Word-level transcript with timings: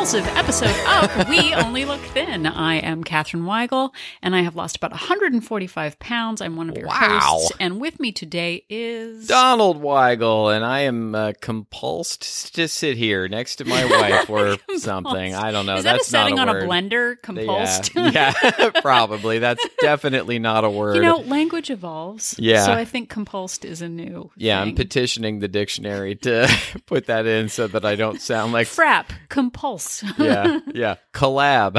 compulsive 0.00 0.26
episode 0.34 0.74
of 0.88 1.28
We 1.28 1.52
Only 1.52 1.84
Look 1.84 2.00
Thin. 2.00 2.46
I 2.46 2.76
am 2.76 3.04
Katherine 3.04 3.42
Weigel, 3.42 3.90
and 4.22 4.34
I 4.34 4.40
have 4.40 4.56
lost 4.56 4.76
about 4.78 4.92
145 4.92 5.98
pounds. 5.98 6.40
I'm 6.40 6.56
one 6.56 6.70
of 6.70 6.78
your 6.78 6.86
Wow. 6.86 7.18
hosts, 7.20 7.52
and 7.60 7.78
with 7.82 8.00
me 8.00 8.10
today 8.10 8.64
is 8.70 9.26
Donald 9.26 9.82
Weigel, 9.82 10.56
and 10.56 10.64
I 10.64 10.80
am 10.80 11.14
uh, 11.14 11.32
compulsed 11.42 12.52
to 12.52 12.66
sit 12.66 12.96
here 12.96 13.28
next 13.28 13.56
to 13.56 13.66
my 13.66 13.84
wife 13.84 14.30
or 14.30 14.56
something. 14.78 15.34
I 15.34 15.50
don't 15.52 15.66
know. 15.66 15.76
Is 15.76 15.84
that 15.84 15.92
That's 15.96 16.06
a 16.06 16.10
setting 16.10 16.36
not 16.36 16.48
on 16.48 16.54
word. 16.54 16.62
a 16.64 16.66
blender? 16.66 17.16
Compulsed. 17.20 17.90
Yeah, 18.14 18.32
yeah 18.42 18.70
probably. 18.80 19.38
That's 19.38 19.62
definitely 19.82 20.38
not 20.38 20.64
a 20.64 20.70
word. 20.70 20.96
you 20.96 21.02
know, 21.02 21.18
language 21.18 21.68
evolves. 21.68 22.34
Yeah. 22.38 22.64
So 22.64 22.72
I 22.72 22.86
think 22.86 23.12
compulsed 23.12 23.66
is 23.66 23.82
a 23.82 23.88
new. 23.90 24.30
yeah, 24.34 24.62
I'm 24.62 24.74
petitioning 24.74 25.40
the 25.40 25.48
dictionary 25.48 26.14
to 26.16 26.48
put 26.86 27.04
that 27.06 27.26
in 27.26 27.50
so 27.50 27.66
that 27.66 27.84
I 27.84 27.96
don't 27.96 28.18
sound 28.18 28.54
like. 28.54 28.66
Frap, 28.66 29.06
Yeah, 30.18 30.60
yeah. 30.74 30.96
Collab. 31.12 31.76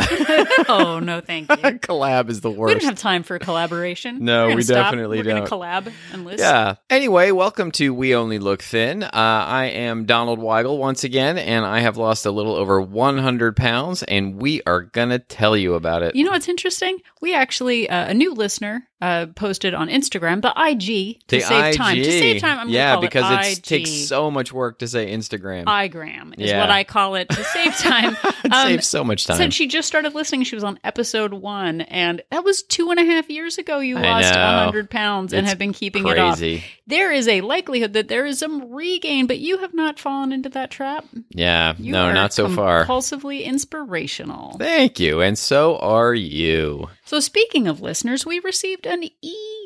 oh 0.69 0.99
no, 0.99 1.21
thank 1.21 1.49
you. 1.49 1.55
Collab 1.57 2.29
is 2.29 2.41
the 2.41 2.51
worst. 2.51 2.73
We 2.75 2.79
don't 2.79 2.89
have 2.89 2.99
time 2.99 3.23
for 3.23 3.39
collaboration. 3.39 4.23
No, 4.25 4.53
we 4.55 4.63
definitely 4.63 5.17
We're 5.19 5.23
gonna 5.23 5.47
don't. 5.47 5.49
collab 5.61 5.91
and 6.13 6.25
list. 6.25 6.39
Yeah. 6.39 6.75
Anyway, 6.89 7.31
welcome 7.31 7.71
to 7.73 7.93
We 7.93 8.15
Only 8.15 8.39
Look 8.39 8.61
Thin. 8.61 9.03
Uh, 9.03 9.09
I 9.13 9.65
am 9.65 10.05
Donald 10.05 10.39
Weigel 10.39 10.77
once 10.77 11.03
again, 11.03 11.37
and 11.37 11.65
I 11.65 11.79
have 11.79 11.97
lost 11.97 12.25
a 12.25 12.31
little 12.31 12.55
over 12.55 12.81
100 12.81 13.55
pounds, 13.55 14.03
and 14.03 14.41
we 14.41 14.61
are 14.65 14.83
to 15.09 15.19
tell 15.19 15.55
you 15.55 15.73
about 15.75 16.03
it. 16.03 16.15
You 16.15 16.23
know 16.25 16.31
what's 16.31 16.49
interesting? 16.49 16.97
We 17.21 17.33
actually 17.35 17.89
uh, 17.89 18.09
a 18.09 18.13
new 18.13 18.33
listener 18.33 18.87
uh, 19.01 19.27
posted 19.35 19.73
on 19.73 19.89
Instagram 19.89 20.41
the 20.41 20.53
IG 20.55 21.19
to 21.27 21.37
the 21.37 21.41
save 21.41 21.65
IG. 21.73 21.77
time. 21.77 21.95
To 21.97 22.03
save 22.03 22.41
time, 22.41 22.59
I'm 22.59 22.69
yeah, 22.69 22.93
call 22.93 23.01
because 23.01 23.47
it 23.47 23.57
it 23.59 23.63
takes 23.63 23.91
so 23.91 24.29
much 24.31 24.51
work 24.53 24.79
to 24.79 24.87
say 24.87 25.11
Instagram. 25.11 25.65
igram 25.65 26.33
is 26.39 26.49
Yeah. 26.51 26.59
what 26.59 26.69
I 26.69 26.83
call 26.83 27.15
it 27.15 27.29
to 27.29 27.43
save 27.43 27.75
time. 27.77 28.00
it 28.05 28.17
Um, 28.51 28.67
saves 28.67 28.87
so 28.87 29.03
much 29.03 29.25
time. 29.27 29.37
Said 29.37 29.53
she 29.53 29.67
just 29.67 29.87
started 29.87 30.13
listening. 30.13 30.43
She 30.43 30.55
was 30.55 30.63
on 30.63 30.79
episode 30.83 31.33
one, 31.33 31.81
and 31.81 32.21
that 32.31 32.43
was 32.43 32.63
two 32.63 32.89
and 32.91 32.99
a 32.99 33.03
half 33.05 33.29
years 33.29 33.57
ago. 33.57 33.79
You 33.79 33.97
I 33.97 34.01
lost 34.01 34.33
know. 34.33 34.39
hundred 34.41 34.89
pounds 34.89 35.31
and 35.31 35.41
It's 35.41 35.51
have 35.51 35.59
been 35.59 35.73
keeping 35.73 36.05
it 36.07 36.17
off. 36.17 36.41
There 36.87 37.11
is 37.11 37.27
a 37.27 37.41
likelihood 37.41 37.93
that 37.93 38.07
there 38.09 38.25
is 38.25 38.39
some 38.39 38.71
regain, 38.73 39.27
but 39.27 39.39
you 39.39 39.59
have 39.59 39.73
not 39.73 39.99
fallen 39.99 40.33
into 40.33 40.49
that 40.49 40.71
trap. 40.71 41.05
Yeah. 41.29 41.75
You 41.77 41.93
no, 41.93 42.11
not 42.11 42.33
so 42.33 42.49
far. 42.49 42.85
Compulsively 42.85 43.43
inspirational. 43.45 44.57
Thank 44.57 44.99
you, 44.99 45.21
and 45.21 45.37
so 45.37 45.77
are 45.77 46.13
you. 46.13 46.89
So, 47.05 47.19
speaking 47.19 47.67
of 47.67 47.81
listeners, 47.81 48.25
we 48.25 48.39
received 48.39 48.85
an 48.85 49.03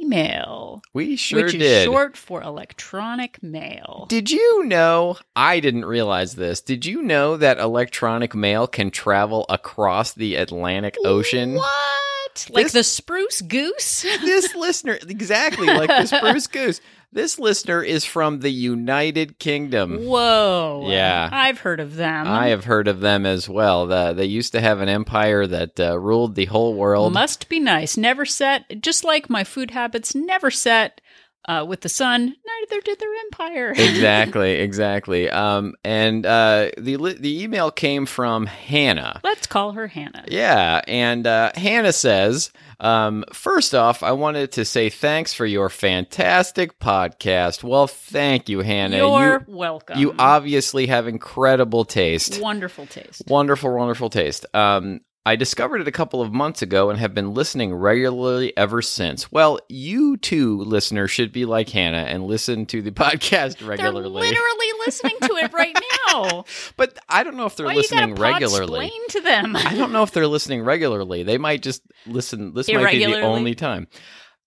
email, 0.09 0.81
We 0.94 1.16
sure 1.16 1.44
which 1.44 1.53
did. 1.53 1.61
is 1.61 1.84
short 1.84 2.16
for 2.17 2.42
electronic 2.42 3.42
mail. 3.42 4.06
Did 4.09 4.31
you 4.31 4.64
know? 4.66 5.17
I 5.36 5.59
didn't 5.59 5.86
realize 5.86 6.36
this. 6.36 6.61
Did 6.61 6.86
you 6.86 7.02
know 7.02 7.38
that 7.38 7.58
electronic 7.58 8.36
mail 8.36 8.67
can 8.67 8.92
travel 8.92 9.45
across 9.50 10.14
the 10.14 10.36
Atlantic 10.36 10.95
Ocean? 11.03 11.56
What? 11.56 12.48
Like 12.50 12.66
This- 12.66 12.73
the 12.73 12.83
spruce 12.83 13.42
goose? 13.42 14.02
this 14.02 14.53
listener, 14.56 14.98
exactly 15.08 15.67
like 15.67 15.89
the 15.89 16.06
spruce 16.17 16.48
goose. 16.48 16.81
This 17.16 17.39
listener 17.39 17.81
is 17.81 18.03
from 18.03 18.41
the 18.41 18.52
United 18.52 19.39
Kingdom. 19.39 20.05
Whoa. 20.05 20.88
Yeah. 20.89 21.30
I've 21.31 21.59
heard 21.59 21.80
of 21.80 21.95
them. 21.95 22.27
I 22.27 22.47
have 22.47 22.66
heard 22.66 22.89
of 22.89 22.99
them 22.99 23.25
as 23.25 23.47
well. 23.47 23.88
The, 23.88 24.11
they 24.11 24.25
used 24.25 24.52
to 24.52 24.59
have 24.59 24.81
an 24.81 24.89
empire 24.89 25.48
that 25.48 25.80
uh, 25.80 25.98
ruled 25.98 26.36
the 26.36 26.43
whole 26.43 26.73
world. 26.73 27.14
Must 27.14 27.48
be 27.48 27.61
nice. 27.61 27.95
Never 27.95 28.26
set, 28.26 28.81
just 28.81 29.05
like 29.05 29.30
my 29.30 29.45
food 29.45 29.71
habits, 29.71 30.14
never 30.14 30.52
set 30.52 30.99
uh, 31.48 31.66
with 31.67 31.82
the 31.82 31.89
sun. 31.89 32.36
Neither 32.45 32.82
did 32.82 33.00
their 33.00 33.14
empire. 33.26 33.72
exactly, 33.78 34.54
exactly. 34.54 35.30
Um, 35.30 35.76
and 35.83 36.26
uh, 36.26 36.72
the 36.78 36.95
the 37.20 37.44
email 37.44 37.72
came 37.72 38.06
from 38.06 38.45
Hannah. 38.45 39.22
Let's 39.23 39.48
call 39.48 39.73
her 39.73 39.88
Hannah. 39.88 40.26
Yeah, 40.28 40.82
and 40.88 41.28
uh, 41.28 41.52
Hannah 41.56 41.94
says, 41.94 42.52
um, 42.80 43.23
first 43.32 43.73
off, 43.76 44.04
I 44.04 44.11
wanted 44.14 44.54
to 44.54 44.66
say 44.66 44.89
thanks 44.89 45.33
for 45.33 45.45
your 45.45 45.70
fantastic 45.70 46.80
podcast. 46.80 47.64
Well, 47.64 47.88
thank 47.88 48.50
you, 48.50 48.62
Hannah. 48.62 48.98
You're 48.98 49.45
you, 49.48 49.56
welcome. 49.56 50.00
you 50.00 50.16
obviously 50.17 50.88
have 50.88 51.08
incredible 51.08 51.86
taste. 51.86 52.42
Wonderful 52.42 52.86
taste. 52.88 53.23
Wonderful, 53.27 53.73
wonderful 53.76 54.10
taste. 54.10 54.45
Um, 54.54 55.02
I 55.27 55.36
discovered 55.36 55.81
it 55.81 55.87
a 55.87 55.91
couple 55.91 56.21
of 56.21 56.31
months 56.31 56.61
ago 56.61 56.91
and 56.91 56.99
have 56.99 57.15
been 57.15 57.33
listening 57.33 57.73
regularly 57.73 58.55
ever 58.55 58.83
since. 58.83 59.31
Well, 59.31 59.59
you 59.67 60.17
too, 60.17 60.59
listener, 60.61 61.08
should 61.08 61.31
be 61.31 61.45
like 61.45 61.69
Hannah 61.69 62.05
and 62.08 62.25
listen 62.25 62.67
to 62.67 62.83
the 62.83 62.91
podcast 62.91 63.65
regularly. 63.65 64.21
They're 64.21 64.30
literally 64.30 64.67
listening 64.85 65.17
to 65.21 65.33
it 65.37 65.52
right 65.53 65.75
now. 66.08 66.45
but 66.77 66.99
I 67.09 67.23
don't 67.23 67.37
know 67.37 67.47
if 67.47 67.55
they're 67.55 67.65
Why 67.65 67.73
listening 67.73 68.09
you 68.09 68.15
regularly. 68.15 68.85
Explain 68.85 69.08
to 69.09 69.21
them. 69.21 69.55
I 69.55 69.75
don't 69.75 69.91
know 69.91 70.03
if 70.03 70.11
they're 70.11 70.27
listening 70.27 70.64
regularly. 70.64 71.23
They 71.23 71.39
might 71.39 71.64
just 71.64 71.81
listen. 72.05 72.53
This 72.53 72.71
might 72.71 72.91
be 72.91 73.05
the 73.05 73.21
only 73.21 73.55
time. 73.55 73.87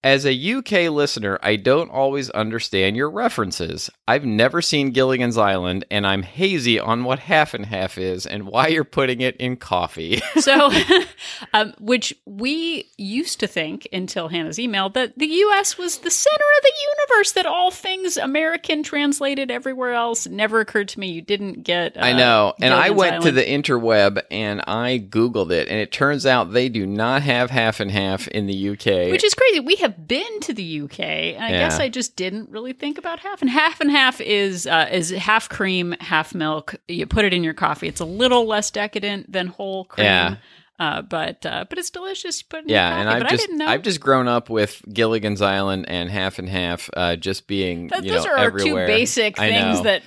As 0.04 0.24
a 0.24 0.52
UK 0.54 0.92
listener, 0.92 1.40
I 1.42 1.56
don't 1.56 1.90
always 1.90 2.30
understand 2.30 2.96
your 2.96 3.10
references. 3.10 3.90
I've 4.06 4.24
never 4.24 4.62
seen 4.62 4.92
Gilligan's 4.92 5.36
Island, 5.36 5.84
and 5.90 6.06
I'm 6.06 6.22
hazy 6.22 6.78
on 6.78 7.02
what 7.02 7.18
half 7.18 7.52
and 7.52 7.66
half 7.66 7.98
is 7.98 8.24
and 8.24 8.46
why 8.46 8.68
you're 8.68 8.84
putting 8.84 9.20
it 9.20 9.36
in 9.36 9.56
coffee. 9.56 10.22
So, 10.38 10.70
um, 11.52 11.74
which 11.80 12.14
we 12.24 12.88
used 12.96 13.40
to 13.40 13.46
think 13.48 13.88
until 13.92 14.28
Hannah's 14.28 14.58
email 14.58 14.88
that 14.90 15.18
the 15.18 15.26
U.S. 15.26 15.76
was 15.76 15.98
the 15.98 16.10
center 16.10 16.44
of 16.56 16.62
the 16.62 16.72
universe, 17.10 17.32
that 17.32 17.44
all 17.44 17.70
things 17.70 18.16
American 18.16 18.82
translated 18.82 19.50
everywhere 19.50 19.94
else 19.94 20.26
never 20.28 20.60
occurred 20.60 20.88
to 20.88 21.00
me. 21.00 21.10
You 21.10 21.22
didn't 21.22 21.64
get. 21.64 21.96
Uh, 21.96 22.00
I 22.00 22.12
know. 22.12 22.54
And 22.60 22.72
I 22.72 22.88
Gilligan's 22.88 22.98
went 22.98 23.22
to 23.24 23.32
the 23.32 23.42
interweb 23.42 24.22
and 24.30 24.62
I 24.66 25.04
Googled 25.10 25.50
it, 25.50 25.68
and 25.68 25.78
it 25.78 25.90
turns 25.90 26.24
out 26.24 26.52
they 26.52 26.68
do 26.68 26.86
not 26.86 27.22
have 27.22 27.50
half 27.50 27.80
and 27.80 27.90
half 27.90 28.28
in 28.28 28.46
the 28.46 28.70
UK. 28.70 29.10
Which 29.10 29.24
is 29.24 29.34
crazy. 29.34 29.60
We 29.60 29.76
have 29.76 29.87
been 29.88 30.40
to 30.40 30.52
the 30.52 30.80
UK, 30.82 31.00
and 31.00 31.44
I 31.44 31.50
Yeah. 31.50 31.58
guess 31.60 31.78
I 31.80 31.88
just 31.88 32.16
didn't 32.16 32.50
really 32.50 32.72
think 32.72 32.98
about 32.98 33.20
half 33.20 33.40
and 33.42 33.50
half 33.50 33.80
and 33.80 33.90
half 33.90 34.20
is 34.20 34.66
uh, 34.66 34.88
is 34.90 35.10
half 35.10 35.48
cream, 35.48 35.94
half 36.00 36.34
milk. 36.34 36.74
You 36.88 37.06
put 37.06 37.24
it 37.24 37.32
in 37.34 37.42
your 37.44 37.54
coffee. 37.54 37.88
It's 37.88 38.00
a 38.00 38.04
little 38.04 38.46
less 38.46 38.70
decadent 38.70 39.30
than 39.32 39.46
whole 39.48 39.84
cream, 39.84 40.04
Yeah. 40.06 40.36
uh, 40.78 41.02
but 41.02 41.44
uh, 41.46 41.64
but 41.68 41.78
it's 41.78 41.90
delicious. 41.90 42.42
In 42.54 42.64
yeah, 42.68 42.90
your 42.90 42.98
and. 43.00 43.08
I've 43.08 43.22
but 43.22 43.30
just 43.30 43.42
I 43.44 43.46
didn't 43.46 43.58
know. 43.58 43.66
I've 43.66 43.82
just 43.82 44.00
grown 44.00 44.28
up 44.28 44.50
with 44.50 44.82
Gilligan's 44.92 45.42
Island 45.42 45.86
and 45.88 46.10
half 46.10 46.38
and 46.38 46.48
half, 46.48 46.88
uh, 46.96 47.16
just 47.16 47.46
being 47.46 47.88
Th- 47.88 48.04
you 48.04 48.12
those 48.12 48.24
know 48.24 48.30
are 48.32 48.38
our 48.38 48.50
two 48.50 48.74
basic 48.74 49.36
things 49.36 49.82
that 49.82 50.02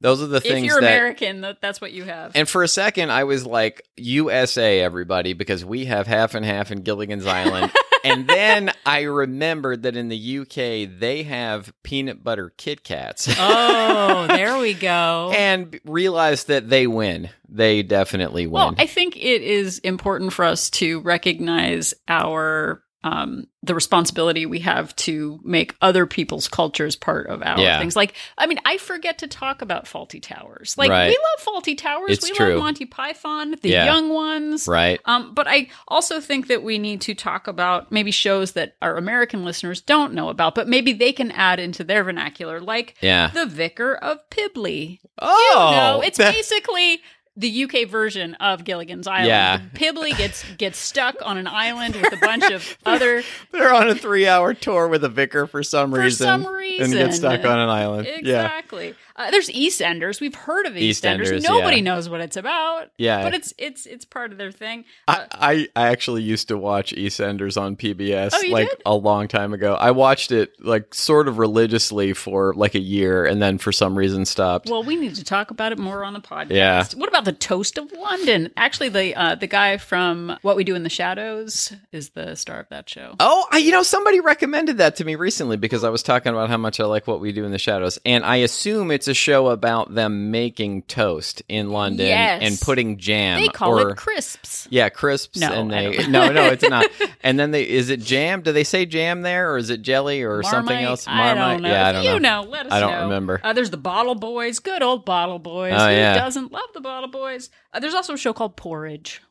Those 0.00 0.22
are 0.22 0.26
the 0.26 0.40
things. 0.40 0.58
if 0.58 0.64
you're 0.64 0.80
that. 0.80 0.86
American, 0.92 1.40
that, 1.40 1.60
that's 1.60 1.80
what 1.80 1.90
you 1.92 2.04
have. 2.04 2.32
And 2.36 2.48
for 2.48 2.62
a 2.62 2.68
second, 2.68 3.10
I 3.10 3.24
was 3.24 3.44
like, 3.44 3.82
USA, 3.96 4.80
everybody, 4.80 5.32
because 5.32 5.64
we 5.64 5.86
have 5.86 6.06
half 6.06 6.34
and 6.34 6.44
half 6.44 6.70
in 6.70 6.82
Gilligan's 6.82 7.26
Island. 7.26 7.72
and 8.04 8.26
then 8.26 8.72
I 8.86 9.02
remembered 9.02 9.82
that 9.82 9.96
in 9.96 10.08
the 10.08 10.38
UK, 10.40 10.98
they 10.98 11.24
have 11.24 11.72
peanut 11.82 12.22
butter 12.22 12.52
Kit 12.56 12.84
Kats. 12.84 13.28
oh, 13.38 14.26
there 14.28 14.58
we 14.58 14.74
go. 14.74 15.32
and 15.34 15.78
realized 15.84 16.48
that 16.48 16.68
they 16.68 16.86
win. 16.86 17.30
They 17.48 17.82
definitely 17.82 18.46
win. 18.46 18.52
Well, 18.52 18.74
I 18.78 18.86
think 18.86 19.16
it 19.16 19.42
is 19.42 19.78
important 19.80 20.32
for 20.32 20.44
us 20.44 20.70
to 20.70 21.00
recognize 21.00 21.94
our 22.08 22.82
um 23.12 23.46
the 23.64 23.74
responsibility 23.74 24.46
we 24.46 24.60
have 24.60 24.94
to 24.94 25.40
make 25.42 25.74
other 25.82 26.06
people's 26.06 26.46
cultures 26.46 26.94
part 26.94 27.26
of 27.26 27.42
our 27.42 27.58
Yeah. 27.58 27.80
things. 27.80 27.96
Like, 27.96 28.14
I 28.38 28.46
mean, 28.46 28.60
I 28.64 28.78
forget 28.78 29.18
to 29.18 29.26
talk 29.26 29.62
about 29.62 29.84
Fawlty 29.86 30.22
Towers. 30.22 30.76
Like, 30.78 30.88
Right. 30.90 31.08
we 31.08 31.18
love 31.18 31.64
Fawlty 31.64 31.76
Towers. 31.76 32.10
It's 32.12 32.24
we 32.24 32.36
true. 32.36 32.50
love 32.54 32.60
Monty 32.60 32.86
Python, 32.86 33.56
the 33.60 33.70
Yeah. 33.70 33.84
young 33.86 34.10
ones. 34.10 34.68
right? 34.68 35.00
Um, 35.06 35.34
but 35.34 35.48
I 35.48 35.68
also 35.88 36.20
think 36.20 36.46
that 36.46 36.62
we 36.62 36.78
need 36.78 37.00
to 37.02 37.14
talk 37.14 37.48
about 37.48 37.90
maybe 37.90 38.12
shows 38.12 38.52
that 38.52 38.76
our 38.80 38.96
American 38.96 39.44
listeners 39.44 39.80
don't 39.80 40.14
know 40.14 40.28
about, 40.28 40.54
but 40.54 40.68
maybe 40.68 40.92
they 40.92 41.12
can 41.12 41.32
add 41.32 41.58
into 41.58 41.82
their 41.82 42.04
vernacular, 42.04 42.60
like 42.60 42.94
Yeah. 43.00 43.28
The 43.34 43.44
Vicar 43.46 43.96
of 43.96 44.18
Dibley. 44.30 45.00
Oh, 45.20 45.70
No, 45.74 46.00
it's 46.00 46.18
that- 46.18 46.32
basically 46.32 47.02
the 47.38 47.64
UK 47.64 47.88
version 47.88 48.34
of 48.34 48.64
Gilligan's 48.64 49.06
Island. 49.06 49.28
Yeah. 49.28 49.60
Dibley 49.74 50.12
gets 50.12 50.44
gets 50.56 50.78
stuck 50.78 51.16
on 51.24 51.38
an 51.38 51.46
island 51.46 51.94
with 51.96 52.12
a 52.12 52.16
bunch 52.16 52.50
of 52.50 52.76
other 52.86 53.22
they're 53.52 53.72
on 53.72 53.88
a 53.88 53.94
three-hour 53.94 54.54
tour 54.54 54.88
with 54.88 55.04
a 55.04 55.08
vicar 55.08 55.46
for 55.46 55.62
some 55.62 55.92
For 55.92 56.00
reason, 56.00 56.26
some 56.26 56.46
and 56.46 56.92
get 56.92 57.14
stuck 57.14 57.44
on 57.44 57.58
an 57.58 57.68
island. 57.68 58.06
Yeah, 58.06 58.14
exactly. 58.16 58.94
Uh, 59.18 59.30
there's 59.32 59.48
EastEnders. 59.50 60.20
We've 60.20 60.34
heard 60.34 60.66
of 60.66 60.74
EastEnders. 60.74 61.26
EastEnders, 61.32 61.42
Nobody 61.42 61.76
yeah. 61.78 61.82
knows 61.82 62.08
what 62.08 62.20
it's 62.20 62.36
about. 62.36 62.90
Yeah. 62.96 63.22
but 63.24 63.34
it's 63.34 63.52
it's 63.58 63.84
it's 63.86 64.04
part 64.04 64.32
of 64.32 64.38
their 64.38 64.52
thing. 64.52 64.84
Uh, 65.08 65.26
I, 65.32 65.68
I 65.74 65.84
I 65.84 65.88
actually 65.88 66.22
used 66.22 66.48
to 66.48 66.56
watch 66.56 66.92
EastEnders 66.94 67.60
on 67.60 67.76
PBS 67.76 68.30
Oh, 68.32 68.52
like 68.52 68.68
did? 68.70 68.82
a 68.86 68.94
long 68.94 69.26
time 69.28 69.52
ago. 69.52 69.74
I 69.74 69.90
watched 69.90 70.30
it 70.32 70.52
like 70.60 70.94
sort 70.94 71.26
of 71.28 71.38
religiously 71.38 72.12
for 72.12 72.54
like 72.54 72.74
a 72.76 72.80
year, 72.80 73.24
and 73.26 73.42
then 73.42 73.58
for 73.58 73.72
some 73.72 73.98
reason 73.98 74.24
stopped. 74.24 74.70
well, 74.70 74.82
we 74.84 74.96
need 74.96 75.16
to 75.16 75.24
talk 75.24 75.50
about 75.50 75.72
it 75.72 75.78
more 75.78 76.04
on 76.04 76.12
the 76.12 76.20
podcast. 76.20 76.50
Yeah. 76.52 76.84
What 76.94 77.08
about 77.08 77.24
the 77.24 77.32
Toast 77.32 77.76
of 77.78 77.90
London. 77.92 78.52
Actually, 78.56 78.90
the 78.90 79.14
uh, 79.16 79.34
the 79.34 79.46
guy 79.48 79.78
from 79.78 80.36
What 80.42 80.56
We 80.56 80.62
Do 80.64 80.74
in 80.74 80.82
the 80.84 80.88
Shadows 80.90 81.72
is 81.90 82.10
the 82.10 82.36
star 82.36 82.60
of 82.60 82.68
that 82.68 82.88
show. 82.88 83.16
Oh, 83.18 83.46
I, 83.50 83.58
you 83.58 83.72
know, 83.72 83.82
somebody 83.82 84.20
recommended 84.20 84.78
that 84.78 84.96
to 84.96 85.04
me 85.04 85.16
recently 85.16 85.56
because 85.56 85.82
I 85.82 85.88
was 85.90 86.02
talking 86.02 86.30
about 86.30 86.48
how 86.50 86.56
much 86.56 86.78
I 86.78 86.84
like 86.84 87.06
what 87.06 87.20
we 87.20 87.32
do 87.32 87.44
in 87.44 87.50
the 87.50 87.58
shadows, 87.58 87.98
and 88.04 88.24
I 88.24 88.36
assume 88.36 88.90
it's 88.90 89.07
a 89.08 89.14
show 89.14 89.48
about 89.48 89.94
them 89.94 90.30
making 90.30 90.82
toast 90.82 91.42
in 91.48 91.70
London 91.70 92.06
Yes. 92.06 92.42
and 92.42 92.60
putting 92.60 92.98
jam. 92.98 93.40
They 93.40 93.48
call 93.48 93.78
or, 93.78 93.90
it 93.90 93.96
crisps. 93.96 94.68
Yeah, 94.70 94.88
crisps. 94.88 95.38
No, 95.40 95.52
and 95.52 95.70
they 95.70 96.06
no, 96.08 96.30
no, 96.30 96.44
it's 96.52 96.68
not. 96.68 96.86
And 97.22 97.38
then 97.38 97.50
they 97.50 97.68
is 97.68 97.90
it 97.90 98.00
jam? 98.00 98.42
Do 98.42 98.52
they 98.52 98.64
say 98.64 98.86
jam 98.86 99.22
there, 99.22 99.52
or 99.52 99.58
is 99.58 99.70
it 99.70 99.82
jelly 99.82 100.22
or 100.22 100.42
something 100.42 100.74
Marmite? 100.76 100.88
else? 100.88 101.04
I 101.08 101.34
don't 101.34 101.62
know. 101.62 101.68
Yeah, 101.68 101.88
I 101.88 101.92
don't 101.92 102.04
you 102.04 102.20
know. 102.20 102.42
know. 102.44 102.50
Let 102.50 102.66
us 102.66 102.72
I 102.72 102.80
don't 102.80 102.92
know. 102.92 103.02
remember. 103.02 103.40
Uh, 103.42 103.52
there's 103.52 103.70
the 103.70 103.76
Bottle 103.76 104.14
Boys. 104.14 104.58
Good 104.58 104.82
old 104.82 105.04
Bottle 105.04 105.38
Boys. 105.38 105.74
Oh, 105.76 105.86
Who 105.88 105.92
yeah. 105.92 106.14
doesn't 106.18 106.52
love 106.52 106.68
the 106.74 106.80
Bottle 106.80 107.08
Boys? 107.10 107.50
Uh, 107.72 107.80
there's 107.80 107.94
also 107.94 108.14
a 108.14 108.18
show 108.18 108.32
called 108.32 108.56
Porridge. 108.56 109.22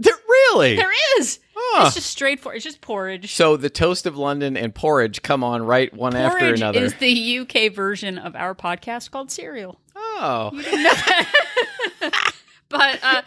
There- 0.00 0.14
really? 0.28 0.76
There 0.76 0.92
is. 1.18 1.38
Huh. 1.54 1.86
It's 1.86 1.94
just 1.94 2.10
straightforward. 2.10 2.56
It's 2.56 2.64
just 2.64 2.80
porridge. 2.80 3.34
So 3.34 3.56
the 3.56 3.70
toast 3.70 4.06
of 4.06 4.16
London 4.16 4.56
and 4.56 4.74
porridge 4.74 5.22
come 5.22 5.44
on 5.44 5.62
right 5.62 5.92
one 5.94 6.16
after 6.16 6.52
another. 6.54 6.80
is 6.80 6.94
the 6.94 7.38
UK 7.40 7.72
version 7.72 8.18
of 8.18 8.34
our 8.34 8.54
podcast 8.54 9.10
called 9.10 9.30
Cereal. 9.30 9.78
oh, 9.94 10.50
you 10.54 10.62
didn't 10.62 10.82
know 10.82 10.90
that. 10.90 12.32
but 12.68 12.98
uh, 13.02 13.22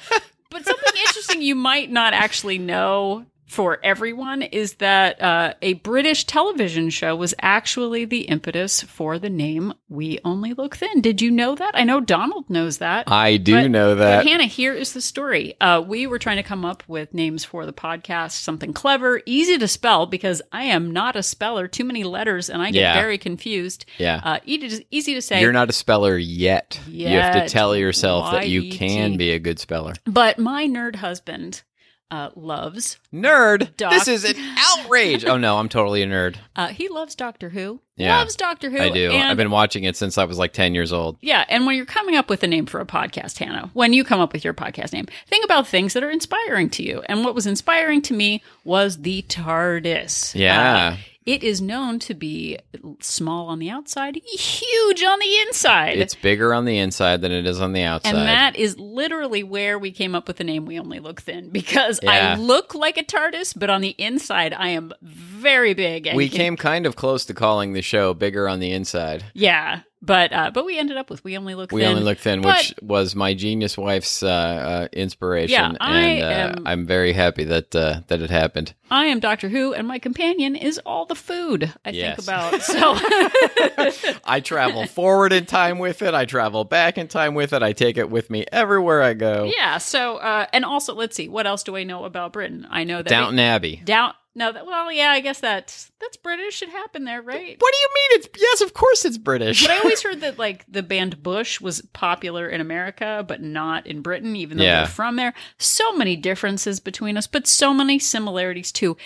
but 0.49 0.65
something 0.65 0.93
interesting 1.07 1.41
you 1.41 1.55
might 1.55 1.91
not 1.91 2.13
actually 2.13 2.57
know 2.57 3.25
for 3.45 3.79
everyone 3.83 4.41
is 4.41 4.75
that 4.75 5.21
uh, 5.21 5.53
a 5.61 5.73
British 5.73 6.23
television 6.25 6.89
show 6.89 7.15
was 7.15 7.33
actually 7.41 8.05
the 8.05 8.21
impetus 8.21 8.81
for 8.81 9.19
the 9.19 9.29
name 9.29 9.73
"We 9.89 10.19
Only 10.25 10.53
Look 10.53 10.77
Thin." 10.77 11.01
Did 11.01 11.21
you 11.21 11.29
know 11.29 11.53
that? 11.55 11.71
I 11.75 11.83
know 11.83 11.99
Donald 11.99 12.49
knows 12.49 12.77
that. 12.79 13.11
I 13.11 13.37
do 13.37 13.53
But- 13.61 13.71
know 13.71 13.95
But 13.95 13.99
that. 13.99 14.25
Hannah, 14.27 14.45
here 14.45 14.73
is 14.73 14.93
the 14.93 15.01
story. 15.01 15.55
Uh, 15.61 15.83
we 15.85 16.07
were 16.07 16.19
trying 16.19 16.37
to 16.37 16.43
come 16.43 16.63
up 16.65 16.83
with 16.87 17.13
names 17.13 17.43
for 17.43 17.65
the 17.65 17.73
podcast, 17.73 18.31
something 18.31 18.73
clever, 18.73 19.21
easy 19.25 19.57
to 19.57 19.67
spell, 19.67 20.05
because 20.05 20.41
I 20.51 20.63
am 20.65 20.91
not 20.91 21.15
a 21.15 21.23
speller. 21.23 21.67
Too 21.67 21.83
many 21.83 22.03
letters, 22.03 22.49
and 22.49 22.61
I 22.61 22.71
get 22.71 22.79
Yeah. 22.79 22.93
very 22.95 23.17
confused. 23.17 23.85
yeah. 23.97 24.21
Uh, 24.23 24.39
easy, 24.45 24.69
to, 24.69 24.85
easy 24.89 25.13
to 25.15 25.21
say. 25.21 25.41
You're 25.41 25.51
not 25.51 25.69
a 25.69 25.73
speller 25.73 26.17
yet. 26.17 26.79
You 26.87 27.07
have 27.09 27.43
to 27.43 27.49
tell 27.49 27.75
yourself 27.75 28.31
that 28.31 28.49
you 28.49 28.71
can 28.71 29.17
be 29.17 29.31
a 29.31 29.39
good 29.39 29.59
speller. 29.59 29.93
But 30.05 30.39
my 30.39 30.65
nerd 30.67 30.95
husband 30.95 31.61
uh, 32.11 32.29
loves. 32.35 32.97
Nerd. 33.13 33.75
Doc- 33.77 33.91
This 33.93 34.07
is 34.07 34.23
an 34.25 34.35
outrage. 34.57 35.25
oh 35.25 35.37
no, 35.37 35.57
I'm 35.57 35.69
totally 35.69 36.01
a 36.03 36.07
nerd. 36.07 36.35
Uh, 36.55 36.67
he 36.67 36.89
loves 36.89 37.15
Doctor 37.15 37.49
Who. 37.49 37.79
Yeah, 37.95 38.17
loves 38.17 38.35
Doctor 38.35 38.69
Who. 38.69 38.79
I 38.79 38.89
do. 38.89 39.11
And, 39.11 39.29
I've 39.29 39.37
been 39.37 39.51
watching 39.51 39.83
it 39.83 39.95
since 39.95 40.17
I 40.17 40.23
was 40.25 40.37
like 40.37 40.53
10 40.53 40.73
years 40.75 40.91
old. 40.91 41.17
Yeah, 41.21 41.45
and 41.47 41.65
when 41.65 41.75
you're 41.75 41.85
coming 41.85 42.15
up 42.15 42.29
with 42.29 42.41
a 42.43 42.47
name 42.47 42.65
for 42.65 42.79
a 42.79 42.85
podcast, 42.85 43.37
Hannah, 43.37 43.69
when 43.73 43.93
you 43.93 44.03
come 44.03 44.19
up 44.19 44.33
with 44.33 44.43
your 44.43 44.53
podcast 44.53 44.93
name, 44.93 45.05
think 45.27 45.45
about 45.45 45.67
things 45.67 45.93
that 45.93 46.03
are 46.03 46.09
inspiring 46.11 46.69
to 46.71 46.83
you. 46.83 47.03
And 47.07 47.23
what 47.23 47.35
was 47.35 47.45
inspiring 47.47 48.01
to 48.03 48.13
me 48.13 48.41
was 48.63 48.97
the 49.01 49.21
TARDIS. 49.29 50.35
Yeah. 50.35 50.93
Uh, 50.93 50.97
it 51.25 51.43
is 51.43 51.61
known 51.61 51.99
to 51.99 52.13
be 52.13 52.57
small 52.99 53.47
on 53.47 53.59
the 53.59 53.69
outside, 53.69 54.15
huge 54.25 55.03
on 55.03 55.19
the 55.19 55.37
inside. 55.47 55.97
It's 55.97 56.15
bigger 56.15 56.53
on 56.53 56.65
the 56.65 56.77
inside 56.77 57.21
than 57.21 57.31
it 57.31 57.45
is 57.45 57.61
on 57.61 57.73
the 57.73 57.83
outside. 57.83 58.15
And 58.15 58.27
that 58.27 58.55
is 58.55 58.77
literally 58.77 59.43
where 59.43 59.79
we 59.79 59.91
came 59.91 60.15
up 60.15 60.27
with 60.27 60.37
the 60.37 60.43
name 60.43 60.65
We 60.65 60.79
Only 60.79 60.99
Look 60.99 61.21
Thin 61.21 61.49
because 61.49 61.99
Yeah. 62.03 62.33
I 62.33 62.35
look 62.35 62.75
like 62.75 62.97
a 62.97 63.03
TARDIS, 63.03 63.53
but 63.57 63.69
on 63.69 63.81
the 63.81 63.95
inside 63.97 64.53
I 64.53 64.69
am 64.69 64.91
very 65.01 65.73
big. 65.73 66.07
And 66.07 66.17
we 66.17 66.29
came 66.29 66.57
kind 66.57 66.85
of 66.85 66.95
close 66.95 67.25
to 67.25 67.33
calling 67.33 67.73
the 67.73 67.81
show 67.81 68.13
bigger 68.13 68.47
on 68.49 68.59
the 68.59 68.71
inside. 68.71 69.23
yeah, 69.33 69.81
but 70.05 70.33
uh, 70.33 70.51
but 70.53 70.65
we 70.65 70.77
ended 70.77 70.97
up 70.97 71.09
with 71.09 71.23
We 71.23 71.37
Only 71.37 71.55
Look 71.55 71.71
We 71.71 71.81
Thin. 71.81 71.91
only 71.91 72.03
look 72.03 72.17
thin, 72.19 72.41
But- 72.41 72.57
which 72.57 72.73
was 72.81 73.15
my 73.15 73.33
genius 73.33 73.77
wife's 73.77 74.21
uh, 74.21 74.27
uh, 74.27 74.87
inspiration, 74.93 75.53
Yeah, 75.53 75.77
I 75.79 75.99
and 75.99 76.23
uh, 76.23 76.57
am- 76.59 76.67
I'm 76.67 76.85
very 76.85 77.13
happy 77.13 77.45
that 77.45 77.73
uh, 77.75 78.01
that 78.07 78.21
it 78.21 78.29
happened. 78.29 78.73
I 78.91 79.05
am 79.05 79.19
Doctor 79.19 79.49
Who, 79.49 79.73
and 79.73 79.87
my 79.87 79.97
companion 79.97 80.55
is 80.55 80.79
all 80.85 81.05
the 81.07 81.15
food 81.15 81.73
I 81.83 81.89
Yes. 81.91 82.17
think 82.17 82.27
about. 82.27 82.61
So 82.73 82.95
I 84.25 84.39
travel 84.43 84.85
forward 84.85 85.33
in 85.33 85.45
time 85.45 85.79
with 85.79 86.01
it. 86.01 86.13
I 86.13 86.25
travel 86.25 86.63
back 86.63 86.97
in 86.97 87.07
time 87.07 87.33
with 87.33 87.53
it. 87.53 87.63
I 87.63 87.73
take 87.73 87.97
it 87.97 88.09
with 88.09 88.29
me 88.29 88.45
everywhere 88.51 89.01
I 89.01 89.13
go. 89.13 89.45
yeah, 89.45 89.77
so 89.77 90.17
uh, 90.17 90.45
and 90.53 90.65
also 90.65 90.93
let's 90.93 91.15
see, 91.15 91.27
what 91.27 91.47
else 91.47 91.63
do 91.63 91.75
I 91.75 91.83
know 91.83 92.03
about 92.05 92.33
Britain? 92.33 92.67
I 92.69 92.83
know 92.83 92.97
that 92.97 93.09
Downton 93.09 93.39
Abbey. 93.39 93.81
Down. 93.83 94.13
No, 94.35 94.51
that, 94.51 94.65
well, 94.65 94.91
yeah, 94.91 95.09
I 95.11 95.19
guess 95.19 95.41
that 95.41 95.89
that's 96.01 96.17
British. 96.17 96.61
It 96.63 96.69
happened 96.69 97.05
there, 97.05 97.21
right? 97.21 97.55
What 97.59 97.73
do 97.73 97.77
you 97.79 97.89
mean? 97.93 98.19
It's 98.19 98.29
yes, 98.35 98.61
of 98.61 98.73
course 98.73 99.05
it's 99.05 99.17
British. 99.19 99.61
But 99.61 99.71
I 99.71 99.77
always 99.77 100.01
heard 100.03 100.21
that 100.21 100.39
like 100.39 100.65
the 100.67 100.81
band 100.81 101.21
Bush 101.21 101.61
was 101.61 101.81
popular 101.93 102.49
in 102.49 102.59
America, 102.59 103.23
but 103.27 103.41
not 103.41 103.85
in 103.85 104.01
Britain, 104.01 104.35
even 104.35 104.57
though 104.57 104.63
Yeah. 104.63 104.77
they're 104.81 104.87
from 104.87 105.17
there. 105.17 105.33
So 105.59 105.95
many 105.95 106.15
differences 106.15 106.79
between 106.79 107.15
us, 107.15 107.27
but 107.27 107.45
so 107.45 107.73
many 107.75 107.99
similarities 107.99 108.71
too, 108.71 108.97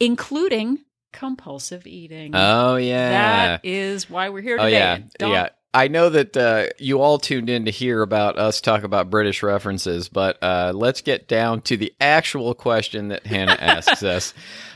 including 0.00 0.80
compulsive 1.12 1.86
eating. 1.86 2.32
oh 2.34 2.76
yeah. 2.76 3.10
That 3.10 3.60
is 3.64 4.10
why 4.10 4.28
we're 4.28 4.42
here 4.42 4.58
oh 4.60 4.64
today. 4.64 4.76
yeah. 4.76 4.98
Don't- 5.18 5.30
Yeah. 5.30 5.48
I 5.74 5.88
know 5.88 6.08
that 6.08 6.36
uh, 6.36 6.66
you 6.78 7.00
all 7.00 7.18
tuned 7.18 7.50
in 7.50 7.64
to 7.64 7.72
hear 7.72 8.00
about 8.00 8.38
us 8.38 8.60
talk 8.60 8.84
about 8.84 9.10
British 9.10 9.42
references, 9.42 10.08
but 10.08 10.40
uh, 10.40 10.72
let's 10.72 11.00
get 11.00 11.26
down 11.26 11.62
to 11.62 11.76
the 11.76 11.92
actual 12.00 12.54
question 12.54 13.08
that 13.08 13.26
Hannah 13.26 13.58
asks 13.58 14.02
us. 14.04 14.32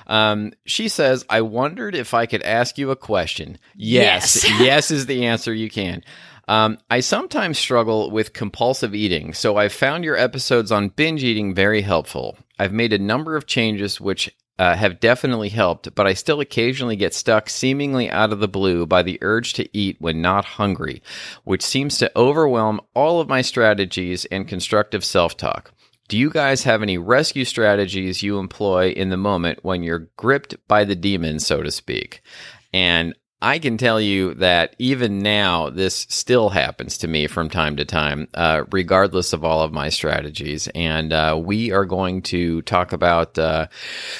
Um, 0.08 0.52
she 0.66 0.88
says, 0.88 1.24
I 1.30 1.42
wondered 1.42 1.94
if 1.94 2.14
I 2.14 2.26
could 2.26 2.42
ask 2.42 2.78
you 2.78 2.90
a 2.90 2.96
question. 2.96 3.58
Yes. 3.76 4.44
Yes. 4.44 4.60
yes 4.60 4.90
is 4.90 5.06
the 5.06 5.26
answer 5.26 5.54
you 5.54 5.70
can. 5.70 6.02
Um, 6.48 6.78
I 6.90 7.00
sometimes 7.00 7.58
struggle 7.58 8.10
with 8.10 8.32
compulsive 8.32 8.94
eating, 8.94 9.34
so 9.34 9.56
I've 9.56 9.72
found 9.72 10.02
your 10.02 10.16
episodes 10.16 10.72
on 10.72 10.88
binge 10.88 11.22
eating 11.22 11.54
very 11.54 11.82
helpful. 11.82 12.38
I've 12.58 12.72
made 12.72 12.92
a 12.92 12.98
number 12.98 13.36
of 13.36 13.46
changes 13.46 14.00
which 14.00 14.34
uh, 14.58 14.75
have 14.75 15.00
definitely 15.00 15.49
helped, 15.49 15.94
but 15.94 16.06
I 16.06 16.14
still 16.14 16.40
occasionally 16.40 16.96
get 16.96 17.14
stuck 17.14 17.49
seemingly 17.49 18.10
out 18.10 18.32
of 18.32 18.40
the 18.40 18.49
blue 18.49 18.87
by 18.87 19.02
the 19.02 19.19
urge 19.22 19.52
to 19.55 19.69
eat 19.76 19.96
when 20.00 20.20
not 20.20 20.44
hungry, 20.44 21.02
which 21.44 21.62
seems 21.62 21.99
to 21.99 22.10
overwhelm 22.16 22.81
all 22.94 23.20
of 23.20 23.28
my 23.28 23.43
strategies 23.43 24.25
and 24.26 24.49
constructive 24.49 25.05
self 25.05 25.37
talk. 25.37 25.72
Do 26.08 26.16
you 26.16 26.31
guys 26.31 26.62
have 26.62 26.82
any 26.82 26.96
rescue 26.96 27.44
strategies 27.44 28.22
you 28.22 28.38
employ 28.38 28.90
in 28.90 29.10
the 29.10 29.19
moment 29.19 29.60
when 29.62 29.82
you're 29.82 30.08
gripped 30.16 30.56
by 30.66 30.84
the 30.84 30.96
demon, 30.96 31.38
so 31.38 31.62
to 31.62 31.70
speak? 31.70 32.22
And 32.72 33.14
I 33.40 33.61
can 33.61 33.79
tell 33.79 34.00
you 34.00 34.35
that 34.35 34.75
even 34.81 35.20
now, 35.20 35.70
this 35.70 36.06
still 36.08 36.48
happens 36.48 36.98
to 36.98 37.08
me 37.08 37.29
from 37.29 37.48
time 37.48 37.77
to 37.77 37.84
time, 37.84 38.27
uh, 38.34 38.65
regardless 38.72 39.32
of 39.32 39.44
all 39.44 39.62
of 39.62 39.72
my 39.72 39.91
strategies. 39.91 40.67
And 40.74 41.12
uh, 41.12 41.41
we 41.41 41.70
are 41.70 41.84
going 41.84 42.22
to 42.22 42.62
talk 42.62 42.93
about 42.93 43.39
uh, 43.39 43.69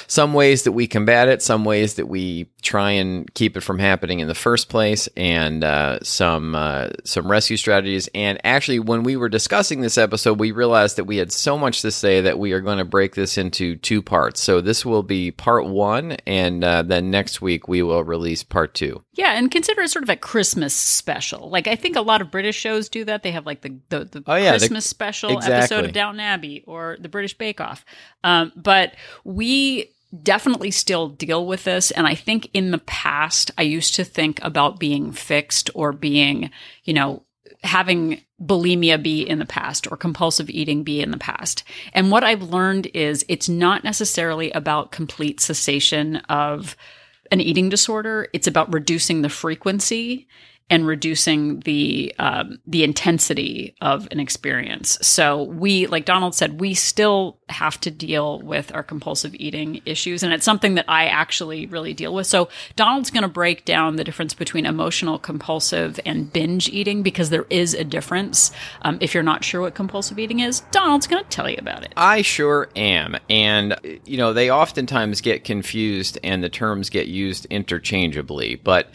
some 0.07 0.33
ways 0.33 0.63
that 0.63 0.71
we 0.71 0.87
combat 0.87 1.27
it, 1.27 1.41
some 1.41 1.65
ways 1.65 1.95
that 1.95 2.07
we 2.07 2.49
try 2.61 2.91
and 2.91 3.33
keep 3.33 3.57
it 3.57 3.61
from 3.61 3.79
happening 3.79 4.19
in 4.19 4.29
the 4.29 4.35
first 4.35 4.69
place, 4.69 5.07
and 5.17 5.65
uh, 5.65 5.99
some 6.01 6.55
uh, 6.55 6.89
some 7.03 7.29
rescue 7.29 7.57
strategies. 7.57 8.07
And 8.15 8.39
actually, 8.45 8.79
when 8.79 9.03
we 9.03 9.17
were 9.17 9.29
discussing 9.29 9.81
this 9.81 9.97
episode, 9.97 10.39
we 10.39 10.51
realized 10.51 10.95
that 10.95 11.05
we 11.05 11.17
had 11.17 11.33
so 11.33 11.57
much 11.57 11.81
to 11.81 11.91
say 11.91 12.21
that 12.21 12.39
we 12.39 12.53
are 12.53 12.61
going 12.61 12.77
to 12.77 12.85
break 12.85 13.15
this 13.15 13.37
into 13.37 13.75
two 13.75 14.01
parts. 14.01 14.39
So 14.39 14.61
this 14.61 14.85
will 14.85 15.03
be 15.03 15.31
part 15.31 15.65
one, 15.65 16.13
and 16.25 16.63
uh, 16.63 16.83
then 16.83 17.11
next 17.11 17.41
week 17.41 17.67
we 17.67 17.83
will 17.83 18.03
release 18.05 18.43
part 18.43 18.73
two. 18.73 19.03
Yeah, 19.19 19.33
and 19.33 19.51
consider 19.51 19.81
it 19.81 19.89
sort 19.89 20.03
of 20.03 20.09
a 20.09 20.15
Christmas 20.15 20.73
special. 20.73 21.49
Like 21.49 21.67
I 21.67 21.75
think 21.75 21.97
a 21.97 22.01
lot 22.01 22.21
of 22.21 22.31
British 22.31 22.55
shows 22.55 22.87
do 22.87 23.03
that. 23.03 23.21
They 23.21 23.31
have 23.31 23.45
like 23.45 23.59
the 23.61 23.77
the, 23.89 24.05
the 24.05 24.23
Oh, 24.25 24.35
yeah, 24.35 24.53
the- 24.53 24.59
Christmas 24.59 24.85
special 24.85 25.31
episode 25.31 25.55
exactly. 25.57 25.85
of 25.89 25.93
Downton 25.93 26.21
Abbey 26.21 26.63
or 26.65 26.95
the 27.01 27.09
British 27.09 27.37
Bake 27.37 27.59
Off. 27.59 27.83
Um, 28.23 28.53
but 28.55 28.93
we 29.25 29.91
definitely 30.23 30.71
still 30.71 31.09
deal 31.09 31.45
with 31.45 31.65
this, 31.65 31.91
and 31.91 32.07
I 32.07 32.15
think 32.15 32.49
in 32.53 32.71
the 32.71 32.77
past 32.79 33.51
I 33.57 33.63
used 33.63 33.93
to 33.95 34.05
think 34.05 34.39
about 34.41 34.79
being 34.79 35.11
fixed 35.11 35.69
or 35.75 35.91
being, 35.91 36.49
you 36.85 36.93
know, 36.93 37.23
having 37.63 38.21
bulimia 38.41 39.03
be 39.03 39.21
in 39.21 39.37
the 39.39 39.45
past 39.45 39.91
or 39.91 39.97
compulsive 39.97 40.49
eating 40.49 40.83
be 40.83 41.01
in 41.01 41.11
the 41.11 41.17
past. 41.17 41.65
And 41.93 42.09
what 42.09 42.23
I've 42.23 42.41
learned 42.41 42.87
is 42.93 43.25
it's 43.27 43.49
not 43.49 43.83
necessarily 43.83 44.49
about 44.51 44.93
complete 44.93 45.41
cessation 45.41 46.15
of 46.29 46.77
an 47.31 47.41
eating 47.41 47.69
disorder. 47.69 48.27
It's 48.33 48.47
about 48.47 48.73
reducing 48.73 49.21
the 49.21 49.29
frequency 49.29 50.27
and 50.69 50.85
reducing 50.85 51.61
the 51.61 52.13
um, 52.19 52.59
the 52.67 52.83
intensity 52.83 53.75
of 53.81 54.07
an 54.11 54.19
experience. 54.19 54.97
So 55.01 55.43
we, 55.43 55.87
like 55.87 56.05
Donald 56.05 56.35
said, 56.35 56.59
we 56.59 56.73
still 56.73 57.39
have 57.49 57.79
to 57.81 57.91
deal 57.91 58.39
with 58.41 58.73
our 58.75 58.83
compulsive 58.83 59.33
eating 59.35 59.81
issues, 59.85 60.23
and 60.23 60.31
it's 60.31 60.45
something 60.45 60.75
that 60.75 60.85
I 60.87 61.05
actually 61.05 61.65
really 61.65 61.93
deal 61.93 62.13
with. 62.13 62.27
So 62.27 62.49
Donald's 62.75 63.09
going 63.09 63.23
to 63.23 63.29
break 63.29 63.65
down 63.65 63.95
the 63.95 64.03
difference 64.03 64.33
between 64.33 64.65
emotional 64.65 65.17
compulsive 65.17 65.99
and 66.05 66.31
binge 66.31 66.69
eating 66.69 67.01
because 67.03 67.29
there 67.29 67.45
is 67.49 67.73
a 67.73 67.83
difference. 67.83 68.51
Um, 68.83 68.97
if 69.01 69.13
you're 69.13 69.23
not 69.23 69.43
sure 69.43 69.61
what 69.61 69.73
compulsive 69.73 70.19
eating 70.19 70.39
is, 70.39 70.61
Donald's 70.71 71.07
going 71.07 71.23
to 71.23 71.29
tell 71.29 71.49
you 71.49 71.57
about 71.59 71.83
it. 71.83 71.93
I 71.97 72.21
sure 72.21 72.69
am. 72.75 73.15
And, 73.29 73.75
you 74.05 74.17
know, 74.17 74.33
they 74.33 74.51
oftentimes 74.51 75.21
get 75.21 75.43
confused 75.43 76.19
and 76.23 76.43
the 76.43 76.49
terms 76.49 76.89
get 76.89 77.07
used 77.07 77.45
interchangeably. 77.45 78.55
But 78.55 78.89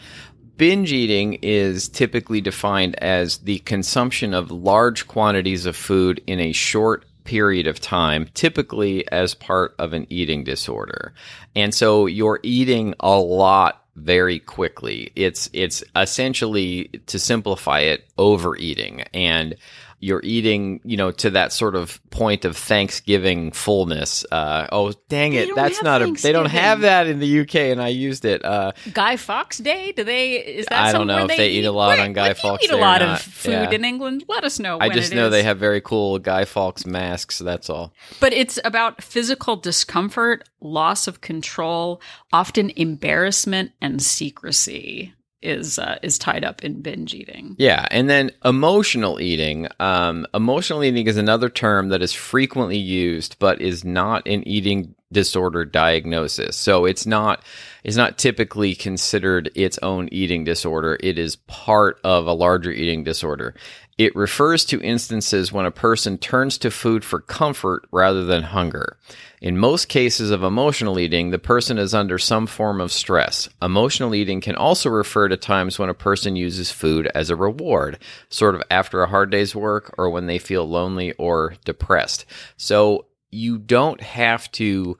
binge 0.57 0.91
eating 0.91 1.39
is 1.41 1.89
typically 1.89 2.41
defined 2.41 2.95
as 3.03 3.39
the 3.39 3.59
consumption 3.59 4.33
of 4.33 4.51
large 4.51 5.07
quantities 5.07 5.65
of 5.65 5.75
food 5.75 6.21
in 6.27 6.39
a 6.39 6.51
short 6.51 7.05
period 7.23 7.67
of 7.67 7.79
time, 7.79 8.29
typically 8.33 9.09
as 9.11 9.33
part 9.33 9.75
of 9.79 9.93
an 9.93 10.07
eating 10.09 10.43
disorder. 10.43 11.13
And 11.55 11.73
so 11.73 12.05
you're 12.05 12.39
eating 12.43 12.93
a 12.99 13.17
lot 13.17 13.81
very 13.95 14.39
quickly. 14.39 15.11
It's 15.15 15.49
it's 15.53 15.83
essentially 15.95 16.89
to 17.07 17.17
simplify 17.17 17.79
it 17.79 18.05
overeating 18.17 19.01
and 19.13 19.55
you're 19.99 20.21
eating, 20.23 20.81
you 20.83 20.97
know, 20.97 21.11
to 21.11 21.29
that 21.31 21.51
sort 21.53 21.75
of 21.75 21.99
point 22.09 22.45
of 22.45 22.55
Thanksgiving 22.55 23.51
fullness. 23.51 24.25
Uh, 24.31 24.67
oh, 24.71 24.93
dang 25.09 25.33
it. 25.33 25.55
That's 25.55 25.81
not 25.81 26.01
a, 26.01 26.11
they 26.11 26.31
don't 26.31 26.49
have 26.49 26.81
that 26.81 27.07
in 27.07 27.19
the 27.19 27.41
UK 27.41 27.55
and 27.55 27.81
I 27.81 27.87
used 27.89 28.25
it. 28.25 28.43
Uh, 28.43 28.73
Guy 28.93 29.15
Fawkes 29.15 29.57
Day? 29.57 29.91
Do 29.91 30.03
they? 30.03 30.33
Is 30.33 30.65
that 30.67 30.85
I 30.85 30.91
don't 30.91 31.07
know 31.07 31.25
if 31.25 31.37
they 31.37 31.49
eat 31.49 31.65
a 31.65 31.71
lot 31.71 31.97
Where- 31.97 32.05
on 32.05 32.13
Guy 32.13 32.33
Fawkes 32.33 32.63
Eat 32.65 32.71
a 32.71 32.77
lot 32.77 33.01
of 33.01 33.21
food 33.21 33.51
Yeah. 33.51 33.71
in 33.71 33.85
England. 33.85 34.25
Let 34.27 34.43
us 34.43 34.59
know. 34.59 34.77
I 34.79 34.89
just 34.89 35.13
know 35.13 35.27
is. 35.27 35.31
they 35.31 35.43
have 35.43 35.57
very 35.57 35.81
cool 35.81 36.19
Guy 36.19 36.45
Fawkes 36.45 36.85
masks. 36.85 37.39
That's 37.39 37.69
all. 37.69 37.93
But 38.19 38.33
it's 38.33 38.59
about 38.63 39.01
physical 39.03 39.55
discomfort, 39.55 40.47
loss 40.61 41.07
of 41.07 41.21
control, 41.21 42.01
often 42.31 42.71
embarrassment 42.75 43.71
and 43.81 44.01
secrecy 44.01 45.13
is 45.45 45.79
uh, 45.79 45.97
is 46.01 46.17
tied 46.17 46.43
up 46.43 46.63
in 46.63 46.81
binge 46.81 47.13
eating. 47.13 47.55
Yeah, 47.57 47.87
and 47.91 48.09
then 48.09 48.31
emotional 48.43 49.19
eating. 49.19 49.67
Um, 49.79 50.25
emotional 50.33 50.83
eating 50.83 51.07
is 51.07 51.17
another 51.17 51.49
term 51.49 51.89
that 51.89 52.01
is 52.01 52.13
frequently 52.13 52.77
used, 52.77 53.37
but 53.39 53.61
is 53.61 53.85
not 53.85 54.27
an 54.27 54.47
eating 54.47 54.95
disorder 55.11 55.63
diagnosis. 55.63 56.57
So 56.57 56.85
it's 56.85 57.05
not 57.05 57.43
it's 57.83 57.95
not 57.95 58.17
typically 58.17 58.75
considered 58.75 59.51
its 59.55 59.77
own 59.83 60.09
eating 60.11 60.43
disorder. 60.43 60.97
It 61.01 61.17
is 61.17 61.35
part 61.47 61.99
of 62.03 62.25
a 62.25 62.33
larger 62.33 62.71
eating 62.71 63.03
disorder. 63.03 63.55
It 63.97 64.15
refers 64.15 64.65
to 64.65 64.81
instances 64.81 65.53
when 65.53 65.65
a 65.65 65.71
person 65.71 66.17
turns 66.17 66.57
to 66.57 66.69
food 66.69 67.05
for 67.05 67.21
comfort 67.21 67.87
rather 67.91 68.25
than 68.25 68.43
hunger. 68.43 68.97
In 69.41 69.57
most 69.57 69.87
cases 69.87 70.31
of 70.31 70.43
emotional 70.43 70.99
eating, 70.99 71.31
the 71.31 71.39
person 71.39 71.77
is 71.77 71.93
under 71.93 72.17
some 72.17 72.45
form 72.45 72.81
of 72.81 72.91
stress. 72.91 73.47
Emotional 73.61 74.13
eating 74.13 74.41
can 74.41 74.55
also 74.55 74.89
refer 74.89 75.29
to 75.29 75.37
times 75.37 75.79
when 75.79 75.87
a 75.87 75.93
person 75.93 76.35
uses 76.35 76.71
food 76.71 77.07
as 77.15 77.29
a 77.29 77.37
reward, 77.37 77.97
sort 78.27 78.55
of 78.55 78.63
after 78.69 79.01
a 79.01 79.07
hard 79.07 79.29
day's 79.29 79.55
work 79.55 79.95
or 79.97 80.09
when 80.09 80.25
they 80.25 80.39
feel 80.39 80.67
lonely 80.67 81.13
or 81.13 81.55
depressed. 81.63 82.25
So 82.57 83.05
you 83.31 83.57
don't 83.57 84.01
have 84.01 84.51
to 84.53 84.97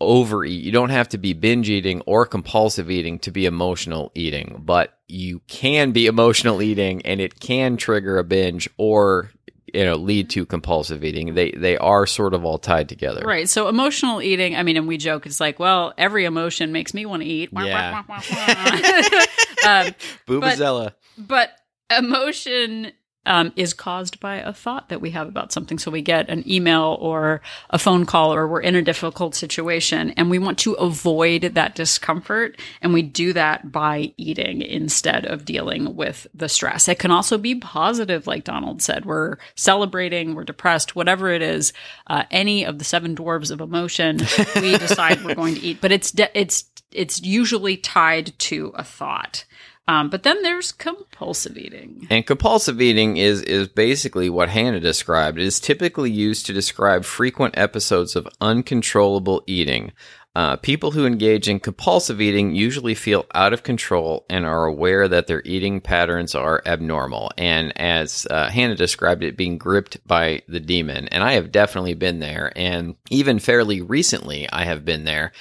overeat. 0.00 0.62
You 0.62 0.72
don't 0.72 0.90
have 0.90 1.08
to 1.10 1.18
be 1.18 1.32
binge 1.32 1.68
eating 1.68 2.02
or 2.06 2.26
compulsive 2.26 2.90
eating 2.90 3.18
to 3.20 3.30
be 3.30 3.46
emotional 3.46 4.10
eating, 4.14 4.62
but 4.64 4.98
you 5.08 5.40
can 5.46 5.92
be 5.92 6.06
emotional 6.06 6.62
eating 6.70 7.04
and 7.06 7.20
it 7.20 7.40
can 7.40 7.76
trigger 7.76 8.18
a 8.18 8.24
binge 8.24 8.68
or 8.76 9.30
you 9.72 9.84
know 9.84 9.94
lead 9.94 10.30
to 10.30 10.46
compulsive 10.46 11.04
eating. 11.04 11.34
They 11.34 11.52
they 11.52 11.76
are 11.76 12.06
sort 12.06 12.34
of 12.34 12.44
all 12.44 12.58
tied 12.58 12.88
together. 12.88 13.22
Right. 13.24 13.48
So 13.48 13.68
emotional 13.68 14.20
eating, 14.22 14.56
I 14.56 14.62
mean, 14.62 14.76
and 14.76 14.88
we 14.88 14.96
joke, 14.96 15.26
it's 15.26 15.40
like, 15.40 15.58
well, 15.58 15.92
every 15.96 16.24
emotion 16.24 16.72
makes 16.72 16.94
me 16.94 17.06
want 17.06 17.22
to 17.22 17.28
eat. 17.28 17.50
Yeah. 17.52 18.02
um, 18.08 19.94
Boobazella. 20.26 20.94
but 21.18 21.50
emotion 21.96 22.92
um, 23.26 23.52
is 23.54 23.74
caused 23.74 24.18
by 24.18 24.36
a 24.36 24.52
thought 24.52 24.88
that 24.88 25.00
we 25.00 25.10
have 25.10 25.28
about 25.28 25.52
something. 25.52 25.78
So 25.78 25.90
we 25.90 26.00
get 26.00 26.28
an 26.30 26.48
email 26.50 26.96
or 27.00 27.42
a 27.68 27.78
phone 27.78 28.06
call, 28.06 28.32
or 28.32 28.48
we're 28.48 28.60
in 28.60 28.74
a 28.74 28.82
difficult 28.82 29.34
situation, 29.34 30.10
and 30.12 30.30
we 30.30 30.38
want 30.38 30.58
to 30.60 30.72
avoid 30.74 31.42
that 31.42 31.74
discomfort. 31.74 32.58
And 32.80 32.94
we 32.94 33.02
do 33.02 33.32
that 33.34 33.70
by 33.70 34.14
eating 34.16 34.62
instead 34.62 35.26
of 35.26 35.44
dealing 35.44 35.94
with 35.96 36.26
the 36.34 36.48
stress. 36.48 36.88
It 36.88 36.98
can 36.98 37.10
also 37.10 37.36
be 37.36 37.54
positive, 37.54 38.26
like 38.26 38.44
Donald 38.44 38.80
said. 38.80 39.04
We're 39.04 39.36
celebrating, 39.54 40.34
we're 40.34 40.44
depressed, 40.44 40.96
whatever 40.96 41.30
it 41.30 41.42
is. 41.42 41.72
Uh, 42.06 42.24
any 42.30 42.64
of 42.64 42.78
the 42.78 42.84
seven 42.84 43.14
dwarves 43.14 43.50
of 43.50 43.60
emotion, 43.60 44.18
we 44.56 44.78
decide 44.78 45.22
we're 45.24 45.34
going 45.34 45.56
to 45.56 45.60
eat. 45.60 45.80
But 45.80 45.92
it's 45.92 46.10
de- 46.10 46.38
it's 46.38 46.64
it's 46.92 47.22
usually 47.22 47.76
tied 47.76 48.36
to 48.38 48.72
a 48.74 48.82
thought. 48.82 49.44
Um, 49.90 50.08
but 50.08 50.22
then 50.22 50.44
there's 50.44 50.70
compulsive 50.70 51.58
eating. 51.58 52.06
And 52.10 52.24
compulsive 52.24 52.80
eating 52.80 53.16
is 53.16 53.42
is 53.42 53.66
basically 53.66 54.30
what 54.30 54.48
Hannah 54.48 54.78
described. 54.78 55.36
It 55.36 55.44
is 55.44 55.58
typically 55.58 56.12
used 56.12 56.46
to 56.46 56.52
describe 56.52 57.04
frequent 57.04 57.58
episodes 57.58 58.14
of 58.14 58.28
uncontrollable 58.40 59.42
eating. 59.48 59.90
Uh, 60.36 60.54
people 60.54 60.92
who 60.92 61.06
engage 61.06 61.48
in 61.48 61.58
compulsive 61.58 62.20
eating 62.20 62.54
usually 62.54 62.94
feel 62.94 63.26
out 63.34 63.52
of 63.52 63.64
control 63.64 64.26
and 64.30 64.46
are 64.46 64.64
aware 64.64 65.08
that 65.08 65.26
their 65.26 65.42
eating 65.44 65.80
patterns 65.80 66.36
are 66.36 66.62
abnormal. 66.64 67.32
And 67.36 67.72
as 67.76 68.28
uh, 68.30 68.48
Hannah 68.48 68.76
described 68.76 69.24
it, 69.24 69.36
being 69.36 69.58
gripped 69.58 70.06
by 70.06 70.42
the 70.46 70.60
demon. 70.60 71.08
And 71.08 71.24
I 71.24 71.32
have 71.32 71.50
definitely 71.50 71.94
been 71.94 72.20
there. 72.20 72.52
And 72.54 72.94
even 73.10 73.40
fairly 73.40 73.82
recently, 73.82 74.48
I 74.52 74.66
have 74.66 74.84
been 74.84 75.02
there. 75.04 75.32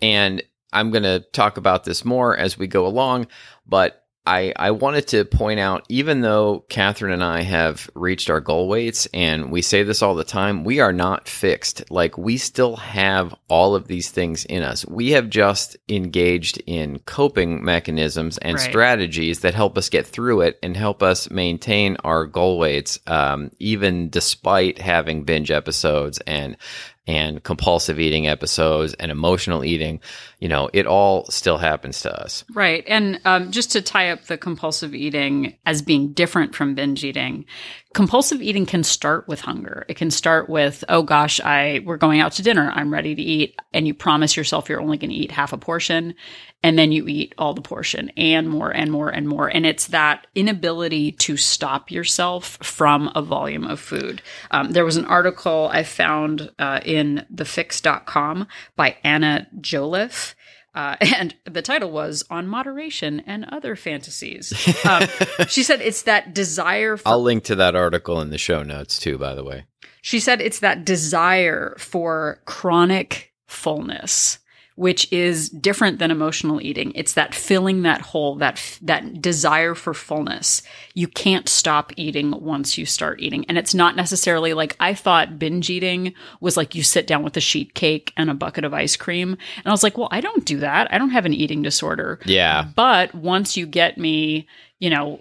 And 0.00 0.42
I'm 0.72 0.90
going 0.90 1.02
to 1.04 1.20
talk 1.20 1.56
about 1.56 1.84
this 1.84 2.04
more 2.04 2.36
as 2.36 2.58
we 2.58 2.66
go 2.66 2.86
along, 2.86 3.26
but 3.66 3.96
I, 4.26 4.52
I 4.54 4.72
wanted 4.72 5.08
to 5.08 5.24
point 5.24 5.60
out, 5.60 5.86
even 5.88 6.20
though 6.20 6.64
Catherine 6.68 7.12
and 7.12 7.24
I 7.24 7.40
have 7.40 7.88
reached 7.94 8.28
our 8.28 8.40
goal 8.40 8.68
weights, 8.68 9.08
and 9.14 9.50
we 9.50 9.62
say 9.62 9.82
this 9.82 10.02
all 10.02 10.14
the 10.14 10.24
time, 10.24 10.62
we 10.62 10.78
are 10.78 10.92
not 10.92 11.26
fixed. 11.26 11.90
Like, 11.90 12.18
we 12.18 12.36
still 12.36 12.76
have 12.76 13.34
all 13.48 13.74
of 13.74 13.88
these 13.88 14.10
things 14.10 14.44
in 14.44 14.62
us. 14.62 14.86
We 14.86 15.12
have 15.12 15.30
just 15.30 15.78
engaged 15.88 16.62
in 16.66 16.98
coping 17.00 17.64
mechanisms 17.64 18.36
and 18.38 18.56
Right. 18.56 18.70
strategies 18.70 19.40
that 19.40 19.54
help 19.54 19.78
us 19.78 19.88
get 19.88 20.06
through 20.06 20.42
it 20.42 20.58
and 20.62 20.76
help 20.76 21.02
us 21.02 21.30
maintain 21.30 21.96
our 22.04 22.26
goal 22.26 22.58
weights, 22.58 22.98
um, 23.06 23.50
even 23.58 24.10
despite 24.10 24.78
having 24.78 25.24
binge 25.24 25.50
episodes 25.50 26.18
and 26.26 26.58
and 27.06 27.42
compulsive 27.42 27.98
eating 27.98 28.28
episodes 28.28 28.94
and 28.94 29.10
emotional 29.10 29.64
eating, 29.64 30.00
you 30.40 30.48
know, 30.48 30.70
it 30.72 30.86
all 30.86 31.26
still 31.26 31.58
happens 31.58 32.00
to 32.00 32.22
us. 32.22 32.44
Right. 32.54 32.82
And 32.86 33.20
um, 33.26 33.50
just 33.52 33.70
to 33.72 33.82
tie 33.82 34.10
up 34.10 34.24
the 34.24 34.38
compulsive 34.38 34.94
eating 34.94 35.56
as 35.66 35.82
being 35.82 36.12
different 36.14 36.54
from 36.54 36.74
binge 36.74 37.04
eating, 37.04 37.44
compulsive 37.92 38.40
eating 38.40 38.64
can 38.64 38.82
start 38.82 39.28
with 39.28 39.40
hunger. 39.40 39.84
It 39.88 39.98
can 39.98 40.10
start 40.10 40.48
with, 40.48 40.82
oh 40.88 41.02
gosh, 41.02 41.40
I 41.40 41.82
we're 41.84 41.98
going 41.98 42.20
out 42.20 42.32
to 42.32 42.42
dinner. 42.42 42.72
I'm 42.74 42.92
ready 42.92 43.14
to 43.14 43.22
eat. 43.22 43.54
And 43.74 43.86
you 43.86 43.92
promise 43.92 44.36
yourself 44.36 44.68
you're 44.68 44.80
only 44.80 44.96
going 44.96 45.10
to 45.10 45.16
eat 45.16 45.30
half 45.30 45.52
a 45.52 45.58
portion. 45.58 46.14
And 46.62 46.78
then 46.78 46.92
you 46.92 47.08
eat 47.08 47.34
all 47.38 47.54
the 47.54 47.62
portion 47.62 48.10
and 48.16 48.48
more 48.48 48.70
and 48.70 48.92
more 48.92 49.08
and 49.08 49.26
more. 49.26 49.48
And 49.48 49.66
it's 49.66 49.88
that 49.88 50.26
inability 50.34 51.12
to 51.12 51.36
stop 51.36 51.90
yourself 51.90 52.58
from 52.62 53.10
a 53.14 53.22
volume 53.22 53.64
of 53.64 53.80
food. 53.80 54.22
Um, 54.50 54.72
there 54.72 54.84
was 54.84 54.96
an 54.96 55.06
article 55.06 55.70
I 55.72 55.82
found 55.84 56.50
uh, 56.58 56.80
in 56.84 57.26
thefix.com 57.34 58.46
by 58.76 58.96
Anna 59.02 59.48
Joliffe. 59.58 60.29
Uh, 60.74 60.96
and 61.16 61.34
the 61.44 61.62
title 61.62 61.90
was 61.90 62.24
On 62.30 62.46
Moderation 62.46 63.20
and 63.26 63.44
Other 63.46 63.76
Fantasies. 63.76 64.52
Um, 64.86 65.08
she 65.48 65.62
said 65.62 65.80
it's 65.80 66.02
that 66.02 66.34
desire 66.34 66.96
for 66.96 67.08
I'll 67.08 67.22
link 67.22 67.44
to 67.44 67.56
that 67.56 67.74
article 67.74 68.20
in 68.20 68.30
the 68.30 68.38
show 68.38 68.62
notes 68.62 68.98
too, 68.98 69.18
by 69.18 69.34
the 69.34 69.44
way. 69.44 69.64
she 70.02 70.20
said 70.20 70.40
it's 70.40 70.60
that 70.60 70.84
desire 70.84 71.74
for 71.78 72.40
chronic 72.44 73.32
fullness, 73.46 74.38
which 74.80 75.12
is 75.12 75.50
different 75.50 75.98
than 75.98 76.10
emotional 76.10 76.58
eating. 76.58 76.90
It's 76.94 77.12
that 77.12 77.34
filling 77.34 77.82
that 77.82 78.00
hole, 78.00 78.36
that 78.36 78.54
f- 78.54 78.78
that 78.80 79.20
desire 79.20 79.74
for 79.74 79.92
fullness. 79.92 80.62
You 80.94 81.06
can't 81.06 81.50
stop 81.50 81.92
eating 81.96 82.30
once 82.40 82.78
you 82.78 82.86
start 82.86 83.20
eating, 83.20 83.44
and 83.46 83.58
it's 83.58 83.74
not 83.74 83.94
necessarily 83.94 84.54
like 84.54 84.76
I 84.80 84.94
thought 84.94 85.38
binge 85.38 85.68
eating 85.68 86.14
was 86.40 86.56
like 86.56 86.74
you 86.74 86.82
sit 86.82 87.06
down 87.06 87.22
with 87.22 87.36
a 87.36 87.40
sheet 87.40 87.74
cake 87.74 88.14
and 88.16 88.30
a 88.30 88.34
bucket 88.34 88.64
of 88.64 88.72
ice 88.72 88.96
cream, 88.96 89.36
and 89.58 89.66
I 89.66 89.70
was 89.70 89.82
like, 89.82 89.98
well, 89.98 90.08
I 90.10 90.22
don't 90.22 90.46
do 90.46 90.60
that. 90.60 90.90
I 90.90 90.96
don't 90.96 91.10
have 91.10 91.26
an 91.26 91.34
eating 91.34 91.60
disorder. 91.60 92.18
Yeah. 92.24 92.64
But 92.74 93.14
once 93.14 93.58
you 93.58 93.66
get 93.66 93.98
me, 93.98 94.48
you 94.78 94.88
know, 94.88 95.20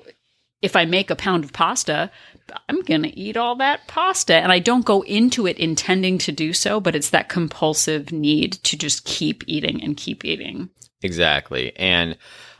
if 0.62 0.78
I 0.78 0.86
make 0.86 1.10
a 1.10 1.18
pound 1.18 1.44
of 1.44 1.52
pasta, 1.52 2.12
I'm 2.68 2.82
going 2.82 3.04
to 3.04 3.20
eat 3.20 3.38
all 3.38 3.56
that 3.58 3.88
pasta. 3.88 4.36
And 4.36 4.52
I 4.52 4.60
don't 4.60 4.86
go 4.86 5.02
into 5.02 5.48
it 5.48 5.58
intending 5.58 6.18
to 6.20 6.32
do 6.32 6.54
so, 6.54 6.80
but 6.80 6.96
it's 6.96 7.10
that 7.12 7.30
compulsive 7.30 8.12
need 8.12 8.54
to 8.64 8.78
just 8.78 9.06
keep 9.06 9.44
eating 9.48 9.84
and 9.84 9.98
keep 9.98 10.26
eating. 10.26 10.70
Exactly. 11.02 11.76
And 11.78 12.18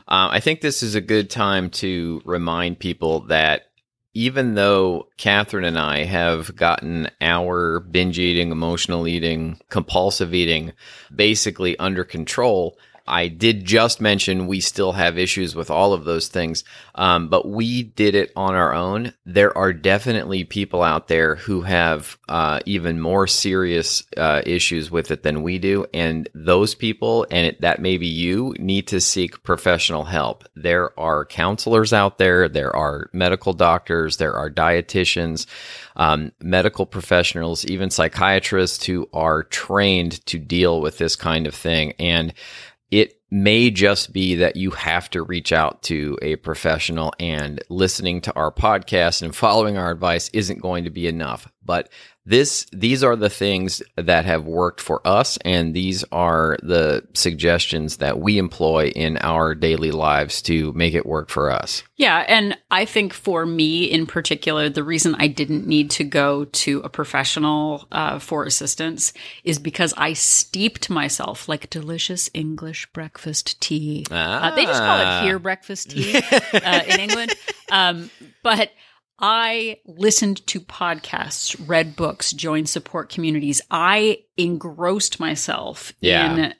um, 0.08 0.30
I 0.30 0.40
think 0.40 0.60
this 0.60 0.82
is 0.82 0.94
a 0.94 1.00
good 1.00 1.30
time 1.30 1.70
to 1.70 2.20
remind 2.24 2.78
people 2.78 3.20
that 3.26 3.66
even 4.12 4.54
though 4.54 5.06
Catherine 5.18 5.64
and 5.64 5.78
I 5.78 6.04
have 6.04 6.56
gotten 6.56 7.08
our 7.20 7.78
binge 7.78 8.18
eating, 8.18 8.50
emotional 8.50 9.06
eating, 9.06 9.60
compulsive 9.68 10.34
eating 10.34 10.72
basically 11.14 11.78
under 11.78 12.02
control, 12.02 12.76
I 13.10 13.26
did 13.26 13.64
just 13.64 14.00
mention 14.00 14.46
we 14.46 14.60
still 14.60 14.92
have 14.92 15.18
issues 15.18 15.56
with 15.56 15.70
all 15.70 15.92
of 15.92 16.04
those 16.04 16.28
things, 16.28 16.62
um, 16.94 17.28
but 17.28 17.46
we 17.46 17.82
did 17.82 18.14
it 18.14 18.32
on 18.36 18.54
our 18.54 18.72
own. 18.72 19.12
There 19.26 19.56
are 19.58 19.72
definitely 19.72 20.44
people 20.44 20.82
out 20.82 21.08
there 21.08 21.34
who 21.34 21.62
have 21.62 22.16
uh, 22.28 22.60
even 22.66 23.00
more 23.00 23.26
serious 23.26 24.04
uh, 24.16 24.42
issues 24.46 24.90
with 24.90 25.10
it 25.10 25.24
than 25.24 25.42
we 25.42 25.58
do, 25.58 25.86
and 25.92 26.28
those 26.34 26.76
people, 26.76 27.26
and 27.32 27.48
it, 27.48 27.60
that 27.60 27.82
may 27.82 27.98
be 27.98 28.06
you, 28.06 28.54
need 28.60 28.86
to 28.88 29.00
seek 29.00 29.42
professional 29.42 30.04
help. 30.04 30.44
There 30.54 30.98
are 30.98 31.24
counselors 31.24 31.92
out 31.92 32.18
there, 32.18 32.48
there 32.48 32.74
are 32.74 33.10
medical 33.12 33.52
doctors, 33.52 34.18
there 34.18 34.34
are 34.34 34.48
dietitians 34.48 35.46
um, 35.96 36.32
medical 36.40 36.86
professionals, 36.86 37.64
even 37.66 37.90
psychiatrists 37.90 38.86
who 38.86 39.08
are 39.12 39.42
trained 39.42 40.24
to 40.26 40.38
deal 40.38 40.80
with 40.80 40.96
this 40.96 41.14
kind 41.14 41.46
of 41.46 41.54
thing. 41.54 41.92
And 41.98 42.32
it 42.90 43.20
may 43.30 43.70
just 43.70 44.12
be 44.12 44.34
that 44.36 44.56
you 44.56 44.70
have 44.72 45.08
to 45.10 45.22
reach 45.22 45.52
out 45.52 45.82
to 45.84 46.18
a 46.20 46.36
professional 46.36 47.12
and 47.20 47.62
listening 47.68 48.20
to 48.20 48.34
our 48.34 48.50
podcast 48.50 49.22
and 49.22 49.34
following 49.34 49.78
our 49.78 49.90
advice 49.90 50.28
isn't 50.32 50.60
going 50.60 50.84
to 50.84 50.90
be 50.90 51.06
enough. 51.06 51.46
But 51.64 51.90
this 52.26 52.66
these 52.72 53.02
are 53.02 53.16
the 53.16 53.30
things 53.30 53.82
that 53.96 54.24
have 54.24 54.44
worked 54.44 54.80
for 54.80 55.00
us 55.06 55.38
and 55.44 55.74
these 55.74 56.04
are 56.12 56.58
the 56.62 57.02
suggestions 57.14 57.96
that 57.96 58.20
we 58.20 58.36
employ 58.36 58.88
in 58.88 59.16
our 59.18 59.54
daily 59.54 59.90
lives 59.90 60.42
to 60.42 60.72
make 60.74 60.94
it 60.94 61.06
work 61.06 61.30
for 61.30 61.50
us. 61.50 61.82
Yeah, 61.96 62.24
and 62.28 62.58
I 62.70 62.84
think 62.84 63.14
for 63.14 63.46
me 63.46 63.84
in 63.84 64.06
particular 64.06 64.68
the 64.68 64.84
reason 64.84 65.14
I 65.18 65.28
didn't 65.28 65.66
need 65.66 65.90
to 65.92 66.04
go 66.04 66.44
to 66.44 66.80
a 66.80 66.88
professional 66.88 67.86
uh, 67.90 68.18
for 68.18 68.44
assistance 68.44 69.12
is 69.42 69.58
because 69.58 69.94
I 69.96 70.12
steeped 70.12 70.90
myself 70.90 71.48
like 71.48 71.70
delicious 71.70 72.28
English 72.34 72.86
breakfast 72.92 73.60
tea. 73.60 74.04
Ah. 74.10 74.52
Uh, 74.52 74.56
they 74.56 74.66
just 74.66 74.82
call 74.82 75.00
it 75.00 75.24
here 75.24 75.38
breakfast 75.38 75.90
tea 75.90 76.16
uh, 76.52 76.82
in 76.86 77.00
England. 77.00 77.34
Um, 77.70 78.10
but 78.42 78.70
I 79.20 79.78
listened 79.86 80.46
to 80.48 80.60
podcasts, 80.60 81.56
read 81.68 81.94
books, 81.94 82.32
joined 82.32 82.68
support 82.68 83.10
communities. 83.10 83.60
I 83.70 84.20
engrossed 84.36 85.20
myself 85.20 85.92
yeah. 86.00 86.32
in 86.32 86.54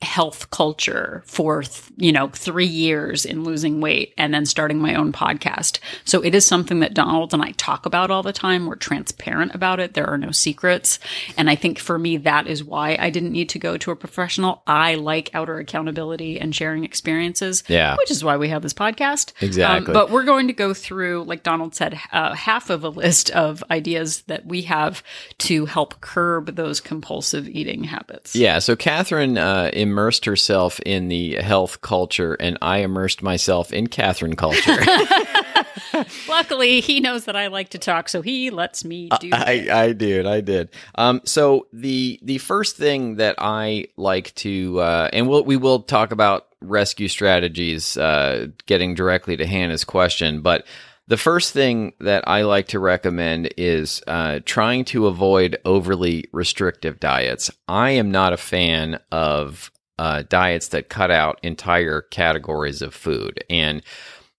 health 0.00 0.50
culture 0.50 1.24
for 1.26 1.64
you 1.96 2.12
know 2.12 2.28
3 2.28 2.64
years 2.64 3.24
in 3.24 3.42
losing 3.42 3.80
weight 3.80 4.14
and 4.16 4.32
then 4.32 4.46
starting 4.46 4.78
my 4.78 4.94
own 4.94 5.12
podcast. 5.12 5.80
So 6.04 6.22
it 6.22 6.34
is 6.36 6.46
something 6.46 6.80
that 6.80 6.94
Donald 6.94 7.34
and 7.34 7.42
I 7.42 7.50
talk 7.52 7.84
about 7.84 8.10
all 8.10 8.22
the 8.22 8.32
time. 8.32 8.66
We're 8.66 8.76
transparent 8.76 9.54
about 9.54 9.80
it. 9.80 9.94
There 9.94 10.06
are 10.06 10.18
no 10.18 10.30
secrets. 10.30 11.00
And 11.36 11.50
I 11.50 11.56
think 11.56 11.80
for 11.80 11.98
me 11.98 12.16
that 12.18 12.46
is 12.46 12.62
why 12.62 12.96
I 13.00 13.10
didn't 13.10 13.32
need 13.32 13.48
to 13.50 13.58
go 13.58 13.76
to 13.76 13.90
a 13.90 13.96
professional. 13.96 14.62
I 14.66 14.94
like 14.94 15.30
outer 15.34 15.58
accountability 15.58 16.38
and 16.38 16.54
sharing 16.54 16.84
experiences, 16.84 17.64
yeah. 17.66 17.96
which 17.96 18.12
is 18.12 18.22
why 18.22 18.36
we 18.36 18.50
have 18.50 18.62
this 18.62 18.74
podcast. 18.74 19.32
Exactly. 19.40 19.88
Um, 19.88 19.92
but 19.92 20.10
we're 20.10 20.24
going 20.24 20.46
to 20.46 20.52
go 20.52 20.74
through 20.74 21.24
like 21.24 21.42
Donald 21.42 21.74
said 21.74 21.98
uh, 22.12 22.34
half 22.34 22.70
of 22.70 22.84
a 22.84 22.88
list 22.88 23.30
of 23.30 23.64
ideas 23.70 24.22
that 24.22 24.46
we 24.46 24.62
have 24.62 25.02
to 25.38 25.66
help 25.66 26.00
curb 26.00 26.54
those 26.54 26.80
compulsive 26.80 27.48
eating 27.48 27.84
habits. 27.84 28.36
Yeah, 28.36 28.60
so 28.60 28.76
Catherine 28.76 29.38
uh, 29.38 29.70
immersed 29.88 30.26
herself 30.26 30.80
in 30.80 31.08
the 31.08 31.36
health 31.36 31.80
culture, 31.80 32.34
and 32.34 32.58
I 32.60 32.78
immersed 32.78 33.22
myself 33.22 33.72
in 33.72 33.86
Catherine 33.86 34.36
culture. 34.36 34.76
Luckily, 36.28 36.80
he 36.80 37.00
knows 37.00 37.24
that 37.24 37.36
I 37.36 37.46
like 37.46 37.70
to 37.70 37.78
talk, 37.78 38.08
so 38.08 38.20
he 38.20 38.50
lets 38.50 38.84
me 38.84 39.08
do. 39.20 39.30
I, 39.32 39.68
I 39.72 39.92
did, 39.92 40.26
I 40.26 40.40
did. 40.42 40.68
Um, 40.94 41.22
so 41.24 41.66
the 41.72 42.18
the 42.22 42.38
first 42.38 42.76
thing 42.76 43.16
that 43.16 43.36
I 43.38 43.86
like 43.96 44.34
to, 44.36 44.80
uh, 44.80 45.10
and 45.12 45.28
we'll, 45.28 45.44
we 45.44 45.56
will 45.56 45.80
talk 45.80 46.12
about 46.12 46.46
rescue 46.60 47.08
strategies, 47.08 47.96
uh, 47.96 48.48
getting 48.66 48.94
directly 48.94 49.36
to 49.38 49.46
Hannah's 49.46 49.84
question, 49.84 50.42
but 50.42 50.66
the 51.08 51.16
first 51.16 51.54
thing 51.54 51.94
that 52.00 52.28
I 52.28 52.42
like 52.42 52.68
to 52.68 52.78
recommend 52.78 53.54
is 53.56 54.02
uh, 54.06 54.40
trying 54.44 54.84
to 54.86 55.06
avoid 55.06 55.56
overly 55.64 56.28
restrictive 56.32 57.00
diets. 57.00 57.50
I 57.66 57.92
am 57.92 58.10
not 58.10 58.34
a 58.34 58.36
fan 58.36 59.00
of 59.10 59.72
uh, 59.98 60.22
diets 60.28 60.68
that 60.68 60.88
cut 60.88 61.10
out 61.10 61.38
entire 61.42 62.02
categories 62.02 62.82
of 62.82 62.94
food. 62.94 63.42
And 63.50 63.82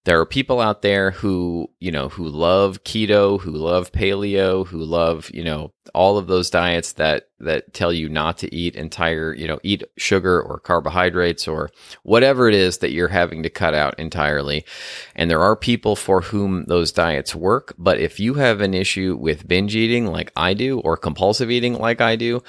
there 0.06 0.20
are 0.20 0.25
people 0.25 0.62
out 0.62 0.82
there 0.82 1.12
who, 1.12 1.70
you 1.80 1.92
know, 1.92 2.10
who 2.10 2.28
love 2.28 2.84
keto, 2.84 3.39
who 3.39 3.51
love 3.51 3.92
paleo, 3.92 4.66
who 4.66 4.83
love, 4.83 5.29
you 5.33 5.44
know, 5.44 5.74
all 5.94 6.18
of 6.18 6.27
those 6.27 6.50
diets 6.50 6.94
that 6.94 7.27
that 7.40 7.74
tell 7.74 7.92
you 7.92 8.07
not 8.10 8.38
to 8.38 8.53
eat 8.53 8.75
entire, 8.75 9.33
you 9.33 9.48
know, 9.48 9.60
eat 9.62 9.83
sugar 9.98 10.42
or 10.42 10.60
carbohydrates 10.60 11.48
or 11.48 11.70
whatever 12.03 12.48
it 12.48 12.55
is 12.55 12.79
that 12.79 12.92
you're 12.92 13.10
having 13.10 13.44
to 13.44 13.50
cut 13.50 13.74
out 13.74 14.00
entirely. 14.00 14.66
And 15.16 15.29
there 15.29 15.42
are 15.42 15.55
people 15.55 15.96
for 15.96 16.22
whom 16.22 16.64
those 16.66 16.92
diets 16.92 17.36
work, 17.36 17.74
but 17.77 18.00
if 18.00 18.20
you 18.20 18.36
have 18.36 18.62
an 18.62 18.74
issue 18.74 19.18
with 19.20 19.48
binge 19.48 19.75
eating 19.75 20.07
like 20.07 20.31
I 20.36 20.53
do 20.53 20.79
or 20.79 20.98
compulsive 20.98 21.51
eating 21.51 21.77
like 21.77 22.01
I 22.01 22.16
do, 22.16 22.42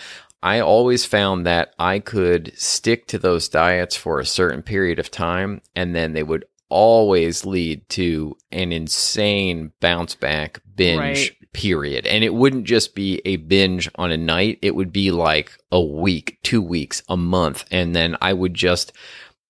I 0.42 0.60
always 0.60 1.04
found 1.04 1.46
that 1.46 1.74
I 1.78 1.98
could 1.98 2.52
stick 2.56 3.06
to 3.08 3.18
those 3.18 3.48
diets 3.48 3.96
for 3.96 4.18
a 4.18 4.26
certain 4.26 4.62
period 4.62 4.98
of 4.98 5.10
time 5.10 5.60
and 5.74 5.94
then 5.94 6.12
they 6.12 6.22
would 6.22 6.44
always 6.70 7.44
lead 7.44 7.86
to 7.90 8.36
an 8.50 8.72
insane 8.72 9.72
bounce 9.80 10.14
back 10.14 10.62
binge 10.76 10.98
right. 11.30 11.52
period. 11.52 12.06
And 12.06 12.24
it 12.24 12.32
wouldn't 12.32 12.64
just 12.64 12.94
be 12.94 13.20
a 13.24 13.36
binge 13.36 13.90
on 13.96 14.10
a 14.10 14.16
night, 14.16 14.58
it 14.62 14.74
would 14.74 14.92
be 14.92 15.10
like 15.10 15.58
a 15.70 15.80
week, 15.80 16.38
two 16.42 16.62
weeks, 16.62 17.02
a 17.08 17.16
month. 17.16 17.64
And 17.70 17.94
then 17.94 18.16
I 18.22 18.32
would 18.32 18.54
just 18.54 18.92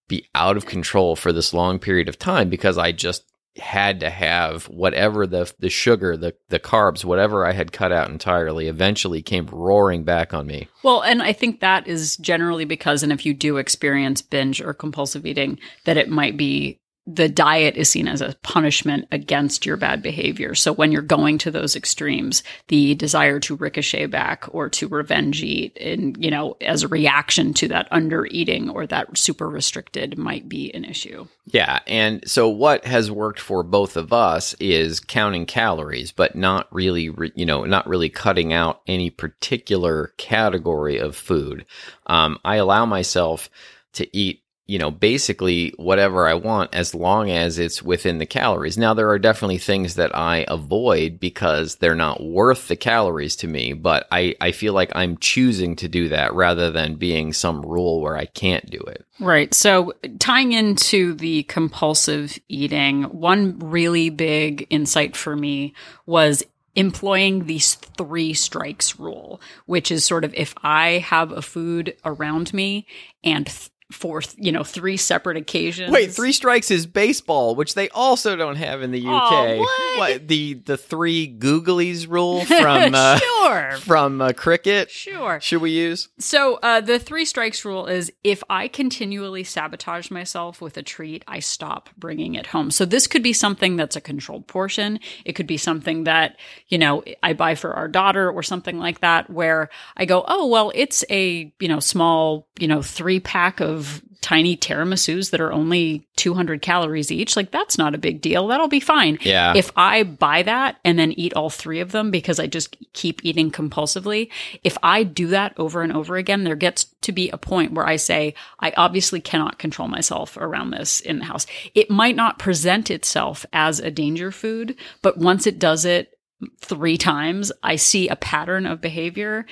be 0.09 0.27
out 0.35 0.57
of 0.57 0.67
control 0.67 1.15
for 1.15 1.33
this 1.33 1.55
long 1.55 1.79
period 1.79 2.09
of 2.09 2.19
time 2.19 2.49
because 2.49 2.77
I 2.77 2.91
just 2.91 3.30
had 3.57 4.01
to 4.01 4.11
have 4.11 4.65
whatever 4.67 5.27
the 5.27 5.53
the 5.59 5.69
sugar, 5.69 6.17
the 6.17 6.35
the 6.49 6.61
carbs, 6.61 7.05
whatever 7.05 7.47
I 7.47 7.53
had 7.53 7.73
cut 7.73 7.93
out 7.93 8.11
entirely 8.11 8.69
eventually 8.69 9.23
came 9.23 9.47
roaring 9.47 10.05
back 10.05 10.33
on 10.33 10.47
me. 10.47 10.69
Well, 10.83 11.03
and 11.03 11.23
I 11.23 11.33
think 11.33 11.61
that 11.61 11.87
is 11.87 12.17
generally 12.17 12.65
because 12.65 13.03
and 13.03 13.13
if 13.13 13.27
you 13.27 13.35
do 13.35 13.57
experience 13.57 14.23
binge 14.23 14.61
or 14.61 14.73
compulsive 14.73 15.27
eating 15.27 15.59
that 15.85 15.97
it 15.97 16.09
might 16.09 16.37
be 16.37 16.80
the 17.07 17.29
diet 17.29 17.77
is 17.77 17.91
seen 17.91 18.07
as 18.07 18.21
a 18.21 18.37
punishment 18.43 19.09
against 19.11 19.67
your 19.67 19.77
bad 19.77 20.03
behavior. 20.03 20.55
So 20.55 20.73
when 20.73 20.93
you're 20.93 21.03
going 21.03 21.39
to 21.39 21.51
those 21.51 21.75
extremes, 21.75 22.43
the 22.69 22.95
desire 22.95 23.41
to 23.41 23.57
ricochet 23.57 24.07
back 24.07 24.47
or 24.53 24.69
to 24.71 24.87
revenge 24.87 25.43
eat 25.43 25.77
and, 25.81 26.23
you 26.23 26.31
know, 26.31 26.57
as 26.61 26.83
a 26.83 26.89
reaction 26.89 27.55
to 27.55 27.69
that 27.69 27.89
under 27.91 28.27
eating 28.27 28.69
or 28.71 28.87
that 28.87 29.17
super 29.17 29.49
restricted 29.49 30.19
might 30.19 30.49
be 30.49 30.73
an 30.75 30.85
issue. 30.85 31.27
Yeah. 31.47 31.81
And 31.87 32.23
so 32.29 32.49
what 32.49 32.85
has 32.85 33.11
worked 33.11 33.41
for 33.41 33.63
both 33.63 33.97
of 33.97 34.13
us 34.13 34.55
is 34.61 35.01
counting 35.01 35.47
calories, 35.47 36.13
but 36.13 36.37
not 36.37 36.69
really, 36.73 37.11
you 37.35 37.47
know, 37.47 37.65
not 37.65 37.89
really 37.89 38.09
cutting 38.09 38.53
out 38.53 38.83
any 38.87 39.11
particular 39.11 40.13
category 40.17 40.99
of 40.99 41.17
food. 41.17 41.65
Um, 42.07 42.39
I 42.45 42.57
allow 42.57 42.87
myself 42.87 43.51
to 43.95 44.17
eat 44.17 44.43
you 44.71 44.79
know, 44.79 44.93
basically 44.93 45.75
whatever 45.79 46.29
I 46.29 46.35
want 46.35 46.73
as 46.73 46.95
long 46.95 47.29
as 47.29 47.59
it's 47.59 47.83
within 47.83 48.19
the 48.19 48.25
calories. 48.25 48.79
Now, 48.79 48.95
there 48.95 49.11
are 49.11 49.19
definitely 49.19 49.59
things 49.59 49.97
that 49.97 50.15
I 50.17 50.45
avoid 50.47 51.19
because 51.19 51.75
they're 51.75 51.97
not 51.97 52.23
worth 52.23 52.69
the 52.69 52.77
calories 52.77 53.35
to 53.37 53.49
me, 53.49 53.73
but 53.73 54.07
I, 54.13 54.37
I 54.41 54.53
feel 54.53 54.73
like 54.73 54.93
I'm 54.95 55.17
choosing 55.17 55.75
to 55.75 55.89
do 55.89 56.11
that 56.11 56.35
rather 56.35 56.71
than 56.71 56.95
being 56.95 57.33
some 57.33 57.63
rule 57.63 58.01
where 58.01 58.17
I 58.17 58.27
can't 58.27 58.71
do 58.71 58.79
it. 58.79 59.05
Right. 59.19 59.53
So, 59.53 59.93
tying 60.21 60.53
into 60.53 61.15
the 61.15 61.43
compulsive 61.43 62.39
eating, 62.49 63.03
one 63.03 63.59
really 63.59 64.09
big 64.09 64.69
insight 64.71 65.17
for 65.17 65.35
me 65.35 65.75
was 66.07 66.45
employing 66.77 67.47
these 67.47 67.75
three 67.75 68.33
strikes 68.35 68.99
rule, 68.99 69.41
which 69.67 69.91
is 69.91 70.05
sort 70.05 70.25
of 70.25 70.33
if 70.35 70.55
I 70.63 70.99
have 70.99 71.33
a 71.33 71.43
food 71.43 71.97
around 72.05 72.55
me 72.55 72.87
and 73.25 73.49
for 73.91 74.23
you 74.37 74.53
know 74.53 74.65
three 74.65 74.97
separate 74.97 75.37
occasions. 75.37 75.93
Wait, 75.93 76.13
three 76.13 76.33
strikes 76.33 76.71
is 76.71 76.87
baseball, 76.87 77.55
which 77.55 77.75
they 77.75 77.89
also 77.91 78.37
don't 78.37 78.57
have 78.57 78.83
in 78.83 78.91
the 78.93 79.01
UK. 79.01 79.33
Oh, 79.33 79.59
what? 79.59 79.99
what? 79.99 80.29
the 80.29 80.55
the 80.55 80.77
three 80.77 81.37
googlies 81.39 82.09
rule 82.09 82.45
from 82.45 82.95
uh, 82.95 83.19
sure 83.19 83.73
from 83.79 84.21
uh, 84.21 84.33
cricket? 84.33 84.91
Sure. 84.91 85.41
Should 85.41 85.61
we 85.61 85.71
use? 85.71 86.09
So 86.19 86.59
uh, 86.63 86.81
the 86.81 86.99
three 86.99 87.25
strikes 87.25 87.65
rule 87.65 87.87
is 87.87 88.13
if 88.25 88.43
I 88.49 88.69
continually 88.69 89.45
sabotage 89.45 90.11
myself 90.11 90.61
with 90.61 90.77
a 90.77 90.83
treat, 90.83 91.25
I 91.27 91.41
stop 91.41 91.91
bringing 91.97 92.35
it 92.35 92.47
home. 92.47 92.71
So 92.71 92.85
this 92.85 93.07
could 93.07 93.23
be 93.23 93.33
something 93.33 93.77
that's 93.77 93.97
a 93.97 94.01
controlled 94.01 94.47
portion. 94.47 95.01
It 95.25 95.33
could 95.33 95.47
be 95.47 95.57
something 95.57 96.05
that 96.05 96.37
you 96.69 96.79
know 96.79 97.03
I 97.23 97.33
buy 97.33 97.55
for 97.55 97.75
our 97.75 97.89
daughter 97.89 98.31
or 98.31 98.43
something 98.43 98.79
like 98.79 99.01
that, 99.01 99.31
where 99.31 99.69
I 99.97 100.05
go, 100.05 100.25
oh 100.27 100.47
well, 100.47 100.73
it's 100.75 101.05
a 101.11 101.53
you 101.59 101.69
know 101.69 101.81
small 101.81 102.49
you 102.59 102.69
know 102.69 102.83
three 102.83 103.21
pack 103.21 103.61
of 103.61 103.80
of 103.81 104.03
tiny 104.21 104.57
tiramisus 104.57 105.31
that 105.31 105.41
are 105.41 105.53
only 105.53 106.07
200 106.17 106.61
calories 106.61 107.11
each, 107.11 107.37
like 107.37 107.51
that's 107.51 107.79
not 107.79 107.95
a 107.95 107.99
big 107.99 108.21
deal. 108.21 108.47
That'll 108.47 108.69
be 108.69 108.81
fine. 108.81 109.19
Yeah. 109.23 109.55
If 109.57 109.73
I 109.77 110.03
buy 110.03 110.43
that 110.43 110.77
and 110.85 110.99
then 110.99 111.13
eat 111.13 111.33
all 111.33 111.51
three 111.51 111.81
of 111.81 111.93
them 111.93 112.11
because 112.11 112.39
I 112.39 112.47
just 112.47 112.77
keep 112.93 113.25
eating 113.25 113.51
compulsively, 113.51 114.31
if 114.63 114.77
I 114.83 115.03
do 115.03 115.29
that 115.29 115.55
over 115.57 115.83
and 115.83 115.93
over 115.93 116.17
again, 116.17 116.45
there 116.45 116.57
gets 116.57 116.85
to 117.03 117.13
be 117.13 117.31
a 117.31 117.39
point 117.39 117.73
where 117.73 117.87
I 117.87 117.97
say, 117.97 118.35
I 118.61 118.73
obviously 118.77 119.21
cannot 119.21 119.59
control 119.59 119.89
myself 119.89 120.37
around 120.37 120.71
this 120.71 121.01
in 121.01 121.19
the 121.21 121.25
house. 121.25 121.47
It 121.75 121.91
might 121.91 122.17
not 122.17 122.39
present 122.39 122.91
itself 122.91 123.47
as 123.53 123.81
a 123.81 123.91
danger 123.91 124.31
food, 124.31 124.77
but 125.03 125.19
once 125.19 125.47
it 125.47 125.59
does 125.59 125.85
it, 125.85 126.15
three 126.61 126.97
times, 126.97 127.53
I 127.63 127.77
see 127.77 128.09
a 128.09 128.17
pattern 128.17 128.67
of 128.67 128.81
behavior 128.81 129.47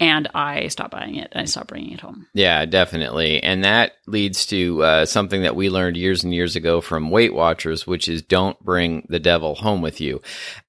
and 0.00 0.28
I 0.34 0.68
stop 0.68 0.90
buying 0.90 1.14
it. 1.14 1.32
I 1.36 1.44
stop 1.44 1.68
bringing 1.68 1.92
it 1.92 2.00
home. 2.00 2.26
Yeah, 2.34 2.64
definitely. 2.66 3.42
And 3.42 3.64
that 3.64 3.92
leads 4.06 4.44
to 4.46 4.82
uh, 4.82 5.06
something 5.06 5.42
that 5.42 5.54
we 5.56 5.70
learned 5.70 5.96
years 5.96 6.24
and 6.24 6.34
years 6.34 6.56
ago 6.56 6.80
from 6.80 7.10
Weight 7.10 7.32
Watchers, 7.32 7.86
which 7.86 8.08
is 8.08 8.20
don't 8.22 8.58
bring 8.60 9.06
the 9.08 9.20
devil 9.20 9.54
home 9.54 9.82
with 9.82 10.00
you. 10.00 10.20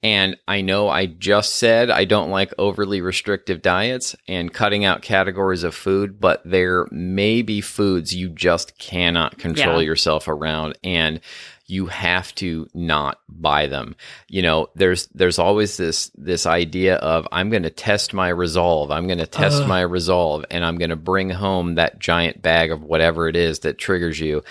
And 0.03 0.37
I 0.47 0.61
know 0.61 0.89
I 0.89 1.07
just 1.07 1.55
said 1.55 1.89
I 1.89 2.05
don't 2.05 2.29
like 2.29 2.53
overly 2.57 3.01
restrictive 3.01 3.61
diets 3.61 4.15
and 4.27 4.53
cutting 4.53 4.85
out 4.85 5.01
categories 5.01 5.63
of 5.63 5.73
food, 5.73 6.19
but 6.21 6.41
there 6.45 6.87
may 6.91 7.41
be 7.41 7.61
foods 7.61 8.15
you 8.15 8.29
just 8.29 8.77
cannot 8.77 9.37
control 9.39 9.81
Yeah. 9.81 9.87
yourself 9.87 10.27
around. 10.27 10.77
And 10.83 11.19
you 11.67 11.87
have 11.87 12.33
to 12.35 12.67
not 12.73 13.19
buy 13.27 13.65
them. 13.67 13.95
You 14.29 14.41
know, 14.43 14.69
there's 14.75 15.07
there's 15.07 15.39
always 15.39 15.77
this 15.77 16.11
this 16.15 16.45
idea 16.45 16.95
of 16.97 17.27
I'm 17.31 17.49
going 17.49 17.63
to 17.63 17.69
test 17.69 18.13
my 18.13 18.29
resolve. 18.29 18.91
I'm 18.91 19.07
going 19.07 19.19
to 19.19 19.25
test 19.27 19.65
my 19.67 19.81
resolve 19.81 20.45
and 20.51 20.63
I'm 20.63 20.77
going 20.77 20.91
to 20.91 20.95
bring 20.95 21.29
home 21.31 21.75
that 21.75 21.99
giant 21.99 22.41
bag 22.41 22.71
of 22.71 22.83
whatever 22.83 23.27
it 23.27 23.35
is 23.35 23.59
that 23.59 23.77
triggers 23.79 24.19
you. 24.19 24.43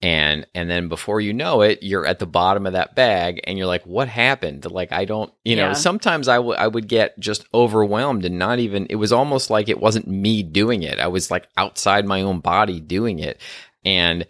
And 0.00 0.46
and 0.54 0.68
then 0.68 0.88
before 0.88 1.20
you 1.20 1.32
know 1.32 1.60
it, 1.60 1.82
you're 1.82 2.06
at 2.06 2.18
the 2.18 2.26
bottom 2.26 2.66
of 2.66 2.72
that 2.72 2.96
bag 2.96 3.40
and 3.44 3.56
you're 3.56 3.68
like 3.68 3.84
what 3.86 4.08
happened? 4.08 4.68
Like 4.68 4.90
I 4.92 5.04
don't, 5.04 5.32
you 5.44 5.54
know, 5.56 5.68
Yeah. 5.68 5.72
sometimes 5.74 6.26
I 6.26 6.38
would 6.38 6.56
I 6.58 6.66
would 6.66 6.88
get 6.88 7.18
just 7.20 7.44
overwhelmed 7.54 8.24
and 8.24 8.38
not 8.38 8.58
even 8.58 8.86
it 8.90 8.96
was 8.96 9.12
almost 9.12 9.48
like 9.50 9.68
it 9.68 9.78
wasn't 9.78 10.08
me 10.08 10.42
doing 10.42 10.82
it. 10.82 10.98
I 10.98 11.06
was 11.08 11.30
like 11.30 11.46
outside 11.56 12.04
my 12.06 12.22
own 12.22 12.40
body 12.40 12.80
doing 12.80 13.18
it. 13.20 13.40
And 13.84 14.26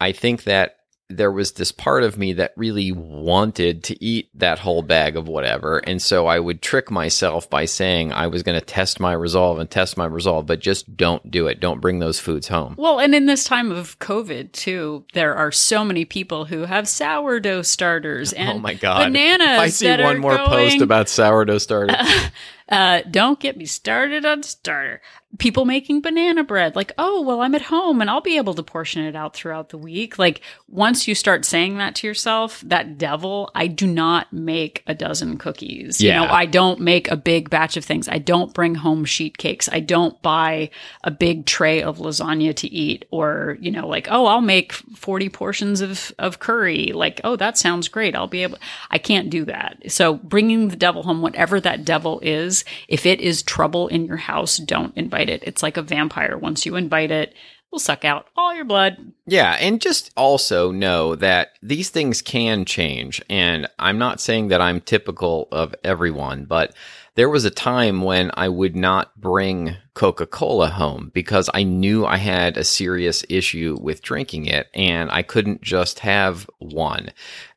I 0.00 0.12
think 0.12 0.44
that 0.44 0.77
there 1.10 1.32
was 1.32 1.52
this 1.52 1.72
part 1.72 2.02
of 2.02 2.18
me 2.18 2.34
that 2.34 2.52
really 2.54 2.92
wanted 2.92 3.82
to 3.84 4.04
eat 4.04 4.28
that 4.34 4.58
whole 4.58 4.82
bag 4.82 5.16
of 5.16 5.26
whatever. 5.26 5.78
And 5.78 6.02
so 6.02 6.26
I 6.26 6.38
would 6.38 6.60
trick 6.60 6.90
myself 6.90 7.48
by 7.48 7.64
saying 7.64 8.12
I 8.12 8.26
was 8.26 8.42
going 8.42 8.60
to 8.60 8.64
test 8.64 9.00
my 9.00 9.14
resolve 9.14 9.58
and 9.58 9.70
test 9.70 9.96
my 9.96 10.04
resolve, 10.04 10.44
but 10.44 10.60
just 10.60 10.98
don't 10.98 11.30
do 11.30 11.46
it. 11.46 11.60
Don't 11.60 11.80
bring 11.80 11.98
those 11.98 12.20
foods 12.20 12.48
home. 12.48 12.74
Well, 12.76 13.00
and 13.00 13.14
in 13.14 13.24
this 13.24 13.44
time 13.44 13.72
of 13.72 13.98
COVID 14.00 14.52
too, 14.52 15.06
there 15.14 15.34
are 15.34 15.50
so 15.50 15.82
many 15.82 16.04
people 16.04 16.44
who 16.44 16.66
have 16.66 16.86
sourdough 16.86 17.62
starters 17.62 18.32
and 18.34 18.58
oh 18.58 18.58
my 18.58 18.74
God. 18.74 19.06
bananas. 19.06 19.48
if 19.48 19.58
I 19.58 19.68
see 19.68 20.02
one 20.02 20.18
more 20.18 20.36
post 20.36 20.82
about 20.82 21.08
sourdough 21.08 21.58
starters. 21.58 21.96
Uh, 21.98 22.28
Uh, 22.68 23.00
don't 23.10 23.40
get 23.40 23.56
me 23.56 23.64
started 23.64 24.26
on 24.26 24.42
starter. 24.42 25.00
People 25.38 25.66
making 25.66 26.00
banana 26.00 26.42
bread, 26.42 26.74
like, 26.74 26.92
oh, 26.96 27.20
well, 27.20 27.42
I'm 27.42 27.54
at 27.54 27.62
home 27.62 28.00
and 28.00 28.08
I'll 28.08 28.22
be 28.22 28.38
able 28.38 28.54
to 28.54 28.62
portion 28.62 29.04
it 29.04 29.14
out 29.14 29.34
throughout 29.34 29.68
the 29.68 29.76
week. 29.76 30.18
Like, 30.18 30.40
once 30.68 31.06
you 31.06 31.14
start 31.14 31.44
saying 31.44 31.76
that 31.78 31.94
to 31.96 32.06
yourself, 32.06 32.62
that 32.62 32.96
devil, 32.96 33.50
I 33.54 33.66
do 33.66 33.86
not 33.86 34.32
make 34.32 34.82
a 34.86 34.94
dozen 34.94 35.36
cookies. 35.36 36.00
Yeah. 36.00 36.22
You 36.22 36.26
know, 36.26 36.32
I 36.32 36.46
don't 36.46 36.80
make 36.80 37.10
a 37.10 37.16
big 37.16 37.50
batch 37.50 37.76
of 37.76 37.84
things. 37.84 38.08
I 38.08 38.18
don't 38.18 38.54
bring 38.54 38.74
home 38.74 39.04
sheet 39.04 39.36
cakes. 39.36 39.68
I 39.70 39.80
don't 39.80 40.20
buy 40.22 40.70
a 41.04 41.10
big 41.10 41.44
tray 41.44 41.82
of 41.82 41.98
lasagna 41.98 42.56
to 42.56 42.68
eat 42.68 43.04
or, 43.10 43.58
you 43.60 43.70
know, 43.70 43.86
like, 43.86 44.08
oh, 44.10 44.26
I'll 44.26 44.40
make 44.40 44.72
40 44.72 45.28
portions 45.28 45.82
of, 45.82 46.12
of 46.18 46.38
curry. 46.38 46.92
Like, 46.92 47.20
oh, 47.22 47.36
that 47.36 47.58
sounds 47.58 47.88
great. 47.88 48.14
I'll 48.14 48.28
be 48.28 48.44
able, 48.44 48.58
I 48.90 48.96
can't 48.96 49.28
do 49.28 49.44
that. 49.44 49.90
So 49.90 50.14
bringing 50.14 50.68
the 50.68 50.76
devil 50.76 51.02
home, 51.02 51.20
whatever 51.20 51.60
that 51.60 51.84
devil 51.84 52.18
is, 52.22 52.57
if 52.88 53.06
it 53.06 53.20
is 53.20 53.42
trouble 53.42 53.88
in 53.88 54.06
your 54.06 54.16
house, 54.16 54.58
don't 54.58 54.96
invite 54.96 55.28
it. 55.28 55.42
It's 55.44 55.62
like 55.62 55.76
a 55.76 55.82
vampire. 55.82 56.36
Once 56.36 56.66
you 56.66 56.76
invite 56.76 57.10
it, 57.10 57.34
will 57.70 57.78
suck 57.78 58.04
out 58.04 58.26
all 58.36 58.54
your 58.54 58.64
blood. 58.64 59.12
Yeah, 59.26 59.56
and 59.60 59.80
just 59.80 60.10
also 60.16 60.70
know 60.70 61.14
that 61.16 61.50
these 61.62 61.90
things 61.90 62.22
can 62.22 62.64
change. 62.64 63.22
And 63.28 63.68
I'm 63.78 63.98
not 63.98 64.20
saying 64.20 64.48
that 64.48 64.60
I'm 64.60 64.80
typical 64.80 65.48
of 65.52 65.74
everyone, 65.84 66.44
but 66.46 66.74
there 67.14 67.28
was 67.28 67.44
a 67.44 67.50
time 67.50 68.02
when 68.02 68.30
I 68.34 68.48
would 68.48 68.76
not 68.76 69.20
bring 69.20 69.76
Coca 69.94 70.24
Cola 70.24 70.68
home 70.68 71.10
because 71.12 71.50
I 71.52 71.64
knew 71.64 72.06
I 72.06 72.16
had 72.16 72.56
a 72.56 72.64
serious 72.64 73.24
issue 73.28 73.76
with 73.80 74.02
drinking 74.02 74.46
it 74.46 74.68
and 74.72 75.10
I 75.10 75.22
couldn't 75.22 75.60
just 75.60 75.98
have 75.98 76.48
one. 76.58 77.10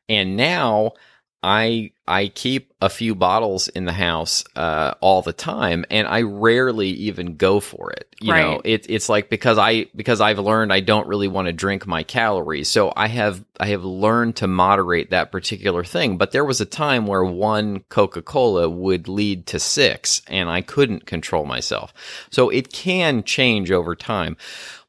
And 0.08 0.36
now 0.36 0.94
I 1.42 1.90
I 2.06 2.28
keep 2.28 2.72
a 2.80 2.88
few 2.88 3.14
bottles 3.14 3.68
in 3.68 3.84
the 3.84 3.92
house 3.92 4.44
uh, 4.54 4.94
all 5.00 5.22
the 5.22 5.32
time, 5.32 5.84
and 5.90 6.06
I 6.06 6.22
rarely 6.22 6.88
even 6.88 7.36
go 7.36 7.58
for 7.58 7.90
it. 7.92 8.14
You 8.20 8.32
know, 8.32 8.56
Right. 8.56 8.60
it, 8.64 8.86
it's 8.88 9.08
like 9.08 9.28
because 9.28 9.58
I 9.58 9.86
because 9.96 10.20
I've 10.20 10.38
learned 10.38 10.72
I 10.72 10.80
don't 10.80 11.08
really 11.08 11.28
want 11.28 11.46
to 11.46 11.52
drink 11.52 11.86
my 11.86 12.04
calories, 12.04 12.68
so 12.68 12.92
I 12.96 13.08
have 13.08 13.44
I 13.58 13.66
have 13.66 13.84
learned 13.84 14.36
to 14.36 14.46
moderate 14.46 15.10
that 15.10 15.32
particular 15.32 15.82
thing. 15.84 16.16
But 16.16 16.30
there 16.30 16.44
was 16.44 16.60
a 16.60 16.66
time 16.66 17.06
where 17.06 17.24
one 17.24 17.80
Coca 17.88 18.22
Cola 18.22 18.68
would 18.68 19.08
lead 19.08 19.46
to 19.48 19.58
six, 19.58 20.22
and 20.28 20.48
I 20.48 20.60
couldn't 20.60 21.06
control 21.06 21.44
myself. 21.44 21.92
So 22.30 22.50
it 22.50 22.72
can 22.72 23.24
change 23.24 23.70
over 23.72 23.96
time, 23.96 24.36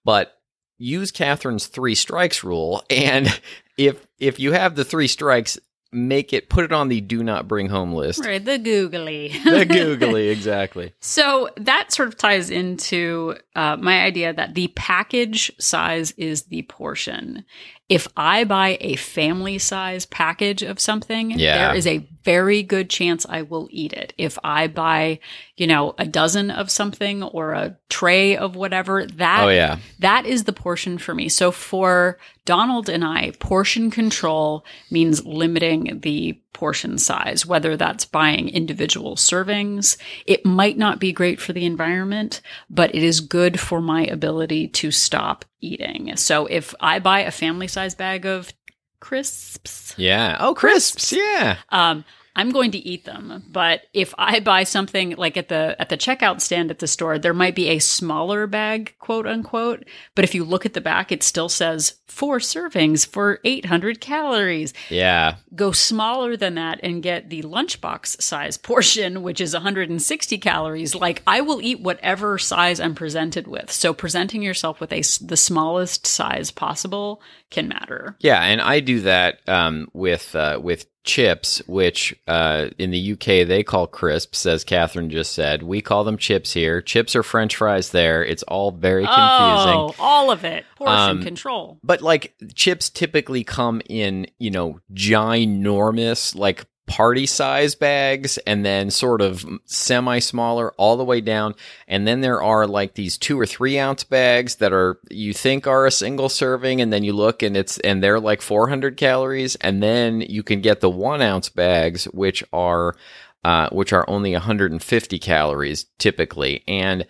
but 0.05 0.37
use 0.77 1.11
Catherine's 1.11 1.67
three 1.67 1.95
strikes 1.95 2.43
rule, 2.43 2.83
and 2.91 3.27
if 3.77 4.05
if 4.19 4.39
you 4.39 4.51
have 4.51 4.75
the 4.75 4.85
three 4.85 5.07
strikes, 5.07 5.57
make 5.93 6.33
it 6.33 6.49
put 6.49 6.65
it 6.65 6.71
on 6.71 6.89
the 6.89 7.01
do 7.01 7.23
not 7.23 7.47
bring 7.47 7.69
home 7.69 7.93
list. 7.93 8.25
Right, 8.25 8.43
the 8.43 8.57
googly. 8.57 9.29
The 9.43 9.65
googly, 9.65 10.29
exactly. 10.29 10.93
So 11.01 11.49
that 11.57 11.91
sort 11.91 12.07
of 12.07 12.17
ties 12.17 12.49
into 12.49 13.35
uh, 13.55 13.77
my 13.77 14.01
idea 14.01 14.33
that 14.33 14.55
the 14.55 14.69
package 14.69 15.51
size 15.59 16.11
is 16.11 16.43
the 16.43 16.63
portion. 16.63 17.45
If 17.89 18.07
I 18.15 18.45
buy 18.45 18.77
a 18.79 18.95
family 18.95 19.57
size 19.57 20.05
package 20.05 20.63
of 20.63 20.79
something, 20.79 21.31
Yeah. 21.31 21.67
there 21.67 21.75
is 21.75 21.85
a 21.85 22.07
very 22.23 22.63
good 22.63 22.89
chance 22.89 23.25
I 23.27 23.41
will 23.41 23.67
eat 23.71 23.91
it. 23.91 24.13
If 24.17 24.39
I 24.43 24.67
buy, 24.67 25.19
you 25.57 25.67
know, 25.67 25.93
a 25.97 26.05
dozen 26.05 26.49
of 26.49 26.71
something 26.71 27.21
or 27.23 27.51
a 27.51 27.77
tray 27.89 28.37
of 28.37 28.55
whatever, 28.55 29.05
that 29.05 29.43
Oh 29.43 29.49
yeah. 29.49 29.79
that 29.99 30.25
is 30.25 30.45
the 30.45 30.53
portion 30.53 30.97
for 30.97 31.13
me. 31.13 31.27
So 31.29 31.51
for 31.51 32.17
Donald 32.45 32.87
and 32.89 33.03
I, 33.03 33.31
portion 33.39 33.91
control 33.91 34.65
means 34.89 35.25
limiting 35.25 35.99
the 36.01 36.39
portion 36.53 36.97
size, 36.97 37.45
whether 37.45 37.75
that's 37.75 38.05
buying 38.05 38.49
individual 38.49 39.15
servings. 39.15 39.97
It 40.25 40.45
might 40.45 40.77
not 40.77 40.99
be 40.99 41.11
great 41.11 41.41
for 41.41 41.51
the 41.53 41.65
environment, 41.65 42.41
but 42.69 42.93
it 42.95 43.03
is 43.03 43.19
good 43.19 43.59
for 43.59 43.81
my 43.81 44.05
ability 44.05 44.67
to 44.69 44.91
stop 44.91 45.45
eating. 45.61 46.15
So 46.15 46.45
if 46.45 46.73
I 46.79 46.99
buy 46.99 47.21
a 47.21 47.31
family 47.31 47.67
size 47.67 47.95
bag 47.95 48.25
of 48.25 48.53
crisps, 48.99 49.93
Yeah. 49.97 50.37
Oh, 50.39 50.53
crisps. 50.53 51.11
Yeah. 51.11 51.57
um, 51.69 52.05
I'm 52.35 52.51
going 52.51 52.71
to 52.71 52.77
eat 52.79 53.05
them. 53.05 53.43
But 53.47 53.81
if 53.93 54.13
I 54.17 54.39
buy 54.39 54.63
something 54.63 55.15
like 55.17 55.37
at 55.37 55.49
the 55.49 55.75
at 55.79 55.89
the 55.89 55.97
checkout 55.97 56.41
stand 56.41 56.71
at 56.71 56.79
the 56.79 56.87
store, 56.87 57.19
there 57.19 57.33
might 57.33 57.55
be 57.55 57.69
a 57.69 57.79
smaller 57.79 58.47
bag, 58.47 58.95
quote 58.99 59.27
unquote. 59.27 59.85
But 60.15 60.25
if 60.25 60.33
you 60.33 60.43
look 60.43 60.65
at 60.65 60.73
the 60.73 60.81
back, 60.81 61.11
it 61.11 61.21
still 61.21 61.49
says 61.49 61.99
four 62.07 62.39
servings 62.39 63.07
for 63.07 63.39
800 63.43 64.01
calories. 64.01 64.73
Yeah. 64.89 65.35
Go 65.55 65.71
smaller 65.71 66.35
than 66.35 66.55
that 66.55 66.79
and 66.81 67.03
get 67.03 67.29
the 67.29 67.43
lunchbox 67.43 68.21
size 68.21 68.57
portion, 68.57 69.21
which 69.21 69.39
is 69.39 69.53
160 69.53 70.37
calories. 70.39 70.95
Like 70.95 71.21
I 71.27 71.41
will 71.41 71.61
eat 71.61 71.81
whatever 71.81 72.37
size 72.39 72.79
I'm 72.79 72.95
presented 72.95 73.47
with. 73.47 73.71
So 73.71 73.93
presenting 73.93 74.41
yourself 74.41 74.79
with 74.79 74.91
a 74.91 75.03
the 75.23 75.37
smallest 75.37 76.07
size 76.07 76.49
possible 76.49 77.21
can 77.51 77.67
matter. 77.67 78.15
Yeah, 78.19 78.41
and 78.41 78.59
I 78.59 78.79
do 78.79 79.01
that 79.01 79.47
um, 79.47 79.89
with 79.93 80.35
uh, 80.35 80.59
with 80.61 80.87
chips, 81.03 81.61
which 81.67 82.15
uh, 82.27 82.67
in 82.77 82.91
the 82.91 83.11
UK 83.13 83.45
they 83.47 83.63
call 83.63 83.87
crisps, 83.87 84.45
as 84.45 84.63
Catherine 84.63 85.09
just 85.09 85.33
said. 85.33 85.61
We 85.63 85.81
call 85.81 86.03
them 86.03 86.17
chips 86.17 86.53
here. 86.53 86.81
Chips 86.81 87.15
are 87.15 87.23
French 87.23 87.55
fries 87.57 87.89
there. 87.91 88.23
It's 88.23 88.43
all 88.43 88.71
very 88.71 89.03
confusing. 89.03 89.17
Oh, 89.19 89.95
all 89.99 90.31
of 90.31 90.45
it. 90.45 90.65
Portion 90.77 90.95
Um, 91.17 91.21
control. 91.23 91.79
But 91.83 92.01
like 92.01 92.33
chips 92.55 92.89
typically 92.89 93.43
come 93.43 93.81
in, 93.89 94.27
you 94.39 94.51
know, 94.51 94.79
ginormous, 94.93 96.35
like 96.35 96.65
party 96.85 97.25
size 97.25 97.75
bags 97.75 98.37
and 98.39 98.65
then 98.65 98.91
sort 98.91 99.21
of 99.21 99.45
semi 99.65 100.19
smaller 100.19 100.73
all 100.73 100.97
the 100.97 101.05
way 101.05 101.21
down. 101.21 101.55
And 101.87 102.07
then 102.07 102.21
there 102.21 102.41
are 102.41 102.67
like 102.67 102.93
these 102.95 103.17
two 103.17 103.39
or 103.39 103.45
three 103.45 103.79
ounce 103.79 104.03
bags 104.03 104.55
that 104.55 104.73
are, 104.73 104.99
you 105.09 105.33
think 105.33 105.65
are 105.65 105.85
a 105.85 105.91
single 105.91 106.29
serving. 106.29 106.81
And 106.81 106.91
then 106.91 107.03
you 107.03 107.13
look 107.13 107.41
and 107.41 107.55
it's, 107.55 107.79
and 107.79 108.03
they're 108.03 108.19
like 108.19 108.41
400 108.41 108.97
calories. 108.97 109.55
And 109.57 109.81
then 109.81 110.21
you 110.21 110.43
can 110.43 110.61
get 110.61 110.81
the 110.81 110.89
one 110.89 111.21
ounce 111.21 111.49
bags, 111.49 112.05
which 112.05 112.43
are, 112.51 112.95
uh, 113.43 113.69
which 113.71 113.93
are 113.93 114.09
only 114.09 114.33
150 114.33 115.19
calories 115.19 115.85
typically. 115.99 116.63
And 116.67 117.05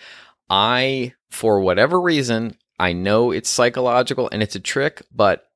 I, 0.49 1.13
for 1.29 1.59
whatever 1.59 1.99
reason, 1.99 2.57
I 2.79 2.93
know 2.93 3.31
it's 3.31 3.49
psychological 3.49 4.29
and 4.31 4.43
it's 4.43 4.55
a 4.55 4.59
trick, 4.59 5.01
but 5.13 5.47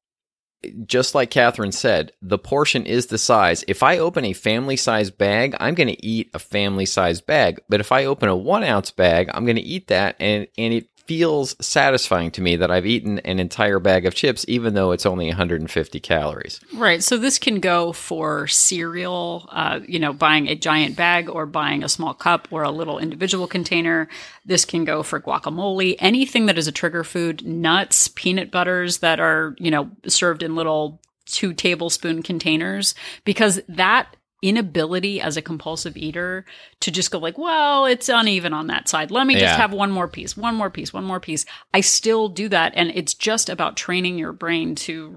just 0.86 1.16
like 1.16 1.30
Catherine 1.30 1.72
said, 1.72 2.12
the 2.22 2.38
portion 2.38 2.86
is 2.86 3.08
the 3.08 3.18
size. 3.18 3.64
If 3.68 3.84
I 3.84 3.98
open 4.00 4.26
a 4.26 4.34
family 4.34 4.76
size 4.76 5.12
bag, 5.12 5.56
I'm 5.60 5.76
going 5.76 5.88
to 5.88 6.06
eat 6.06 6.30
a 6.34 6.40
family 6.40 6.86
size 6.86 7.22
bag. 7.22 7.62
But 7.70 7.80
if 7.80 7.92
I 7.92 8.06
open 8.06 8.30
a 8.30 8.36
one 8.36 8.64
ounce 8.64 8.92
bag, 8.92 9.30
I'm 9.34 9.46
going 9.46 9.58
to 9.58 9.62
eat 9.62 9.88
that 9.88 10.16
and, 10.20 10.48
and 10.58 10.74
it 10.74 10.90
feels 11.08 11.56
satisfying 11.62 12.32
to 12.32 12.42
me 12.42 12.58
that 12.58 12.70
I've 12.70 12.86
eaten 12.86 13.20
an 13.20 13.40
entire 13.40 13.80
bag 13.80 14.06
of 14.06 14.14
chips, 14.14 14.44
even 14.48 14.74
though 14.74 14.92
it's 14.92 15.06
only 15.06 15.28
150 15.28 16.00
calories. 16.02 16.60
Right. 16.74 17.02
So 17.02 17.18
this 17.18 17.40
can 17.40 17.62
go 17.62 17.94
for 17.94 18.48
cereal, 18.48 19.48
uh, 19.52 19.80
you 19.88 20.00
know, 20.00 20.12
buying 20.12 20.48
a 20.48 20.56
giant 20.56 20.98
bag 20.98 21.30
or 21.30 21.46
buying 21.46 21.84
a 21.84 21.90
small 21.90 22.14
cup 22.14 22.50
or 22.52 22.64
a 22.64 22.72
little 22.72 23.00
individual 23.00 23.48
container. 23.48 24.10
This 24.46 24.66
can 24.66 24.84
go 24.84 25.02
for 25.02 25.22
guacamole, 25.22 25.96
anything 26.00 26.46
that 26.48 26.58
is 26.58 26.68
a 26.68 26.72
trigger 26.74 27.06
food, 27.06 27.46
nuts, 27.46 28.10
peanut 28.10 28.52
butters 28.52 29.00
that 29.00 29.20
are, 29.20 29.56
you 29.60 29.72
know, 29.72 29.90
served 30.08 30.44
in 30.44 30.56
little 30.56 31.02
two 31.26 31.54
tablespoon 31.54 32.24
containers, 32.24 32.96
because 33.24 33.60
that 33.68 34.16
inability 34.42 35.20
as 35.20 35.36
a 35.36 35.42
compulsive 35.42 35.98
eater 35.98 36.46
to 36.80 36.92
just 36.92 37.10
go 37.12 37.18
like, 37.18 37.38
well, 37.38 37.86
it's 37.86 38.08
uneven 38.10 38.54
on 38.54 38.68
that 38.68 38.88
side. 38.88 39.10
Let 39.12 39.26
me 39.26 39.34
just 39.34 39.44
Yeah. 39.46 39.58
have 39.58 39.74
one 39.74 39.92
more 39.92 40.08
piece, 40.08 40.38
one 40.38 40.56
more 40.56 40.70
piece, 40.70 40.94
one 40.94 41.06
more 41.06 41.20
piece. 41.20 41.46
I 41.74 41.82
still 41.82 42.30
do 42.30 42.48
that. 42.50 42.74
And 42.76 42.92
it's 42.94 43.14
just 43.14 43.50
about 43.50 43.78
training 43.78 44.18
your 44.20 44.34
brain 44.34 44.76
to 44.76 45.10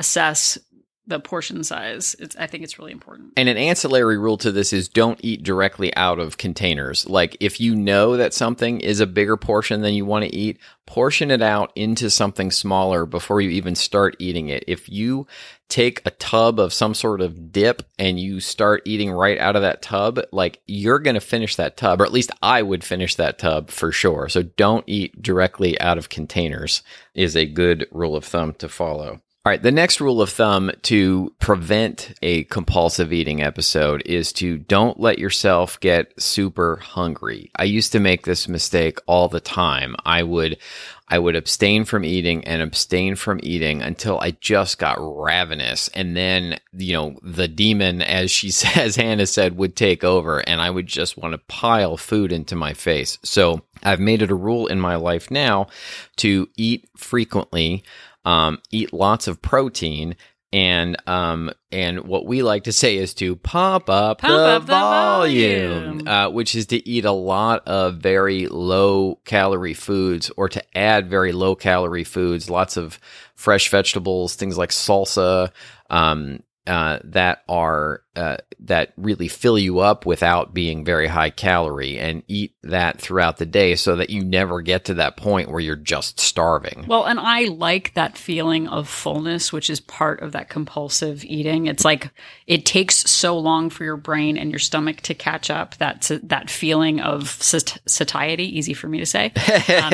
reassess 0.00 0.58
the 1.06 1.20
portion 1.20 1.62
size. 1.62 2.16
It's, 2.18 2.34
I 2.36 2.46
think 2.46 2.64
it's 2.64 2.78
really 2.78 2.92
important. 2.92 3.32
And 3.36 3.48
an 3.48 3.56
ancillary 3.56 4.18
rule 4.18 4.36
to 4.38 4.50
this 4.50 4.72
is 4.72 4.88
don't 4.88 5.20
eat 5.22 5.42
directly 5.42 5.94
out 5.96 6.18
of 6.18 6.36
containers. 6.36 7.08
Like 7.08 7.36
if 7.40 7.60
you 7.60 7.76
know 7.76 8.16
that 8.16 8.34
something 8.34 8.80
is 8.80 9.00
a 9.00 9.06
bigger 9.06 9.36
portion 9.36 9.82
than 9.82 9.94
you 9.94 10.04
want 10.04 10.24
to 10.24 10.34
eat, 10.34 10.58
portion 10.84 11.30
it 11.30 11.42
out 11.42 11.72
into 11.76 12.10
something 12.10 12.50
smaller 12.50 13.06
before 13.06 13.40
you 13.40 13.50
even 13.50 13.74
start 13.74 14.16
eating 14.18 14.48
it. 14.48 14.64
If 14.66 14.88
you 14.88 15.26
take 15.68 16.00
a 16.04 16.10
tub 16.12 16.58
of 16.58 16.72
some 16.72 16.94
sort 16.94 17.20
of 17.20 17.52
dip 17.52 17.82
and 17.98 18.18
you 18.18 18.40
start 18.40 18.82
eating 18.84 19.10
right 19.10 19.38
out 19.38 19.56
of 19.56 19.62
that 19.62 19.82
tub, 19.82 20.20
like 20.32 20.60
you're 20.66 20.98
going 21.00 21.14
to 21.14 21.20
finish 21.20 21.56
that 21.56 21.76
tub, 21.76 22.00
or 22.00 22.04
at 22.04 22.12
least 22.12 22.30
I 22.42 22.62
would 22.62 22.84
finish 22.84 23.14
that 23.16 23.38
tub 23.38 23.70
for 23.70 23.92
sure. 23.92 24.28
So 24.28 24.42
don't 24.42 24.84
eat 24.88 25.22
directly 25.22 25.80
out 25.80 25.98
of 25.98 26.08
containers 26.08 26.82
is 27.14 27.36
a 27.36 27.46
good 27.46 27.86
rule 27.92 28.16
of 28.16 28.24
thumb 28.24 28.54
to 28.54 28.68
follow. 28.68 29.20
All 29.46 29.50
right, 29.50 29.62
the 29.62 29.70
next 29.70 30.00
rule 30.00 30.20
of 30.20 30.30
thumb 30.30 30.72
to 30.82 31.32
prevent 31.38 32.14
a 32.20 32.42
compulsive 32.42 33.12
eating 33.12 33.44
episode 33.44 34.02
is 34.04 34.32
to 34.32 34.58
don't 34.58 34.98
let 34.98 35.20
yourself 35.20 35.78
get 35.78 36.20
super 36.20 36.78
hungry. 36.78 37.52
I 37.54 37.62
used 37.62 37.92
to 37.92 38.00
make 38.00 38.24
this 38.24 38.48
mistake 38.48 38.98
all 39.06 39.28
the 39.28 39.38
time. 39.38 39.94
I 40.04 40.24
would 40.24 40.58
I 41.06 41.20
would 41.20 41.36
abstain 41.36 41.84
from 41.84 42.04
eating 42.04 42.44
and 42.44 42.60
abstain 42.60 43.14
from 43.14 43.38
eating 43.44 43.82
until 43.82 44.18
I 44.18 44.32
just 44.32 44.78
got 44.78 44.98
ravenous 44.98 45.86
and 45.94 46.16
then, 46.16 46.58
you 46.72 46.94
know, 46.94 47.16
the 47.22 47.46
demon 47.46 48.02
as 48.02 48.32
she 48.32 48.50
says 48.50 48.96
Hannah 48.96 49.26
said 49.26 49.56
would 49.56 49.76
take 49.76 50.02
over 50.02 50.40
and 50.40 50.60
I 50.60 50.70
would 50.70 50.88
just 50.88 51.16
want 51.16 51.34
to 51.34 51.38
pile 51.38 51.96
food 51.96 52.32
into 52.32 52.56
my 52.56 52.74
face. 52.74 53.16
So, 53.22 53.62
I've 53.84 54.00
made 54.00 54.22
it 54.22 54.32
a 54.32 54.34
rule 54.34 54.66
in 54.66 54.80
my 54.80 54.96
life 54.96 55.30
now 55.30 55.68
to 56.16 56.48
eat 56.56 56.88
frequently 56.96 57.84
um, 58.26 58.60
eat 58.70 58.92
lots 58.92 59.28
of 59.28 59.40
protein 59.40 60.16
and 60.52 60.96
um 61.08 61.50
and 61.72 62.04
what 62.04 62.24
we 62.24 62.42
like 62.42 62.64
to 62.64 62.72
say 62.72 62.96
is 62.96 63.14
to 63.14 63.34
pump 63.36 63.90
up 63.90 64.20
Pump 64.20 64.32
the 64.32 64.46
up 64.46 64.62
the 64.62 64.66
volume, 64.66 65.82
volume. 65.82 66.08
Uh, 66.08 66.30
which 66.30 66.54
is 66.54 66.66
to 66.66 66.88
eat 66.88 67.04
a 67.04 67.12
lot 67.12 67.66
of 67.66 67.96
very 67.96 68.46
low 68.46 69.16
calorie 69.24 69.74
foods 69.74 70.30
or 70.36 70.48
to 70.48 70.62
add 70.78 71.10
very 71.10 71.32
low 71.32 71.56
calorie 71.56 72.04
foods 72.04 72.48
lots 72.48 72.76
of 72.76 73.00
fresh 73.34 73.70
vegetables 73.70 74.36
things 74.36 74.56
like 74.56 74.70
salsa 74.70 75.50
um 75.90 76.40
uh, 76.66 76.98
that 77.04 77.42
are 77.48 78.02
uh, 78.16 78.38
that 78.60 78.92
really 78.96 79.28
fill 79.28 79.58
you 79.58 79.80
up 79.80 80.06
without 80.06 80.54
being 80.54 80.84
very 80.84 81.06
high 81.06 81.28
calorie 81.28 81.98
and 81.98 82.22
eat 82.28 82.54
that 82.62 82.98
throughout 82.98 83.36
the 83.36 83.44
day 83.44 83.74
so 83.76 83.94
that 83.96 84.08
you 84.08 84.24
never 84.24 84.62
get 84.62 84.86
to 84.86 84.94
that 84.94 85.18
point 85.18 85.50
where 85.50 85.60
you're 85.60 85.76
just 85.76 86.18
starving. 86.18 86.86
Well, 86.88 87.04
and 87.04 87.20
I 87.20 87.44
like 87.44 87.92
that 87.92 88.16
feeling 88.16 88.68
of 88.68 88.88
fullness, 88.88 89.52
which 89.52 89.68
is 89.68 89.80
part 89.80 90.22
of 90.22 90.32
that 90.32 90.48
compulsive 90.48 91.24
eating. 91.24 91.66
It's 91.66 91.84
like 91.84 92.10
it 92.46 92.64
takes 92.64 92.96
so 92.96 93.38
long 93.38 93.68
for 93.68 93.84
your 93.84 93.98
brain 93.98 94.38
and 94.38 94.50
your 94.50 94.60
stomach 94.60 95.02
to 95.02 95.14
catch 95.14 95.50
up. 95.50 95.76
That 95.76 96.10
that 96.22 96.48
feeling 96.48 97.00
of 97.00 97.28
sat- 97.28 97.78
satiety, 97.86 98.58
easy 98.58 98.72
for 98.72 98.88
me 98.88 98.98
to 98.98 99.06
say. 99.06 99.26
Um, 99.26 99.92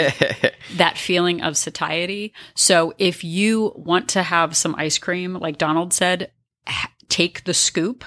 that 0.76 0.96
feeling 0.96 1.42
of 1.42 1.56
satiety. 1.56 2.32
So 2.54 2.94
if 2.98 3.24
you 3.24 3.72
want 3.74 4.10
to 4.10 4.22
have 4.22 4.56
some 4.56 4.76
ice 4.76 4.98
cream, 4.98 5.34
like 5.34 5.58
Donald 5.58 5.92
said, 5.92 6.30
take 7.08 7.44
the 7.44 7.54
scoop, 7.54 8.04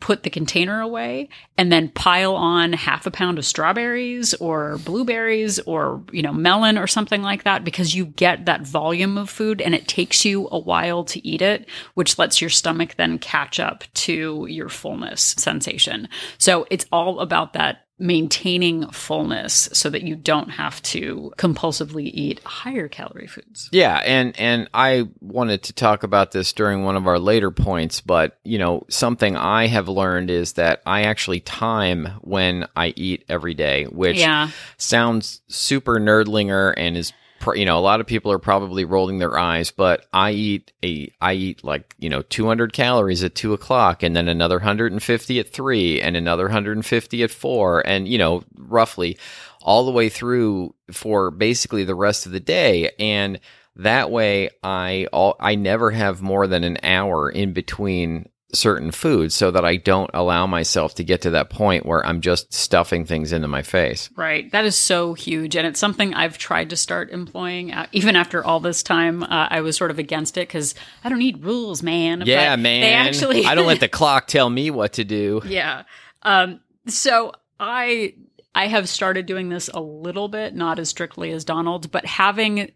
put 0.00 0.24
the 0.24 0.30
container 0.30 0.80
away, 0.80 1.28
and 1.56 1.70
then 1.70 1.88
pile 1.88 2.34
on 2.34 2.72
half 2.72 3.06
a 3.06 3.10
pound 3.10 3.38
of 3.38 3.44
strawberries 3.44 4.34
or 4.34 4.78
blueberries 4.78 5.60
or, 5.60 6.02
you 6.10 6.22
know, 6.22 6.32
melon 6.32 6.76
or 6.76 6.88
something 6.88 7.22
like 7.22 7.44
that 7.44 7.62
because 7.62 7.94
you 7.94 8.06
get 8.06 8.46
that 8.46 8.66
volume 8.66 9.16
of 9.16 9.30
food 9.30 9.60
and 9.60 9.76
it 9.76 9.86
takes 9.86 10.24
you 10.24 10.48
a 10.50 10.58
while 10.58 11.04
to 11.04 11.24
eat 11.24 11.40
it, 11.40 11.68
which 11.94 12.18
lets 12.18 12.40
your 12.40 12.50
stomach 12.50 12.96
then 12.96 13.16
catch 13.16 13.60
up 13.60 13.84
to 13.94 14.44
your 14.50 14.68
fullness 14.68 15.36
sensation. 15.38 16.08
So 16.36 16.66
it's 16.68 16.86
all 16.90 17.20
about 17.20 17.52
that 17.52 17.81
maintaining 17.98 18.88
fullness 18.90 19.68
so 19.72 19.88
that 19.90 20.02
you 20.02 20.16
don't 20.16 20.50
have 20.50 20.82
to 20.82 21.32
compulsively 21.36 22.10
eat 22.12 22.40
higher 22.44 22.88
calorie 22.88 23.26
foods. 23.26 23.68
Yeah, 23.72 23.96
and 24.04 24.38
and 24.38 24.68
I 24.74 25.08
wanted 25.20 25.62
to 25.64 25.72
talk 25.72 26.02
about 26.02 26.32
this 26.32 26.52
during 26.52 26.82
one 26.84 26.96
of 26.96 27.06
our 27.06 27.18
later 27.18 27.50
points, 27.50 28.00
but 28.00 28.38
you 28.44 28.58
know, 28.58 28.84
something 28.88 29.36
I 29.36 29.66
have 29.68 29.88
learned 29.88 30.30
is 30.30 30.54
that 30.54 30.82
I 30.84 31.02
actually 31.02 31.40
time 31.40 32.06
when 32.22 32.66
I 32.74 32.92
eat 32.96 33.24
every 33.28 33.54
day, 33.54 33.84
which 33.84 34.18
Yeah. 34.18 34.50
sounds 34.78 35.40
super 35.48 36.00
nerdlinger 36.00 36.74
and 36.76 36.96
is 36.96 37.12
you 37.54 37.64
know 37.64 37.78
a 37.78 37.80
lot 37.80 38.00
of 38.00 38.06
people 38.06 38.30
are 38.30 38.38
probably 38.38 38.84
rolling 38.84 39.18
their 39.18 39.38
eyes 39.38 39.70
but 39.70 40.06
i 40.12 40.30
eat 40.30 40.72
a 40.84 41.10
i 41.20 41.32
eat 41.32 41.64
like 41.64 41.94
you 41.98 42.08
know 42.08 42.22
200 42.22 42.72
calories 42.72 43.24
at 43.24 43.34
2 43.34 43.52
o'clock 43.52 44.02
and 44.02 44.14
then 44.14 44.28
another 44.28 44.56
150 44.56 45.38
at 45.38 45.52
3 45.52 46.00
and 46.00 46.16
another 46.16 46.44
150 46.44 47.22
at 47.22 47.30
4 47.30 47.86
and 47.86 48.08
you 48.08 48.18
know 48.18 48.42
roughly 48.56 49.18
all 49.62 49.84
the 49.84 49.92
way 49.92 50.08
through 50.08 50.74
for 50.90 51.30
basically 51.30 51.84
the 51.84 51.94
rest 51.94 52.26
of 52.26 52.32
the 52.32 52.40
day. 52.40 52.90
And 52.98 53.40
that 53.76 54.10
way 54.10 54.50
i 54.62 55.06
all 55.14 55.34
i 55.40 55.54
never 55.54 55.90
have 55.90 56.20
more 56.20 56.46
than 56.46 56.62
an 56.62 56.76
hour 56.82 57.30
in 57.30 57.54
between 57.54 58.28
certain 58.54 58.90
foods 58.90 59.34
so 59.34 59.50
that 59.50 59.64
i 59.64 59.76
don't 59.76 60.10
allow 60.12 60.46
myself 60.46 60.94
to 60.94 61.02
get 61.02 61.22
to 61.22 61.30
that 61.30 61.48
point 61.48 61.86
where 61.86 62.04
i'm 62.06 62.20
just 62.20 62.52
stuffing 62.52 63.04
things 63.06 63.32
into 63.32 63.48
my 63.48 63.62
face 63.62 64.10
Right. 64.14 64.50
That 64.52 64.64
is 64.64 64.76
so 64.76 65.14
huge. 65.14 65.56
And 65.56 65.66
it's 65.66 65.80
something 65.80 66.14
I've 66.14 66.36
tried 66.38 66.70
to 66.70 66.76
start 66.76 67.10
employing. 67.10 67.72
Uh, 67.72 67.86
even 67.92 68.14
after 68.16 68.44
all 68.44 68.60
this 68.60 68.82
time, 68.82 69.22
uh, 69.22 69.48
I 69.50 69.60
was 69.62 69.76
sort 69.76 69.90
of 69.90 69.98
against 69.98 70.36
it 70.36 70.48
because 70.48 70.74
I 71.02 71.08
don't 71.08 71.18
need 71.18 71.44
rules, 71.44 71.82
man. 71.82 72.22
Yeah, 72.26 72.56
man. 72.56 72.80
They 72.82 72.92
actually. 72.92 73.46
I 73.46 73.54
don't 73.54 73.66
let 73.66 73.80
the 73.80 73.88
clock 74.00 74.26
tell 74.26 74.48
me 74.50 74.70
what 74.70 74.94
to 74.94 75.04
do. 75.04 75.40
yeah. 75.46 75.84
Um, 76.22 76.60
so 76.86 77.32
I. 77.58 78.14
I 78.54 78.66
have 78.66 78.86
started 78.88 79.24
doing 79.24 79.48
this 79.48 79.68
a 79.72 79.80
little 79.80 80.28
bit, 80.28 80.54
not 80.54 80.78
as 80.78 80.90
strictly 80.90 81.30
as 81.32 81.44
Donald, 81.44 81.90
but 81.90 82.04
having 82.04 82.70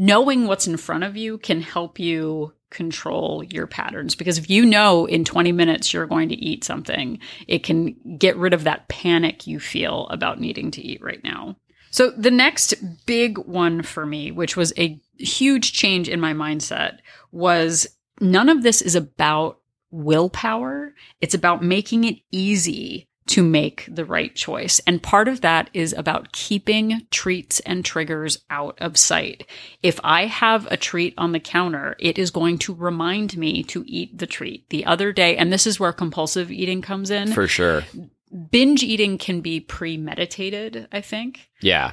knowing 0.00 0.46
what's 0.46 0.66
in 0.66 0.78
front 0.78 1.04
of 1.04 1.14
you 1.14 1.36
can 1.36 1.60
help 1.60 1.98
you 1.98 2.50
control 2.70 3.44
your 3.44 3.66
patterns 3.66 4.14
because 4.14 4.38
if 4.38 4.48
you 4.48 4.64
know 4.64 5.04
in 5.04 5.26
20 5.26 5.52
minutes 5.52 5.92
you're 5.92 6.06
going 6.06 6.30
to 6.30 6.34
eat 6.36 6.64
something, 6.64 7.18
it 7.46 7.62
can 7.62 7.94
get 8.16 8.34
rid 8.38 8.54
of 8.54 8.64
that 8.64 8.88
panic 8.88 9.46
you 9.46 9.60
feel 9.60 10.06
about 10.08 10.40
needing 10.40 10.70
to 10.70 10.80
eat 10.80 11.02
right 11.02 11.22
now. 11.22 11.54
So 11.90 12.12
the 12.12 12.30
next 12.30 12.72
big 13.04 13.36
one 13.36 13.82
for 13.82 14.06
me, 14.06 14.30
which 14.30 14.56
was 14.56 14.72
a 14.78 14.98
huge 15.18 15.74
change 15.74 16.08
in 16.08 16.18
my 16.18 16.32
mindset, 16.32 17.00
was 17.30 17.86
none 18.22 18.48
of 18.48 18.62
this 18.62 18.80
is 18.80 18.94
about 18.94 19.58
willpower. 19.90 20.94
It's 21.20 21.34
about 21.34 21.62
making 21.62 22.04
it 22.04 22.16
easy 22.30 23.06
to 23.30 23.42
make 23.42 23.86
the 23.88 24.04
right 24.04 24.34
choice. 24.34 24.80
And 24.86 25.02
part 25.02 25.28
of 25.28 25.40
that 25.40 25.70
is 25.72 25.92
about 25.92 26.32
keeping 26.32 27.06
treats 27.10 27.60
and 27.60 27.84
triggers 27.84 28.38
out 28.50 28.76
of 28.80 28.96
sight. 28.96 29.46
If 29.82 29.98
I 30.02 30.26
have 30.26 30.66
a 30.70 30.76
treat 30.76 31.14
on 31.16 31.32
the 31.32 31.40
counter, 31.40 31.96
it 31.98 32.18
is 32.18 32.30
going 32.30 32.58
to 32.58 32.74
remind 32.74 33.36
me 33.36 33.62
to 33.64 33.84
eat 33.86 34.18
the 34.18 34.26
treat. 34.26 34.68
The 34.70 34.84
other 34.84 35.12
day, 35.12 35.36
and 35.36 35.52
this 35.52 35.66
is 35.66 35.78
where 35.80 35.92
compulsive 35.92 36.50
eating 36.50 36.82
comes 36.82 37.10
in, 37.10 37.32
For 37.32 37.46
sure. 37.46 37.84
binge 38.50 38.82
eating 38.82 39.16
can 39.18 39.40
be 39.40 39.60
premeditated, 39.60 40.88
I 40.92 41.00
think 41.00 41.48
Yeah. 41.60 41.92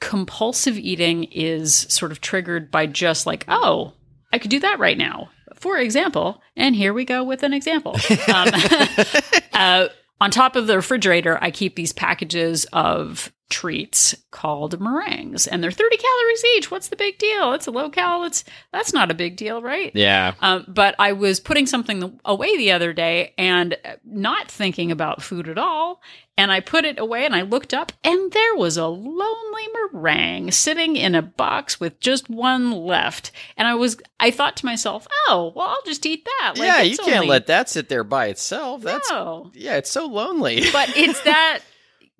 compulsive 0.00 0.78
eating 0.78 1.24
is 1.24 1.74
sort 1.88 2.12
of 2.12 2.20
triggered 2.20 2.70
by 2.70 2.86
just 2.86 3.26
like, 3.26 3.44
oh, 3.48 3.94
I 4.32 4.38
could 4.38 4.50
do 4.50 4.60
that 4.60 4.78
right 4.78 4.98
now. 4.98 5.30
For 5.54 5.76
example, 5.78 6.40
and 6.56 6.76
here 6.76 6.92
we 6.94 7.04
go 7.04 7.24
with 7.24 7.42
an 7.42 7.52
example. 7.52 7.96
Um, 8.32 8.48
uh, 9.52 9.88
on 10.20 10.30
top 10.30 10.56
of 10.56 10.66
the 10.66 10.76
refrigerator, 10.76 11.38
I 11.40 11.50
keep 11.50 11.76
these 11.76 11.92
packages 11.92 12.64
of 12.72 13.32
treats 13.50 14.14
called 14.30 14.78
meringues 14.78 15.46
and 15.46 15.62
they're 15.62 15.70
30 15.70 15.96
calories 15.96 16.44
each. 16.56 16.70
What's 16.70 16.88
the 16.88 16.96
big 16.96 17.16
deal? 17.18 17.54
It's 17.54 17.66
a 17.66 17.70
low 17.70 17.88
cal 17.88 18.24
it's 18.24 18.44
that's 18.72 18.92
not 18.92 19.10
a 19.10 19.14
big 19.14 19.36
deal 19.36 19.62
right? 19.62 19.90
Yeah. 19.94 20.34
um, 20.40 20.66
but 20.68 20.94
i 20.98 21.12
was 21.12 21.40
putting 21.40 21.64
something 21.66 22.20
away 22.26 22.56
the 22.58 22.72
other 22.72 22.92
day 22.92 23.32
and 23.38 23.76
not 24.04 24.50
thinking 24.50 24.92
about 24.92 25.22
food 25.22 25.48
at 25.48 25.56
all 25.56 26.02
and 26.38 26.50
i 26.50 26.60
put 26.60 26.86
it 26.86 26.98
away 26.98 27.26
and 27.26 27.34
i 27.34 27.42
looked 27.42 27.74
up 27.74 27.92
and 28.02 28.32
there 28.32 28.54
was 28.56 28.78
a 28.78 28.86
lonely 28.86 29.62
meringue 29.92 30.50
sitting 30.50 30.96
in 30.96 31.14
a 31.14 31.20
box 31.20 31.78
with 31.78 32.00
just 32.00 32.30
one 32.30 32.72
left 32.72 33.30
and 33.58 33.68
i 33.68 33.74
was 33.74 33.98
i 34.20 34.30
thought 34.30 34.56
to 34.56 34.64
myself 34.64 35.06
oh 35.26 35.52
well 35.54 35.68
i'll 35.68 35.82
just 35.84 36.06
eat 36.06 36.24
that 36.24 36.54
Like, 36.56 36.66
yeah, 36.66 36.80
you 36.80 36.96
can't 36.96 37.16
only- 37.16 37.26
let 37.28 37.48
that 37.48 37.68
sit 37.68 37.90
there 37.90 38.04
by 38.04 38.26
itself. 38.28 38.82
That's 38.82 39.10
no. 39.10 39.50
yeah, 39.54 39.76
it's 39.76 39.90
so 39.90 40.06
lonely. 40.06 40.62
but 40.72 40.96
it's 40.96 41.20
that 41.22 41.60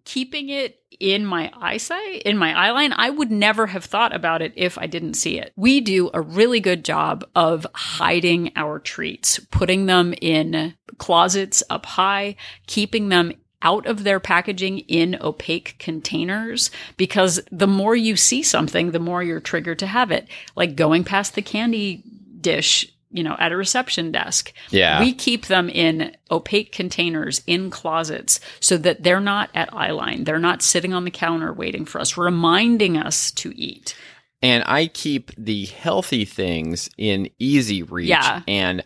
keeping 0.05 0.49
it 0.49 0.81
in 1.01 1.25
my 1.25 1.51
eyesight, 1.55 2.23
in 2.23 2.37
my 2.37 2.53
eye 2.59 2.73
line, 2.73 2.93
I 2.93 3.11
would 3.11 3.31
never 3.31 3.67
have 3.69 3.85
thought 3.85 4.13
about 4.15 4.43
it 4.43 4.53
if 4.57 4.77
I 4.79 4.87
didn't 4.87 5.15
see 5.15 5.39
it. 5.39 5.53
We 5.55 5.81
do 5.81 6.11
a 6.13 6.21
really 6.21 6.59
good 6.61 6.85
job 6.85 7.25
of 7.37 7.67
hiding 7.75 8.51
our 8.57 8.81
treats, 8.81 9.39
putting 9.51 9.87
them 9.87 10.15
in 10.21 10.75
closets 10.99 11.63
up 11.71 11.87
high, 11.87 12.35
keeping 12.67 13.11
them 13.11 13.33
out 13.63 13.87
of 13.87 14.05
their 14.05 14.21
packaging 14.21 14.79
in 14.81 15.17
opaque 15.21 15.77
containers 15.79 16.71
because 16.97 17.41
the 17.51 17.67
more 17.67 17.97
you 17.97 18.17
see 18.17 18.43
something, 18.43 18.93
the 18.93 19.01
more 19.01 19.23
you're 19.23 19.41
triggered 19.41 19.79
to 19.81 19.87
have 19.87 20.11
it. 20.11 20.29
Like 20.55 20.77
going 20.77 21.03
past 21.05 21.35
the 21.35 21.43
candy 21.43 22.05
dish, 22.41 22.87
you 23.11 23.25
know, 23.25 23.35
at 23.39 23.51
a 23.51 23.57
reception 23.57 24.13
desk. 24.13 24.53
Yeah. 24.71 25.01
We 25.01 25.13
keep 25.13 25.47
them 25.47 25.69
in 25.69 26.15
opaque 26.31 26.71
containers 26.73 27.43
in 27.47 27.71
closets 27.71 28.39
so 28.61 28.77
that 28.79 29.03
they're 29.03 29.19
not 29.19 29.51
at 29.55 29.73
eye 29.75 29.91
line. 29.91 30.25
They're 30.25 30.39
not 30.39 30.63
sitting 30.63 30.93
on 30.93 31.05
the 31.05 31.11
counter 31.11 31.53
waiting 31.53 31.85
for 31.85 32.01
us, 32.01 32.17
reminding 32.17 32.97
us 32.97 33.31
to 33.33 33.53
eat. 33.59 33.97
and 34.41 34.63
I 34.67 34.87
keep 34.87 35.33
the 35.37 35.67
healthy 35.67 36.25
things 36.25 36.89
in 36.97 37.29
easy 37.41 37.83
reach. 37.83 38.09
Yeah. 38.11 38.43
And 38.47 38.85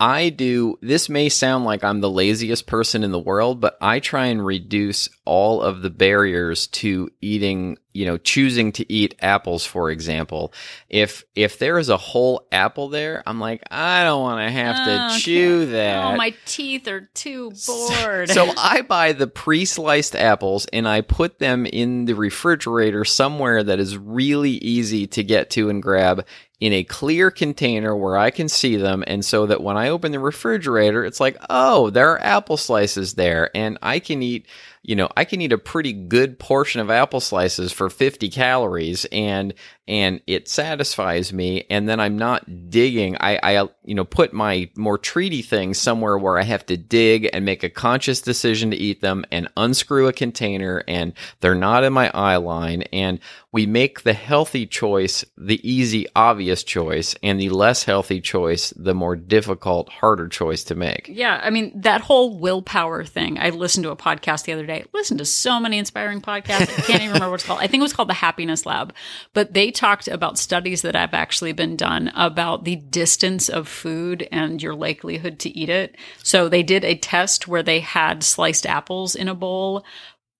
I 0.00 0.30
do, 0.30 0.78
this 0.80 1.10
may 1.10 1.28
sound 1.28 1.66
like 1.66 1.84
I'm 1.84 2.00
the 2.00 2.08
laziest 2.08 2.66
person 2.66 3.04
in 3.04 3.12
the 3.12 3.18
world, 3.18 3.60
but 3.60 3.76
I 3.82 4.00
try 4.00 4.26
and 4.26 4.44
reduce 4.44 5.10
all 5.26 5.60
of 5.60 5.82
the 5.82 5.90
barriers 5.90 6.68
to 6.68 7.10
eating, 7.20 7.76
you 7.92 8.06
know, 8.06 8.16
choosing 8.16 8.72
to 8.72 8.90
eat 8.90 9.14
apples, 9.20 9.66
for 9.66 9.90
example. 9.90 10.54
If, 10.88 11.24
if 11.34 11.58
there 11.58 11.78
is 11.78 11.90
a 11.90 11.98
whole 11.98 12.48
apple 12.50 12.88
there, 12.88 13.22
I'm 13.26 13.40
like, 13.40 13.62
I 13.70 14.02
don't 14.04 14.22
want 14.22 14.40
to 14.40 14.46
ah, 14.46 14.48
have 14.48 14.76
Oh, 15.12 15.14
to 15.16 15.20
chew 15.20 15.62
okay. 15.64 15.72
that. 15.72 16.14
Oh, 16.14 16.16
my 16.16 16.34
teeth 16.46 16.88
are 16.88 17.10
too 17.12 17.52
bored. 17.66 18.30
So 18.30 18.50
I 18.56 18.80
buy 18.80 19.12
the 19.12 19.26
pre-sliced 19.26 20.16
apples 20.16 20.64
and 20.72 20.88
I 20.88 21.02
put 21.02 21.38
them 21.38 21.66
in 21.66 22.06
the 22.06 22.14
refrigerator 22.14 23.04
somewhere 23.04 23.62
that 23.62 23.78
is 23.78 23.98
really 23.98 24.52
easy 24.52 25.06
to 25.08 25.22
get 25.22 25.50
to 25.50 25.68
and 25.68 25.82
grab 25.82 26.24
in 26.60 26.72
a 26.72 26.84
clear 26.84 27.30
container 27.30 27.96
where 27.96 28.16
I 28.16 28.30
can 28.30 28.48
see 28.48 28.76
them. 28.76 29.02
And 29.06 29.24
so 29.24 29.46
that 29.46 29.62
when 29.62 29.76
I 29.76 29.88
open 29.88 30.12
the 30.12 30.18
refrigerator 30.20 31.04
it's 31.04 31.20
like, 31.20 31.36
"Oh, 31.48 31.90
there 31.90 32.10
are 32.12 32.22
apple 32.22 32.56
slices 32.56 33.14
there 33.14 33.50
and 33.54 33.78
I 33.82 33.98
can 33.98 34.22
eat 34.22 34.46
you 34.82 34.96
know, 34.96 35.10
I 35.14 35.24
can 35.24 35.42
eat 35.42 35.52
a 35.52 35.58
pretty 35.58 35.92
good 35.92 36.38
portion 36.38 36.80
of 36.80 36.90
apple 36.90 37.20
slices 37.20 37.70
for 37.70 37.90
50 37.90 38.30
calories 38.30 39.04
and 39.12 39.52
and 39.86 40.20
it 40.26 40.48
satisfies 40.48 41.32
me 41.32 41.66
and 41.68 41.88
then 41.88 42.00
I'm 42.00 42.16
not 42.16 42.70
digging. 42.70 43.16
I 43.20 43.38
I 43.42 43.68
you 43.84 43.94
know, 43.94 44.04
put 44.04 44.32
my 44.32 44.70
more 44.76 44.96
treaty 44.96 45.42
things 45.42 45.78
somewhere 45.78 46.16
where 46.16 46.38
I 46.38 46.44
have 46.44 46.64
to 46.66 46.76
dig 46.76 47.28
and 47.32 47.44
make 47.44 47.62
a 47.62 47.68
conscious 47.68 48.22
decision 48.22 48.70
to 48.70 48.76
eat 48.76 49.00
them 49.00 49.24
and 49.30 49.48
unscrew 49.56 50.08
a 50.08 50.12
container 50.12 50.82
and 50.88 51.12
they're 51.40 51.54
not 51.54 51.84
in 51.84 51.92
my 51.92 52.10
eye 52.14 52.36
line 52.36 52.82
and 52.92 53.18
we 53.52 53.66
make 53.66 54.02
the 54.02 54.12
healthy 54.12 54.66
choice 54.66 55.24
the 55.36 55.60
easy 55.68 56.06
obvious 56.14 56.62
choice 56.62 57.14
and 57.22 57.40
the 57.40 57.50
less 57.50 57.82
healthy 57.82 58.20
choice 58.20 58.72
the 58.76 58.94
more 58.94 59.16
difficult 59.16 59.88
harder 59.88 60.28
choice 60.28 60.64
to 60.64 60.74
make. 60.74 61.10
Yeah, 61.12 61.38
I 61.42 61.50
mean 61.50 61.80
that 61.82 62.00
whole 62.00 62.38
willpower 62.38 63.04
thing. 63.04 63.38
I 63.38 63.50
listened 63.50 63.84
to 63.84 63.90
a 63.90 63.96
podcast 63.96 64.44
the 64.44 64.52
other 64.52 64.66
day. 64.66 64.69
Listened 64.92 65.18
to 65.18 65.24
so 65.24 65.60
many 65.60 65.78
inspiring 65.78 66.20
podcasts. 66.20 66.78
I 66.78 66.82
can't 66.82 67.02
even 67.02 67.14
remember 67.14 67.30
what 67.30 67.36
it's 67.36 67.46
called. 67.46 67.60
I 67.60 67.66
think 67.66 67.80
it 67.80 67.82
was 67.82 67.92
called 67.92 68.08
the 68.08 68.14
Happiness 68.14 68.66
Lab. 68.66 68.94
But 69.34 69.54
they 69.54 69.70
talked 69.70 70.08
about 70.08 70.38
studies 70.38 70.82
that 70.82 70.94
have 70.94 71.14
actually 71.14 71.52
been 71.52 71.76
done 71.76 72.12
about 72.14 72.64
the 72.64 72.76
distance 72.76 73.48
of 73.48 73.68
food 73.68 74.28
and 74.30 74.62
your 74.62 74.74
likelihood 74.74 75.38
to 75.40 75.50
eat 75.50 75.68
it. 75.68 75.96
So 76.22 76.48
they 76.48 76.62
did 76.62 76.84
a 76.84 76.96
test 76.96 77.48
where 77.48 77.62
they 77.62 77.80
had 77.80 78.22
sliced 78.22 78.66
apples 78.66 79.14
in 79.14 79.28
a 79.28 79.34
bowl 79.34 79.84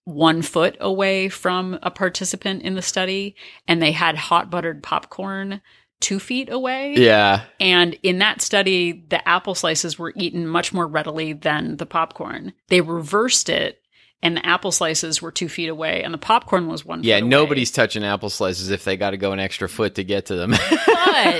one 0.05 0.43
foot 0.43 0.77
away 0.81 1.29
from 1.29 1.79
a 1.83 1.91
participant 1.91 2.63
in 2.63 2.75
the 2.75 2.83
study 2.83 3.37
and 3.69 3.81
they 3.81 3.93
had 3.93 4.17
hot 4.17 4.51
buttered 4.51 4.83
popcorn 4.83 5.61
two 6.01 6.19
feet 6.19 6.51
away. 6.51 6.95
Yeah. 6.97 7.45
And 7.61 7.97
in 8.03 8.19
that 8.19 8.41
study, 8.41 9.05
the 9.09 9.27
apple 9.29 9.55
slices 9.55 9.99
were 9.99 10.13
eaten 10.17 10.47
much 10.47 10.73
more 10.73 10.87
readily 10.87 11.35
than 11.35 11.77
the 11.77 11.87
popcorn. 11.87 12.55
They 12.69 12.81
reversed 12.81 13.49
it, 13.49 13.81
and 14.23 14.37
the 14.37 14.45
apple 14.47 14.71
slices 14.73 15.23
were 15.23 15.31
two 15.33 15.49
feet 15.49 15.69
away, 15.69 16.03
and 16.03 16.13
the 16.13 16.19
popcorn 16.19 16.67
was 16.69 16.85
one. 16.85 17.03
Yeah, 17.03 17.17
foot 17.17 17.23
away. 17.23 17.29
nobody's 17.31 17.71
touching 17.71 18.05
apple 18.05 18.31
slices 18.31 18.71
if 18.71 18.85
they 18.85 18.97
got 18.97 19.11
to 19.11 19.17
go 19.17 19.33
an 19.33 19.41
extra 19.41 19.69
foot 19.69 19.95
to 19.97 20.05
get 20.05 20.27
to 20.27 20.37
them. 20.37 20.55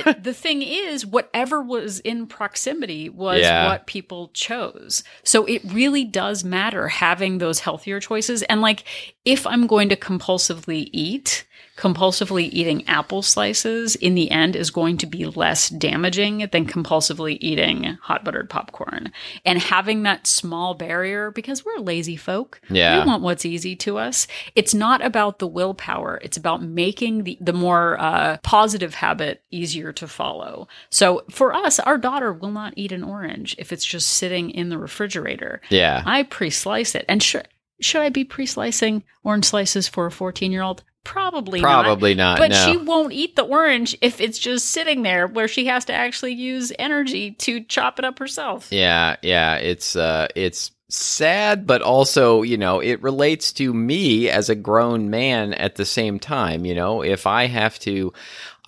But 0.03 0.23
the 0.23 0.33
thing 0.33 0.61
is, 0.61 1.05
whatever 1.07 1.61
was 1.61 1.99
in 2.01 2.27
proximity 2.27 3.09
was 3.09 3.41
Yeah. 3.41 3.67
what 3.67 3.87
people 3.87 4.29
chose. 4.33 5.03
So 5.23 5.45
it 5.45 5.63
really 5.65 6.03
does 6.03 6.43
matter 6.43 6.87
having 6.87 7.39
those 7.39 7.59
healthier 7.59 7.99
choices. 7.99 8.43
And 8.43 8.61
like, 8.61 8.83
if 9.25 9.47
I'm 9.47 9.65
going 9.65 9.89
to 9.89 9.95
compulsively 9.95 10.89
eat, 10.93 11.45
compulsively 11.81 12.47
eating 12.51 12.87
apple 12.87 13.23
slices 13.23 13.95
in 13.95 14.13
the 14.13 14.29
end 14.29 14.55
is 14.55 14.69
going 14.69 14.97
to 14.99 15.07
be 15.07 15.25
less 15.25 15.67
damaging 15.69 16.47
than 16.51 16.67
compulsively 16.67 17.39
eating 17.41 17.97
hot 18.03 18.23
buttered 18.23 18.47
popcorn. 18.51 19.11
And 19.45 19.57
having 19.57 20.03
that 20.03 20.27
small 20.27 20.75
barrier, 20.75 21.31
because 21.31 21.65
we're 21.65 21.79
lazy 21.79 22.15
folk, 22.17 22.61
Yeah. 22.69 22.99
we 22.99 23.07
want 23.07 23.23
what's 23.23 23.45
easy 23.47 23.75
to 23.77 23.97
us. 23.97 24.27
It's 24.53 24.75
not 24.75 25.03
about 25.03 25.39
the 25.39 25.47
willpower. 25.47 26.19
It's 26.21 26.37
about 26.37 26.61
making 26.61 27.23
the, 27.23 27.35
the 27.41 27.51
more 27.53 27.99
uh, 27.99 28.37
positive 28.43 28.93
habit 28.93 29.41
easier 29.49 29.91
to 29.93 30.07
follow. 30.07 30.67
So 30.91 31.23
for 31.31 31.51
us, 31.51 31.79
our 31.79 31.97
daughter 31.97 32.31
will 32.31 32.51
not 32.51 32.73
eat 32.75 32.91
an 32.91 33.03
orange 33.03 33.55
if 33.57 33.73
it's 33.73 33.85
just 33.85 34.07
sitting 34.07 34.51
in 34.51 34.69
the 34.69 34.77
refrigerator. 34.77 35.61
yeah. 35.69 36.03
I 36.05 36.21
pre-slice 36.23 36.93
it. 36.93 37.05
And 37.09 37.23
should 37.23 37.47
should 37.79 38.01
I 38.03 38.09
be 38.09 38.23
pre-slicing 38.23 39.03
orange 39.23 39.45
slices 39.45 39.87
for 39.87 40.05
a 40.05 40.11
14-year-old? 40.11 40.83
Probably, 40.83 40.83
not. 40.83 40.90
Probably 41.03 41.61
probably 41.61 42.13
not. 42.13 42.37
But 42.37 42.51
no. 42.51 42.65
she 42.65 42.77
won't 42.77 43.11
eat 43.11 43.35
the 43.35 43.43
orange 43.43 43.97
if 44.01 44.21
it's 44.21 44.37
just 44.37 44.69
sitting 44.69 45.01
there 45.01 45.27
where 45.27 45.47
she 45.47 45.65
has 45.65 45.85
to 45.85 45.93
actually 45.93 46.33
use 46.33 46.71
energy 46.77 47.31
to 47.31 47.61
chop 47.63 47.97
it 47.97 48.05
up 48.05 48.19
herself. 48.19 48.71
Yeah, 48.71 49.15
yeah, 49.21 49.55
it's 49.55 49.95
uh 49.95 50.27
it's 50.35 50.71
sad 50.93 51.65
but 51.65 51.81
also, 51.81 52.41
you 52.41 52.57
know, 52.57 52.79
it 52.79 53.01
relates 53.01 53.53
to 53.53 53.73
me 53.73 54.29
as 54.29 54.49
a 54.49 54.55
grown 54.55 55.09
man 55.09 55.53
at 55.53 55.75
the 55.75 55.85
same 55.85 56.19
time, 56.19 56.65
you 56.65 56.75
know, 56.75 57.01
if 57.01 57.27
I 57.27 57.47
have 57.47 57.79
to 57.79 58.13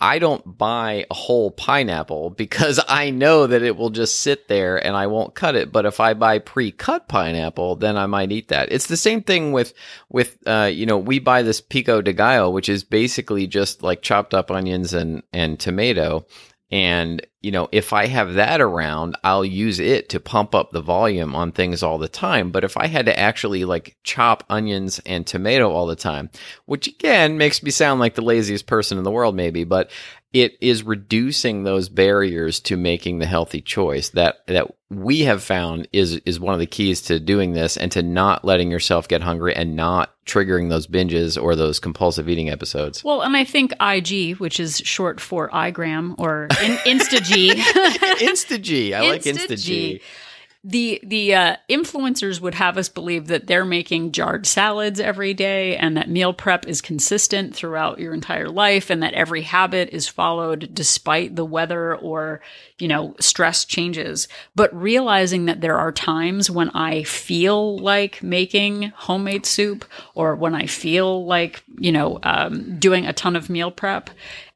I 0.03 0.19
don't 0.19 0.57
buy 0.57 1.05
a 1.09 1.13
whole 1.13 1.49
pineapple 1.49 2.29
because 2.37 2.79
I 2.89 3.09
know 3.09 3.47
that 3.47 3.63
it 3.63 3.77
will 3.77 3.89
just 3.89 4.19
sit 4.19 4.49
there 4.49 4.85
and 4.85 4.97
I 4.97 5.07
won't 5.07 5.33
cut 5.33 5.55
it. 5.55 5.71
But 5.71 5.85
if 5.85 6.01
I 6.01 6.13
buy 6.13 6.39
pre-cut 6.39 7.07
pineapple, 7.07 7.77
then 7.77 7.95
I 7.95 8.05
might 8.07 8.33
eat 8.33 8.49
that. 8.49 8.71
It's 8.71 8.87
the 8.87 8.97
same 8.97 9.23
thing 9.23 9.53
with 9.53 9.73
with 10.09 10.37
uh, 10.45 10.69
you 10.71 10.85
know, 10.85 10.97
we 10.97 11.19
buy 11.19 11.41
this 11.41 11.61
pico 11.61 12.01
de 12.01 12.11
gallo, 12.11 12.49
which 12.49 12.67
is 12.67 12.83
basically 12.83 13.47
just 13.47 13.81
like 13.81 14.01
chopped 14.01 14.33
up 14.33 14.51
onions 14.51 14.93
and 14.93 15.23
and 15.31 15.57
tomato. 15.57 16.25
And, 16.73 17.23
you 17.39 17.51
know, 17.51 17.69
if 17.71 17.93
I 17.93 18.07
have 18.07 18.33
that 18.33 18.59
around, 18.59 19.15
I'll 19.23 19.45
use 19.45 19.79
it 19.79 20.09
to 20.09 20.19
pump 20.19 20.55
up 20.55 20.71
the 20.71 20.81
volume 20.81 21.35
on 21.35 21.51
things 21.51 21.83
all 21.83 21.99
the 21.99 22.07
time. 22.07 22.49
But 22.49 22.63
if 22.63 22.77
I 22.77 22.87
had 22.87 23.05
to 23.05 23.19
actually 23.19 23.63
like 23.63 23.95
chop 24.03 24.43
onions 24.49 24.99
and 25.05 25.27
tomato 25.27 25.69
all 25.69 25.85
the 25.85 25.95
time, 25.95 26.31
which 26.65 26.87
again 26.87 27.37
makes 27.37 27.61
me 27.61 27.69
sound 27.69 27.99
like 27.99 28.15
the 28.15 28.23
laziest 28.23 28.65
person 28.65 28.97
in 28.97 29.03
the 29.03 29.11
world, 29.11 29.35
maybe, 29.35 29.65
but 29.65 29.91
it 30.33 30.57
is 30.59 30.81
reducing 30.81 31.63
those 31.63 31.89
barriers 31.89 32.59
to 32.61 32.75
making 32.75 33.19
the 33.19 33.25
healthy 33.27 33.61
choice 33.61 34.09
that, 34.09 34.45
that 34.47 34.73
we 34.89 35.21
have 35.21 35.43
found 35.43 35.87
is, 35.93 36.13
is 36.25 36.39
one 36.39 36.55
of 36.55 36.59
the 36.59 36.65
keys 36.65 37.03
to 37.03 37.19
doing 37.19 37.53
this 37.53 37.77
and 37.77 37.91
to 37.91 38.01
not 38.01 38.43
letting 38.43 38.71
yourself 38.71 39.07
get 39.07 39.21
hungry 39.21 39.55
and 39.55 39.75
not 39.75 40.11
triggering 40.25 40.69
those 40.69 40.87
binges 40.87 41.41
or 41.41 41.55
those 41.55 41.79
compulsive 41.79 42.27
eating 42.27 42.49
episodes. 42.49 43.03
Well, 43.03 43.21
and 43.21 43.37
I 43.37 43.43
think 43.43 43.73
IG, 43.79 44.37
which 44.37 44.59
is 44.59 44.77
short 44.77 45.19
for 45.19 45.49
igram 45.49 46.15
or 46.17 46.45
in- 46.63 46.97
InstaG, 46.97 47.51
InstaG. 47.53 48.93
I 48.93 49.09
like 49.09 49.23
Insta-G. 49.23 50.01
The 50.65 51.01
the 51.03 51.35
uh, 51.35 51.55
influencers 51.69 52.39
would 52.39 52.55
have 52.55 52.77
us 52.77 52.87
believe 52.87 53.27
that 53.27 53.47
they're 53.47 53.65
making 53.65 54.13
jarred 54.13 54.45
salads 54.45 54.97
every 54.99 55.33
day 55.33 55.75
and 55.75 55.97
that 55.97 56.09
meal 56.09 56.33
prep 56.33 56.65
is 56.67 56.79
consistent 56.79 57.53
throughout 57.53 57.99
your 57.99 58.13
entire 58.13 58.47
life 58.47 58.89
and 58.89 59.03
that 59.03 59.13
every 59.13 59.41
habit 59.41 59.89
is 59.91 60.07
followed 60.07 60.69
despite 60.73 61.35
the 61.35 61.43
weather 61.43 61.95
or 61.97 62.39
you 62.79 62.87
know 62.87 63.13
stress 63.19 63.65
changes. 63.65 64.29
But 64.55 64.73
realizing 64.73 65.45
that 65.45 65.59
there 65.59 65.77
are 65.77 65.91
times 65.91 66.49
when 66.49 66.69
i 66.69 67.03
feel 67.03 67.77
like 67.77 68.23
making 68.23 68.93
homemade 68.95 69.45
soup 69.45 69.83
or 70.15 70.35
when 70.35 70.55
i 70.55 70.65
feel 70.65 71.25
like 71.25 71.63
you 71.77 71.91
know 71.91 72.19
um, 72.23 72.79
doing 72.79 73.05
a 73.05 73.13
ton 73.13 73.35
of 73.35 73.49
meal 73.49 73.71
prep 73.71 74.09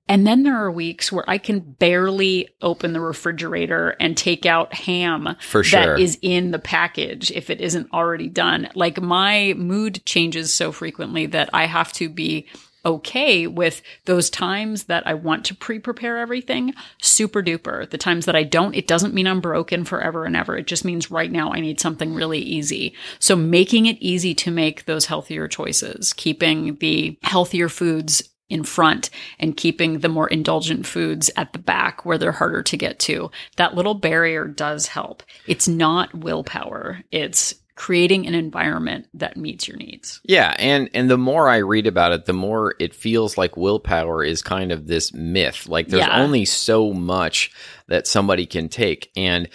and 0.10 0.26
then 0.26 0.43
there 0.43 0.55
are 0.55 0.72
weeks 0.72 1.12
where 1.12 1.30
I 1.30 1.38
can 1.38 1.60
barely 1.60 2.49
open 2.62 2.93
the 2.93 3.01
refrigerator 3.01 3.95
and 3.99 4.16
take 4.16 4.45
out 4.45 4.74
ham 4.74 5.36
For 5.41 5.64
sure. 5.64 5.95
that 5.95 5.99
is 5.99 6.18
in 6.22 6.51
the 6.51 6.60
package 6.60 7.32
if 7.32 7.49
it 7.49 7.62
isn't 7.62 7.91
already 7.91 8.30
done. 8.30 8.70
Like 8.76 9.01
my 9.01 9.53
mood 9.58 10.05
changes 10.05 10.53
so 10.53 10.72
frequently 10.72 11.26
that 11.28 11.49
I 11.53 11.66
have 11.66 11.91
to 11.93 12.10
be 12.10 12.47
okay 12.86 13.47
with 13.47 13.82
those 14.05 14.30
times 14.30 14.86
that 14.86 15.05
I 15.05 15.14
want 15.14 15.43
to 15.45 15.55
pre 15.55 15.78
prepare 15.78 16.18
everything, 16.18 16.74
super 17.01 17.43
duper. 17.43 17.89
The 17.89 17.97
times 17.97 18.26
that 18.26 18.36
I 18.36 18.43
don't, 18.43 18.76
it 18.76 18.88
doesn't 18.88 19.14
mean 19.14 19.28
I'm 19.28 19.41
broken 19.41 19.84
forever 19.84 20.24
and 20.24 20.38
ever. 20.38 20.55
It 20.55 20.68
just 20.68 20.86
means 20.86 21.12
right 21.12 21.32
now 21.32 21.51
I 21.51 21.60
need 21.60 21.82
something 21.82 22.14
really 22.14 22.39
easy. 22.39 22.95
So 23.20 23.36
making 23.36 23.88
it 23.88 23.97
easy 23.99 24.34
to 24.36 24.51
make 24.51 24.86
those 24.86 25.08
healthier 25.08 25.49
choices, 25.49 26.14
keeping 26.14 26.76
the 26.76 27.20
healthier 27.24 27.68
foods 27.68 28.24
in 28.50 28.64
front 28.64 29.10
and 29.39 29.58
keeping 29.58 30.00
the 30.00 30.10
more 30.10 30.28
indulgent 30.28 30.86
foods 30.86 31.30
at 31.36 31.54
the 31.54 31.60
back 31.60 32.06
where 32.06 32.18
they're 32.18 32.32
harder 32.32 32.64
to 32.64 32.78
get 32.78 33.00
to. 33.00 33.30
That 33.58 33.76
little 33.76 33.93
barrier 33.93 34.45
does 34.48 34.88
help. 34.88 35.24
It's 35.45 35.68
not 35.68 36.14
willpower. 36.16 37.04
It's 37.12 37.54
creating 37.76 38.26
an 38.26 38.34
environment 38.34 39.08
that 39.14 39.38
meets 39.38 39.68
your 39.68 39.78
needs. 39.78 40.20
Yeah, 40.24 40.56
and 40.58 40.89
and 40.95 41.10
the 41.12 41.18
more 41.18 41.48
I 41.48 41.58
read 41.58 41.86
about 41.86 42.12
it, 42.12 42.26
the 42.26 42.34
more 42.34 42.74
it 42.80 42.95
feels 42.95 43.38
like 43.38 43.56
willpower 43.56 44.24
is 44.24 44.41
kind 44.41 44.72
of 44.72 44.88
this 44.88 45.14
myth. 45.14 45.68
Like 45.68 45.88
there's 45.88 46.06
Yeah. 46.06 46.22
only 46.24 46.45
so 46.45 46.91
much 46.91 47.52
that 47.88 48.08
somebody 48.08 48.45
can 48.48 48.68
take, 48.70 49.12
and 49.16 49.48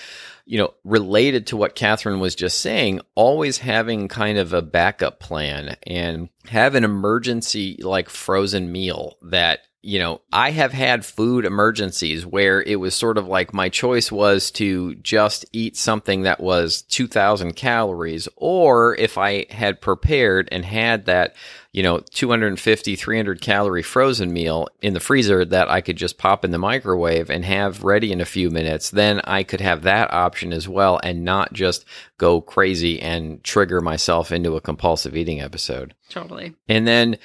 you 0.44 0.58
know, 0.58 0.74
related 0.84 1.46
to 1.48 1.56
what 1.56 1.74
Catherine 1.76 2.20
was 2.20 2.34
just 2.34 2.60
saying, 2.60 3.00
always 3.14 3.58
having 3.58 4.08
kind 4.08 4.38
of 4.38 4.52
a 4.52 4.60
backup 4.62 5.18
plan 5.20 5.76
and 5.84 6.28
have 6.48 6.74
an 6.74 6.84
emergency 6.84 7.78
like 7.82 8.08
frozen 8.08 8.70
meal 8.72 9.16
that 9.22 9.60
you 9.84 9.98
know, 9.98 10.20
I 10.32 10.52
have 10.52 10.72
had 10.72 11.04
food 11.04 11.44
emergencies 11.44 12.24
where 12.24 12.62
it 12.62 12.76
was 12.76 12.94
sort 12.94 13.18
of 13.18 13.26
like 13.26 13.52
my 13.52 13.68
choice 13.68 14.12
was 14.12 14.52
to 14.52 14.94
just 14.96 15.44
eat 15.52 15.76
something 15.76 16.22
that 16.22 16.38
was 16.38 16.82
2000 16.82 17.54
calories, 17.54 18.28
or 18.36 18.94
if 18.94 19.18
I 19.18 19.46
had 19.50 19.80
prepared 19.80 20.48
and 20.52 20.64
had 20.64 21.06
that, 21.06 21.34
you 21.72 21.82
know, 21.82 21.98
250, 21.98 22.94
300 22.94 23.40
calorie 23.40 23.82
frozen 23.82 24.32
meal 24.32 24.68
in 24.82 24.94
the 24.94 25.00
freezer 25.00 25.44
that 25.46 25.68
I 25.68 25.80
could 25.80 25.96
just 25.96 26.16
pop 26.16 26.44
in 26.44 26.52
the 26.52 26.58
microwave 26.58 27.28
and 27.28 27.44
have 27.44 27.82
ready 27.82 28.12
in 28.12 28.20
a 28.20 28.24
few 28.24 28.50
minutes, 28.50 28.90
then 28.90 29.20
I 29.24 29.42
could 29.42 29.60
have 29.60 29.82
that 29.82 30.12
option 30.12 30.52
as 30.52 30.68
well 30.68 31.00
and 31.02 31.24
not 31.24 31.54
just 31.54 31.84
go 32.18 32.40
crazy 32.40 33.00
and 33.00 33.42
trigger 33.42 33.80
myself 33.80 34.30
into 34.30 34.54
a 34.54 34.60
compulsive 34.60 35.16
eating 35.16 35.40
episode. 35.40 35.92
Totally. 36.12 36.54
And 36.68 36.86
then 36.86 37.16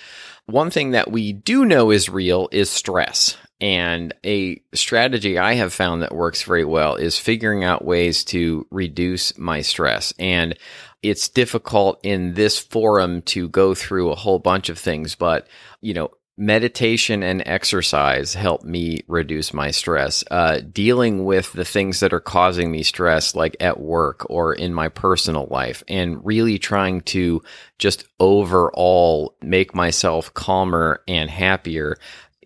one 0.45 0.69
thing 0.71 0.91
that 0.91 1.11
we 1.11 1.33
do 1.33 1.65
know 1.65 1.91
is 1.91 2.07
real 2.09 2.47
is 2.51 2.69
stress. 2.69 3.35
And 3.59 4.13
a 4.25 4.61
strategy 4.73 5.37
I 5.37 5.55
have 5.55 5.73
found 5.73 6.03
that 6.03 6.15
works 6.15 6.43
very 6.43 6.63
well 6.63 6.95
is 6.95 7.17
figuring 7.17 7.63
out 7.63 7.83
ways 7.83 8.23
to 8.25 8.65
reduce 8.69 9.37
my 9.37 9.61
stress. 9.61 10.13
And 10.19 10.57
it's 11.03 11.27
difficult 11.27 11.99
in 12.03 12.33
this 12.35 12.59
forum 12.59 13.23
to 13.23 13.49
go 13.49 13.73
through 13.73 14.11
a 14.11 14.15
whole 14.15 14.39
bunch 14.39 14.69
of 14.69 14.79
things, 14.79 15.15
but 15.15 15.47
you 15.81 15.93
know, 15.93 16.11
meditation 16.37 17.23
and 17.23 17.41
exercise 17.47 18.35
help 18.35 18.63
me 18.63 19.01
reduce 19.07 19.53
my 19.53 19.71
stress. 19.71 20.23
Uh, 20.29 20.61
dealing 20.71 21.25
with 21.25 21.51
the 21.53 21.65
things 21.65 21.99
that 21.99 22.13
are 22.13 22.19
causing 22.19 22.71
me 22.71 22.83
stress, 22.83 23.35
like 23.35 23.57
at 23.59 23.79
work 23.79 24.25
or 24.29 24.53
in 24.53 24.73
my 24.73 24.87
personal 24.87 25.47
life, 25.49 25.83
and 25.87 26.23
really 26.23 26.59
trying 26.59 27.01
to 27.01 27.41
just 27.79 28.05
overall 28.19 29.35
make 29.41 29.73
myself 29.73 30.31
calmer 30.35 31.01
and 31.07 31.29
happier 31.29 31.97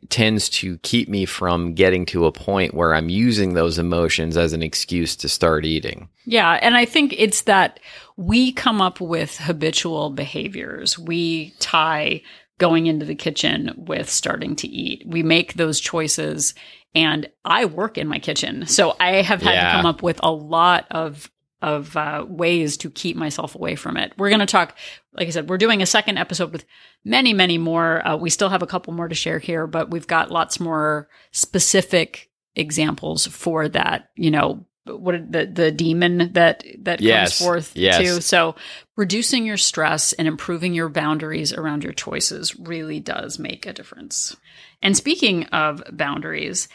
tends 0.09 0.49
to 0.49 0.77
keep 0.79 1.07
me 1.07 1.25
from 1.25 1.73
getting 1.73 2.05
to 2.07 2.25
a 2.25 2.31
point 2.31 2.73
where 2.73 2.93
I'm 2.93 3.09
using 3.09 3.53
those 3.53 3.77
emotions 3.77 4.35
as 4.35 4.53
an 4.53 4.63
excuse 4.63 5.15
to 5.17 5.29
start 5.29 5.63
eating. 5.63 6.09
Yeah. 6.25 6.51
And 6.61 6.75
I 6.75 6.85
think 6.85 7.13
it's 7.17 7.41
that 7.43 7.79
we 8.17 8.51
come 8.51 8.81
up 8.81 8.99
with 8.99 9.37
habitual 9.37 10.09
behaviors. 10.09 10.97
We 10.97 11.51
tie 11.59 12.23
going 12.61 12.85
into 12.87 13.05
the 13.05 13.15
kitchen 13.15 13.73
with 13.75 14.09
starting 14.09 14.55
to 14.57 14.67
eat. 14.67 15.03
We 15.05 15.23
make 15.23 15.55
those 15.55 15.79
choices. 15.81 16.53
And 16.95 17.29
I 17.43 17.65
work 17.65 17.97
in 17.97 18.07
my 18.07 18.19
kitchen. 18.19 18.65
So 18.67 18.95
I 18.99 19.21
have 19.21 19.41
had 19.41 19.53
Yeah. 19.53 19.71
to 19.71 19.77
come 19.77 19.85
up 19.85 20.01
with 20.03 20.19
a 20.23 20.31
lot 20.31 20.85
of 20.91 21.29
of 21.63 21.95
uh, 21.95 22.25
ways 22.27 22.75
to 22.77 22.89
keep 22.89 23.15
myself 23.15 23.53
away 23.53 23.75
from 23.75 23.95
it. 23.95 24.11
We're 24.17 24.29
going 24.29 24.39
to 24.39 24.47
talk, 24.47 24.75
like 25.13 25.27
I 25.27 25.29
said, 25.29 25.47
we're 25.47 25.59
doing 25.59 25.83
a 25.83 25.85
second 25.85 26.17
episode 26.17 26.51
with 26.51 26.65
many, 27.05 27.33
many 27.33 27.59
more. 27.59 28.01
Uh, 28.07 28.15
we 28.15 28.31
still 28.31 28.49
have 28.49 28.63
a 28.63 28.67
couple 28.67 28.93
more 28.93 29.07
to 29.07 29.13
share 29.13 29.37
here, 29.37 29.67
but 29.67 29.91
we've 29.91 30.07
got 30.07 30.31
lots 30.31 30.59
more 30.59 31.07
specific 31.31 32.31
examples 32.55 33.27
for 33.27 33.67
that. 33.69 34.09
You 34.15 34.31
know, 34.31 34.65
what 34.85 35.31
the 35.31 35.45
the 35.45 35.71
demon 35.71 36.31
that 36.33 36.63
that 36.79 37.01
Yes, 37.01 37.37
comes 37.37 37.47
forth 37.47 37.75
yes. 37.75 37.99
too. 37.99 38.21
So 38.21 38.55
reducing 38.95 39.45
your 39.45 39.57
stress 39.57 40.13
and 40.13 40.27
improving 40.27 40.73
your 40.73 40.89
boundaries 40.89 41.53
around 41.53 41.83
your 41.83 41.93
choices 41.93 42.57
really 42.59 42.99
does 42.99 43.37
make 43.37 43.65
a 43.65 43.73
difference. 43.73 44.35
And 44.81 44.97
speaking 44.97 45.45
of 45.45 45.83
boundaries, 45.91 46.67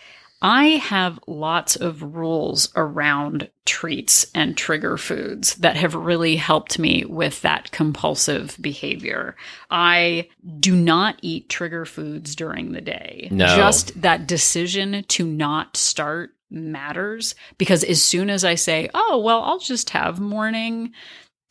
I 0.43 0.65
have 0.67 1.19
lots 1.27 1.77
of 1.77 2.15
rules 2.15 2.71
around 2.77 3.51
treats 3.65 4.27
and 4.35 4.57
trigger 4.57 4.99
foods 4.99 5.55
that 5.57 5.77
have 5.77 5.95
really 5.95 6.37
helped 6.37 6.79
me 6.79 7.05
with 7.07 7.41
that 7.43 7.73
compulsive 7.73 8.57
behavior. 8.61 9.35
I 9.71 10.29
do 10.61 10.77
not 10.77 11.19
eat 11.23 11.49
trigger 11.49 11.87
foods 11.87 12.37
during 12.37 12.73
the 12.73 12.83
day. 12.83 13.29
No. 13.33 13.47
Just 13.57 14.01
that 14.03 14.27
decision 14.27 15.05
to 15.09 15.27
not 15.27 15.77
start 15.77 16.36
matters 16.51 17.35
because 17.59 17.85
as 17.85 18.03
soon 18.03 18.31
as 18.31 18.45
I 18.45 18.55
say, 18.55 18.89
oh, 18.95 19.21
well, 19.25 19.43
I'll 19.43 19.59
just 19.59 19.91
have 19.91 20.21
morning 20.21 20.93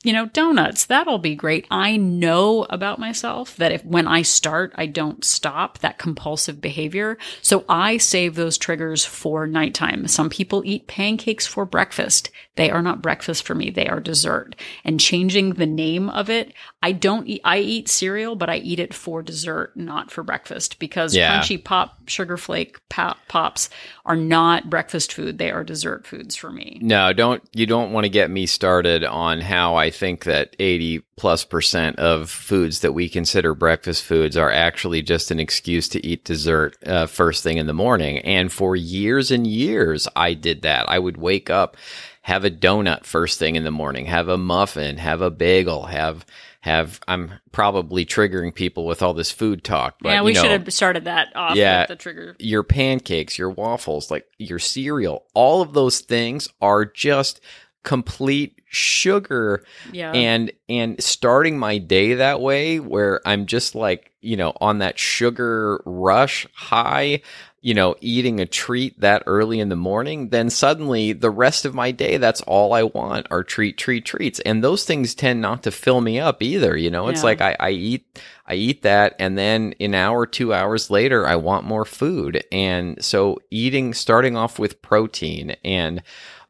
you 0.06 0.14
know, 0.14 0.28
donuts, 0.28 0.86
that'll 0.86 1.18
be 1.18 1.36
great. 1.36 1.66
I 1.72 1.98
know 1.98 2.66
about 2.70 3.00
myself 3.00 3.56
that 3.58 3.72
if 3.72 3.84
when 3.84 4.08
I 4.08 4.22
start, 4.22 4.72
I 4.76 4.86
don't 4.86 5.26
stop 5.26 5.80
that 5.80 5.98
compulsive 5.98 6.62
behavior. 6.62 7.18
So 7.42 7.66
I 7.68 7.98
save 7.98 8.36
those 8.36 8.58
triggers 8.58 9.04
for 9.04 9.48
nighttime. 9.48 10.08
Some 10.08 10.30
people 10.30 10.62
eat 10.64 10.88
pancakes 10.88 11.48
for 11.48 11.66
breakfast. 11.66 12.30
They 12.56 12.70
are 12.70 12.82
not 12.82 13.02
breakfast 13.02 13.46
for 13.46 13.56
me. 13.56 13.70
They 13.70 13.88
are 13.88 14.00
dessert. 14.00 14.56
And 14.86 15.00
changing 15.00 15.54
the 15.54 15.66
name 15.66 16.10
of 16.10 16.30
it, 16.30 16.54
I 16.82 16.92
don't 16.92 17.28
eat, 17.28 17.42
I 17.44 17.58
eat 17.58 17.90
cereal, 17.90 18.36
but 18.36 18.50
I 18.50 18.58
eat 18.58 18.80
it 18.80 18.94
for 18.94 19.22
dessert, 19.24 19.76
not 19.76 20.12
for 20.12 20.24
breakfast 20.24 20.80
because 20.80 21.16
Yeah. 21.16 21.42
crunchy 21.42 21.62
pop, 21.62 21.98
sugar 22.08 22.38
flake 22.38 22.78
pop, 22.90 23.18
pops 23.28 23.70
are 24.06 24.16
not 24.16 24.70
breakfast 24.70 25.12
food. 25.12 25.40
They 25.40 25.50
are 25.52 25.64
dessert 25.64 26.06
foods 26.06 26.36
for 26.36 26.52
me. 26.52 26.78
No, 26.82 27.12
don't 27.12 27.42
you 27.54 27.66
don't 27.66 27.92
want 27.92 28.06
to 28.06 28.10
get 28.10 28.30
me 28.30 28.46
started 28.46 29.04
on 29.04 29.42
how 29.42 29.76
I 29.76 29.90
think 29.96 30.26
that 30.26 30.56
80 30.60 31.00
plus 31.18 31.44
percent 31.46 31.98
of 31.98 32.30
foods 32.30 32.82
that 32.82 32.94
we 32.94 33.10
consider 33.10 33.56
breakfast 33.56 34.04
foods 34.04 34.36
are 34.38 34.52
actually 34.52 35.02
just 35.02 35.32
an 35.32 35.40
excuse 35.40 35.88
to 35.90 36.06
eat 36.06 36.26
dessert 36.26 36.78
uh, 36.86 37.06
first 37.08 37.44
thing 37.44 37.58
in 37.58 37.68
the 37.68 37.74
morning. 37.74 38.20
And 38.20 38.52
for 38.52 38.76
years 38.76 39.32
and 39.32 39.48
years, 39.48 40.08
I 40.16 40.34
did 40.34 40.62
that. 40.64 40.90
I 40.90 41.00
would 41.00 41.18
wake 41.18 41.50
up, 41.50 41.78
have 42.24 42.44
a 42.46 42.52
donut 42.52 43.06
first 43.06 43.40
thing 43.40 43.56
in 43.56 43.64
the 43.64 43.72
morning, 43.72 44.06
have 44.08 44.28
a 44.28 44.38
muffin, 44.38 44.98
have 44.98 45.22
a 45.22 45.32
bagel, 45.32 45.86
have 45.86 46.26
have 46.62 47.00
I'm 47.08 47.34
probably 47.52 48.08
triggering 48.08 48.54
people 48.54 48.88
with 48.88 49.04
all 49.04 49.14
this 49.14 49.32
food 49.32 49.64
talk, 49.64 49.98
but 50.02 50.10
yeah, 50.10 50.24
we 50.24 50.32
you 50.32 50.36
know, 50.36 50.42
should 50.42 50.52
have 50.52 50.74
started 50.74 51.04
that 51.04 51.28
off 51.36 51.56
Yeah. 51.56 51.82
with 51.82 51.90
the 51.90 51.96
trigger. 51.96 52.36
your 52.40 52.64
pancakes, 52.64 53.38
your 53.38 53.52
waffles, 53.52 54.10
like 54.10 54.26
your 54.40 54.58
cereal, 54.58 55.26
all 55.36 55.62
of 55.62 55.74
those 55.74 56.00
things 56.00 56.50
are 56.62 56.84
just 56.84 57.40
complete 57.84 58.55
sugar 58.76 59.64
Yeah. 59.92 60.12
and 60.14 60.52
and 60.70 61.02
starting 61.02 61.58
my 61.58 61.78
day 61.78 62.16
that 62.16 62.42
way 62.42 62.80
where 62.80 63.22
I'm 63.26 63.46
just 63.46 63.76
like, 63.76 64.12
you 64.22 64.36
know, 64.36 64.54
on 64.60 64.80
that 64.80 65.00
sugar 65.00 65.82
rush 65.86 66.48
high, 66.54 67.22
you 67.62 67.74
know, 67.74 67.96
eating 68.02 68.40
a 68.40 68.46
treat 68.46 69.00
that 69.00 69.24
early 69.26 69.60
in 69.60 69.70
the 69.70 69.76
morning, 69.76 70.30
then 70.30 70.50
suddenly 70.50 71.14
the 71.14 71.30
rest 71.30 71.66
of 71.66 71.74
my 71.74 71.92
day 71.92 72.18
that's 72.18 72.42
all 72.42 72.74
I 72.74 72.84
want 72.84 73.28
are 73.32 73.44
treat 73.44 73.78
treat 73.78 74.06
treats. 74.06 74.40
And 74.42 74.64
those 74.64 74.84
things 74.86 75.16
tend 75.16 75.42
not 75.42 75.64
to 75.64 75.72
fill 75.72 76.02
me 76.02 76.20
up 76.20 76.42
either, 76.44 76.76
you 76.78 76.92
know. 76.92 77.08
It's 77.08 77.24
Yeah. 77.24 77.28
like 77.30 77.42
I 77.42 77.56
I 77.60 77.70
eat 77.72 78.20
I 78.48 78.56
eat 78.56 78.84
that 78.84 79.16
and 79.20 79.38
then 79.38 79.74
an 79.80 79.96
hour, 79.96 80.26
2 80.28 80.54
hours 80.54 80.90
later 80.92 81.26
I 81.28 81.36
want 81.36 81.66
more 81.66 81.86
food. 81.86 82.44
And 82.52 83.04
so 83.04 83.40
eating 83.50 83.94
starting 83.94 84.36
off 84.38 84.60
with 84.60 84.82
protein 84.82 85.56
and 85.64 86.04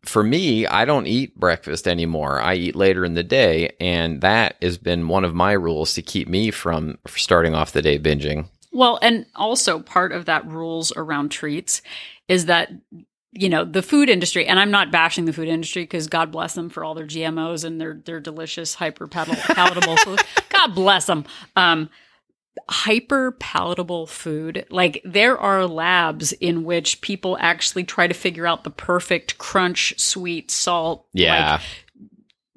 for 0.06 0.24
me, 0.24 0.66
I 0.68 0.86
don't 0.86 1.08
eat 1.08 1.40
breakfast 1.40 1.88
anymore. 1.88 2.42
I 2.42 2.56
eat 2.56 2.76
later 2.76 3.04
in 3.06 3.14
the 3.14 3.24
day, 3.24 3.76
and 3.80 4.22
that 4.22 4.56
has 4.62 4.78
been 4.78 5.08
one 5.08 5.26
of 5.26 5.36
my 5.36 5.52
rules 5.52 5.94
to 5.96 6.02
keep 6.02 6.28
me 6.28 6.52
from 6.52 6.98
starting 7.08 7.54
off 7.54 7.72
the 7.74 7.82
day 7.82 8.00
binging. 8.00 8.48
Well, 8.72 9.00
and 9.02 9.26
also 9.36 9.80
part 9.80 10.12
of 10.12 10.26
that 10.26 10.46
rules 10.46 10.92
around 10.96 11.30
treats 11.30 11.82
is 12.28 12.46
that 12.46 12.72
you 13.32 13.50
know 13.50 13.66
the 13.66 13.82
food 13.82 14.10
industry 14.10 14.48
and 14.48 14.60
i'm 14.60 14.72
not 14.72 14.92
bashing 14.92 15.26
the 15.26 15.34
food 15.34 15.50
industry 15.50 15.84
because 15.84 16.08
god 16.08 16.32
bless 16.32 16.54
them 16.54 16.70
for 16.70 16.86
all 16.86 16.94
their 16.94 17.06
gmos 17.06 17.66
and 17.66 17.82
their 17.82 18.02
their 18.06 18.22
delicious 18.22 18.74
hyper 18.76 19.08
palatable 19.08 19.98
food 20.06 20.22
god 20.50 20.74
bless 20.74 21.06
them 21.06 21.26
um 21.58 21.90
hyper 22.70 23.32
palatable 23.32 24.08
food. 24.08 24.66
Like 24.70 25.02
there 25.06 25.38
are 25.38 25.66
labs 25.68 26.32
in 26.34 26.64
which 26.64 27.02
people 27.02 27.38
actually 27.40 27.84
try 27.84 28.08
to 28.08 28.14
figure 28.14 28.48
out 28.48 28.64
the 28.64 28.70
perfect 28.70 29.38
crunch 29.38 29.94
sweet 30.00 30.50
salt 30.52 31.06
Yeah. 31.14 31.54
like, 31.54 31.62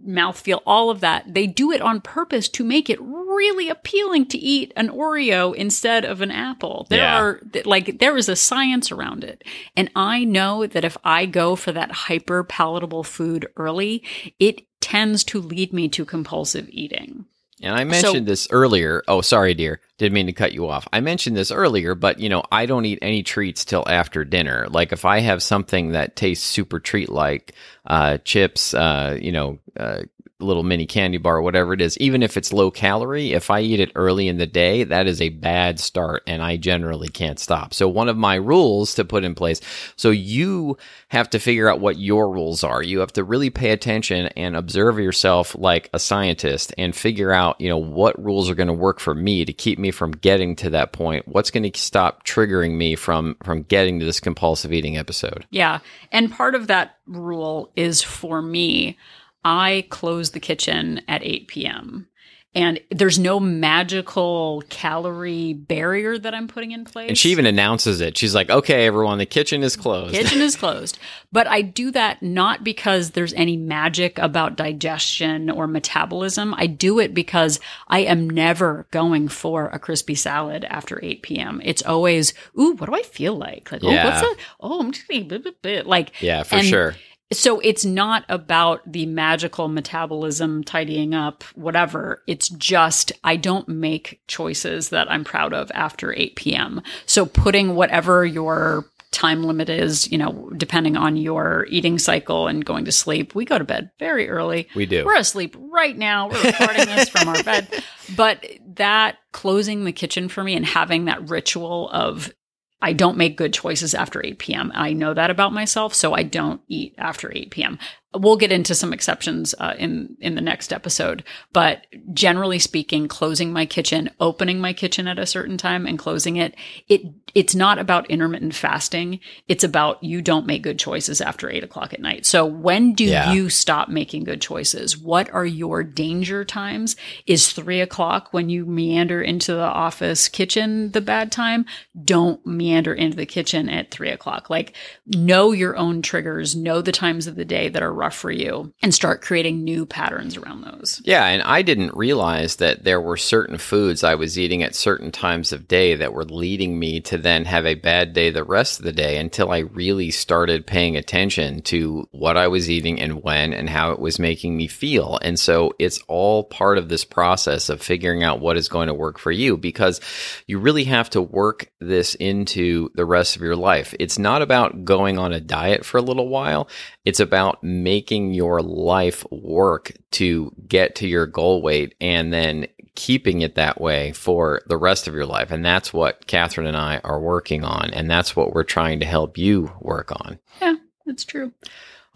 mouthfeel 0.06 0.60
all 0.64 0.90
of 0.90 1.00
that. 1.00 1.34
They 1.34 1.46
do 1.46 1.72
it 1.72 1.82
on 1.82 2.00
purpose 2.00 2.48
to 2.50 2.64
make 2.64 2.88
it 2.88 2.98
really 3.00 3.68
appealing 3.68 4.26
to 4.28 4.38
eat 4.38 4.72
an 4.76 4.88
oreo 4.88 5.54
instead 5.54 6.04
of 6.04 6.20
an 6.22 6.30
apple. 6.30 6.86
There 6.88 6.98
Yeah. 7.00 7.18
are 7.20 7.40
like 7.64 7.98
there 7.98 8.16
is 8.16 8.28
a 8.28 8.36
science 8.36 8.90
around 8.92 9.24
it. 9.24 9.42
And 9.76 9.90
i 9.96 10.24
know 10.24 10.66
that 10.66 10.84
if 10.84 10.96
i 11.04 11.26
go 11.26 11.56
for 11.56 11.72
that 11.72 11.90
hyper 11.90 12.42
palatable 12.44 13.02
food 13.04 13.48
early 13.56 14.02
it 14.38 14.62
tends 14.80 15.24
to 15.24 15.40
lead 15.40 15.72
me 15.72 15.88
to 15.88 16.04
compulsive 16.04 16.68
eating 16.70 17.26
And 17.62 17.74
I 17.74 17.84
mentioned 17.84 18.26
this 18.26 18.46
earlier. 18.50 19.02
Oh, 19.08 19.20
sorry, 19.20 19.54
dear. 19.54 19.80
Didn't 19.98 20.14
mean 20.14 20.26
to 20.26 20.32
cut 20.32 20.52
you 20.52 20.68
off. 20.68 20.86
I 20.92 21.00
mentioned 21.00 21.36
this 21.36 21.50
earlier, 21.50 21.94
but 21.94 22.20
you 22.20 22.28
know, 22.28 22.42
I 22.52 22.66
don't 22.66 22.84
eat 22.84 23.00
any 23.02 23.22
treats 23.22 23.64
till 23.64 23.84
after 23.88 24.24
dinner. 24.24 24.66
Like 24.70 24.92
if 24.92 25.04
I 25.04 25.20
have 25.20 25.42
something 25.42 25.92
that 25.92 26.14
tastes 26.14 26.46
super 26.46 26.78
treat 26.78 27.08
like, 27.08 27.54
uh, 27.86 28.18
chips, 28.18 28.74
uh, 28.74 29.18
you 29.20 29.32
know, 29.32 29.58
uh, 29.78 30.02
little 30.40 30.62
mini 30.62 30.86
candy 30.86 31.18
bar, 31.18 31.42
whatever 31.42 31.72
it 31.72 31.80
is, 31.80 31.98
even 31.98 32.22
if 32.22 32.36
it's 32.36 32.52
low 32.52 32.70
calorie, 32.70 33.32
if 33.32 33.50
I 33.50 33.60
eat 33.60 33.80
it 33.80 33.90
early 33.96 34.28
in 34.28 34.38
the 34.38 34.46
day, 34.46 34.84
that 34.84 35.06
is 35.06 35.20
a 35.20 35.30
bad 35.30 35.80
start 35.80 36.22
and 36.26 36.42
I 36.42 36.56
generally 36.56 37.08
can't 37.08 37.40
stop. 37.40 37.74
So 37.74 37.88
one 37.88 38.08
of 38.08 38.16
my 38.16 38.36
rules 38.36 38.94
to 38.94 39.04
put 39.04 39.24
in 39.24 39.34
place, 39.34 39.60
so 39.96 40.10
you 40.10 40.76
have 41.08 41.28
to 41.30 41.40
figure 41.40 41.68
out 41.68 41.80
what 41.80 41.98
your 41.98 42.30
rules 42.30 42.62
are. 42.62 42.82
You 42.82 43.00
have 43.00 43.12
to 43.14 43.24
really 43.24 43.50
pay 43.50 43.70
attention 43.70 44.26
and 44.36 44.54
observe 44.54 44.98
yourself 44.98 45.56
like 45.58 45.90
a 45.92 45.98
scientist 45.98 46.72
and 46.78 46.94
figure 46.94 47.32
out, 47.32 47.60
you 47.60 47.68
know, 47.68 47.78
what 47.78 48.22
rules 48.22 48.48
are 48.48 48.54
going 48.54 48.68
to 48.68 48.72
work 48.72 49.00
for 49.00 49.14
me 49.14 49.44
to 49.44 49.52
keep 49.52 49.78
me 49.78 49.90
from 49.90 50.12
getting 50.12 50.54
to 50.56 50.70
that 50.70 50.92
point. 50.92 51.26
What's 51.26 51.50
going 51.50 51.70
to 51.70 51.80
stop 51.80 52.24
triggering 52.24 52.76
me 52.76 52.94
from 52.94 53.36
from 53.42 53.62
getting 53.62 53.98
to 53.98 54.04
this 54.04 54.20
compulsive 54.20 54.72
eating 54.72 54.96
episode? 54.96 55.46
Yeah. 55.50 55.80
And 56.12 56.30
part 56.30 56.54
of 56.54 56.68
that 56.68 56.96
rule 57.06 57.72
is 57.74 58.02
for 58.02 58.40
me, 58.40 58.96
I 59.44 59.86
close 59.88 60.30
the 60.30 60.40
kitchen 60.40 61.02
at 61.08 61.24
8 61.24 61.48
p.m. 61.48 62.08
And 62.54 62.80
there's 62.90 63.18
no 63.18 63.38
magical 63.38 64.62
calorie 64.70 65.52
barrier 65.52 66.18
that 66.18 66.34
I'm 66.34 66.48
putting 66.48 66.72
in 66.72 66.86
place. 66.86 67.08
And 67.08 67.18
she 67.18 67.30
even 67.30 67.44
announces 67.44 68.00
it. 68.00 68.16
She's 68.16 68.34
like, 68.34 68.48
"Okay, 68.48 68.86
everyone, 68.86 69.18
the 69.18 69.26
kitchen 69.26 69.62
is 69.62 69.76
closed." 69.76 70.14
kitchen 70.14 70.40
is 70.40 70.56
closed. 70.64 70.98
But 71.30 71.46
I 71.46 71.60
do 71.60 71.90
that 71.90 72.22
not 72.22 72.64
because 72.64 73.10
there's 73.10 73.34
any 73.34 73.58
magic 73.58 74.18
about 74.18 74.56
digestion 74.56 75.50
or 75.50 75.66
metabolism. 75.66 76.54
I 76.56 76.66
do 76.66 76.98
it 76.98 77.12
because 77.12 77.60
I 77.86 78.00
am 78.00 78.30
never 78.30 78.88
going 78.90 79.28
for 79.28 79.66
a 79.66 79.78
crispy 79.78 80.14
salad 80.14 80.64
after 80.64 80.98
8 81.02 81.22
p.m. 81.22 81.60
It's 81.62 81.82
always, 81.82 82.32
ooh, 82.58 82.72
what 82.72 82.86
do 82.86 82.94
I 82.94 83.02
feel 83.02 83.36
like? 83.36 83.70
Like, 83.70 83.84
oh, 83.84 83.88
what's 83.88 84.22
that? 84.22 84.36
Oh, 84.58 84.80
I'm 84.80 84.90
just 84.92 85.08
eating 85.10 85.28
blah, 85.28 85.38
blah, 85.38 85.52
blah. 85.62 85.82
like, 85.84 86.20
yeah, 86.22 86.42
for 86.44 86.56
and 86.56 86.64
sure. 86.66 86.96
So 87.32 87.60
it's 87.60 87.84
not 87.84 88.24
about 88.28 88.90
the 88.90 89.06
magical 89.06 89.68
metabolism 89.68 90.64
tidying 90.64 91.14
up, 91.14 91.44
whatever. 91.54 92.22
It's 92.26 92.48
just 92.48 93.12
I 93.22 93.36
don't 93.36 93.68
make 93.68 94.20
choices 94.26 94.88
that 94.90 95.10
I'm 95.10 95.24
proud 95.24 95.52
of 95.52 95.70
after 95.74 96.14
8 96.14 96.36
p.m. 96.36 96.82
So 97.06 97.26
putting 97.26 97.74
whatever 97.74 98.24
your 98.24 98.86
time 99.10 99.42
limit 99.42 99.68
is, 99.68 100.10
you 100.10 100.18
know, 100.18 100.50
depending 100.56 100.96
on 100.96 101.16
your 101.16 101.66
eating 101.70 101.98
cycle 101.98 102.46
and 102.46 102.64
going 102.64 102.84
to 102.84 102.92
sleep, 102.92 103.34
we 103.34 103.44
go 103.44 103.58
to 103.58 103.64
bed 103.64 103.90
very 103.98 104.28
early. 104.28 104.68
We 104.74 104.86
do. 104.86 105.04
We're 105.04 105.16
asleep 105.16 105.56
right 105.58 105.96
now. 105.96 106.28
We're 106.28 106.42
recording 106.42 106.86
this 106.86 107.08
from 107.08 107.28
our 107.28 107.42
bed. 107.42 107.68
But 108.16 108.46
that 108.76 109.18
closing 109.32 109.84
the 109.84 109.92
kitchen 109.92 110.30
for 110.30 110.42
me 110.42 110.56
and 110.56 110.64
having 110.64 111.04
that 111.04 111.28
ritual 111.28 111.90
of 111.90 112.32
I 112.80 112.92
don't 112.92 113.16
make 113.16 113.36
good 113.36 113.52
choices 113.52 113.94
after 113.94 114.24
8 114.24 114.38
p.m. 114.38 114.72
I 114.74 114.92
know 114.92 115.14
that 115.14 115.30
about 115.30 115.52
myself, 115.52 115.94
so 115.94 116.14
I 116.14 116.22
don't 116.22 116.60
eat 116.68 116.94
after 116.96 117.30
8 117.34 117.50
p.m. 117.50 117.78
We'll 118.14 118.36
get 118.36 118.50
into 118.52 118.74
some 118.74 118.92
exceptions 118.94 119.54
uh, 119.58 119.74
in 119.78 120.16
in 120.20 120.34
the 120.34 120.40
next 120.40 120.72
episode, 120.72 121.22
but 121.52 121.86
generally 122.14 122.58
speaking, 122.58 123.06
closing 123.06 123.52
my 123.52 123.66
kitchen, 123.66 124.08
opening 124.18 124.60
my 124.60 124.72
kitchen 124.72 125.06
at 125.06 125.18
a 125.18 125.26
certain 125.26 125.58
time, 125.58 125.86
and 125.86 125.98
closing 125.98 126.36
it, 126.36 126.54
it 126.88 127.02
it's 127.34 127.54
not 127.54 127.78
about 127.78 128.10
intermittent 128.10 128.54
fasting. 128.54 129.20
It's 129.46 129.62
about 129.62 130.02
you 130.02 130.22
don't 130.22 130.46
make 130.46 130.62
good 130.62 130.78
choices 130.78 131.20
after 131.20 131.50
eight 131.50 131.62
o'clock 131.62 131.92
at 131.92 132.00
night. 132.00 132.24
So 132.24 132.46
when 132.46 132.94
do 132.94 133.04
Yeah. 133.04 133.32
you 133.32 133.50
stop 133.50 133.90
making 133.90 134.24
good 134.24 134.40
choices? 134.40 134.96
What 134.96 135.30
are 135.34 135.44
your 135.44 135.84
danger 135.84 136.46
times? 136.46 136.96
Is 137.26 137.52
three 137.52 137.82
o'clock 137.82 138.32
when 138.32 138.48
you 138.48 138.64
meander 138.64 139.20
into 139.20 139.52
the 139.52 139.60
office 139.60 140.28
kitchen 140.28 140.92
the 140.92 141.02
bad 141.02 141.30
time? 141.30 141.66
Don't 142.04 142.44
meander 142.46 142.94
into 142.94 143.18
the 143.18 143.26
kitchen 143.26 143.68
at 143.68 143.90
three 143.90 144.08
o'clock. 144.10 144.48
Like 144.48 144.74
know 145.06 145.52
your 145.52 145.76
own 145.76 146.00
triggers, 146.00 146.56
know 146.56 146.80
the 146.80 146.90
times 146.92 147.26
of 147.26 147.36
the 147.36 147.44
day 147.44 147.68
that 147.68 147.82
are 147.82 147.97
rough 147.98 148.14
for 148.14 148.30
you, 148.30 148.72
and 148.82 148.94
start 148.94 149.22
creating 149.22 149.64
new 149.64 149.84
patterns 149.84 150.36
around 150.36 150.62
those. 150.62 151.02
Yeah, 151.04 151.26
and 151.26 151.42
I 151.42 151.62
didn't 151.62 151.96
realize 151.96 152.56
that 152.56 152.84
there 152.84 153.00
were 153.00 153.16
certain 153.16 153.58
foods 153.58 154.04
I 154.04 154.14
was 154.14 154.38
eating 154.38 154.62
at 154.62 154.74
certain 154.74 155.10
times 155.10 155.52
of 155.52 155.68
day 155.68 155.94
that 155.96 156.12
were 156.12 156.24
leading 156.24 156.78
me 156.78 157.00
to 157.02 157.18
then 157.18 157.44
have 157.44 157.66
a 157.66 157.74
bad 157.74 158.12
day 158.12 158.30
the 158.30 158.44
rest 158.44 158.78
of 158.78 158.84
the 158.84 158.92
day 158.92 159.18
until 159.18 159.50
I 159.50 159.58
really 159.58 160.10
started 160.10 160.66
paying 160.66 160.96
attention 160.96 161.62
to 161.62 162.08
what 162.12 162.36
I 162.36 162.48
was 162.48 162.70
eating 162.70 163.00
and 163.00 163.22
when 163.22 163.52
and 163.52 163.68
how 163.68 163.92
it 163.92 163.98
was 163.98 164.18
making 164.18 164.56
me 164.56 164.66
feel. 164.66 165.18
And 165.22 165.38
so 165.38 165.72
it's 165.78 166.00
all 166.08 166.44
part 166.44 166.78
of 166.78 166.88
this 166.88 167.04
process 167.04 167.68
of 167.68 167.82
figuring 167.82 168.22
out 168.22 168.40
what 168.40 168.56
is 168.56 168.68
going 168.68 168.88
to 168.88 168.94
work 168.94 169.18
for 169.18 169.32
you 169.32 169.56
because 169.56 170.00
you 170.46 170.58
really 170.58 170.84
have 170.84 171.10
to 171.10 171.22
work 171.22 171.70
this 171.80 172.14
into 172.14 172.90
the 172.94 173.04
rest 173.04 173.36
of 173.36 173.42
your 173.42 173.56
life. 173.56 173.94
It's 173.98 174.18
not 174.18 174.42
about 174.42 174.84
going 174.84 175.18
on 175.18 175.32
a 175.32 175.40
diet 175.40 175.84
for 175.84 175.98
a 175.98 176.02
little 176.02 176.28
while. 176.28 176.68
It's 177.04 177.20
about 177.20 177.64
making 177.64 177.87
your 177.88 178.60
life 178.62 179.24
work 179.30 179.92
to 180.12 180.52
get 180.66 180.94
to 180.96 181.08
your 181.08 181.26
goal 181.26 181.62
weight 181.62 181.94
and 182.00 182.32
then 182.32 182.66
keeping 182.94 183.42
it 183.42 183.54
that 183.54 183.80
way 183.80 184.12
for 184.12 184.60
the 184.66 184.76
rest 184.76 185.06
of 185.06 185.14
your 185.14 185.26
life. 185.26 185.50
And 185.52 185.64
that's 185.64 185.92
what 185.92 186.26
Catherine 186.26 186.66
and 186.66 186.76
I 186.76 186.98
are 187.04 187.20
working 187.20 187.62
on. 187.62 187.90
And 187.90 188.10
that's 188.10 188.34
what 188.34 188.52
we're 188.52 188.64
trying 188.64 188.98
to 189.00 189.06
help 189.06 189.38
you 189.38 189.72
work 189.80 190.10
on. 190.10 190.38
Yeah, 190.60 190.74
that's 191.06 191.24
true. 191.24 191.52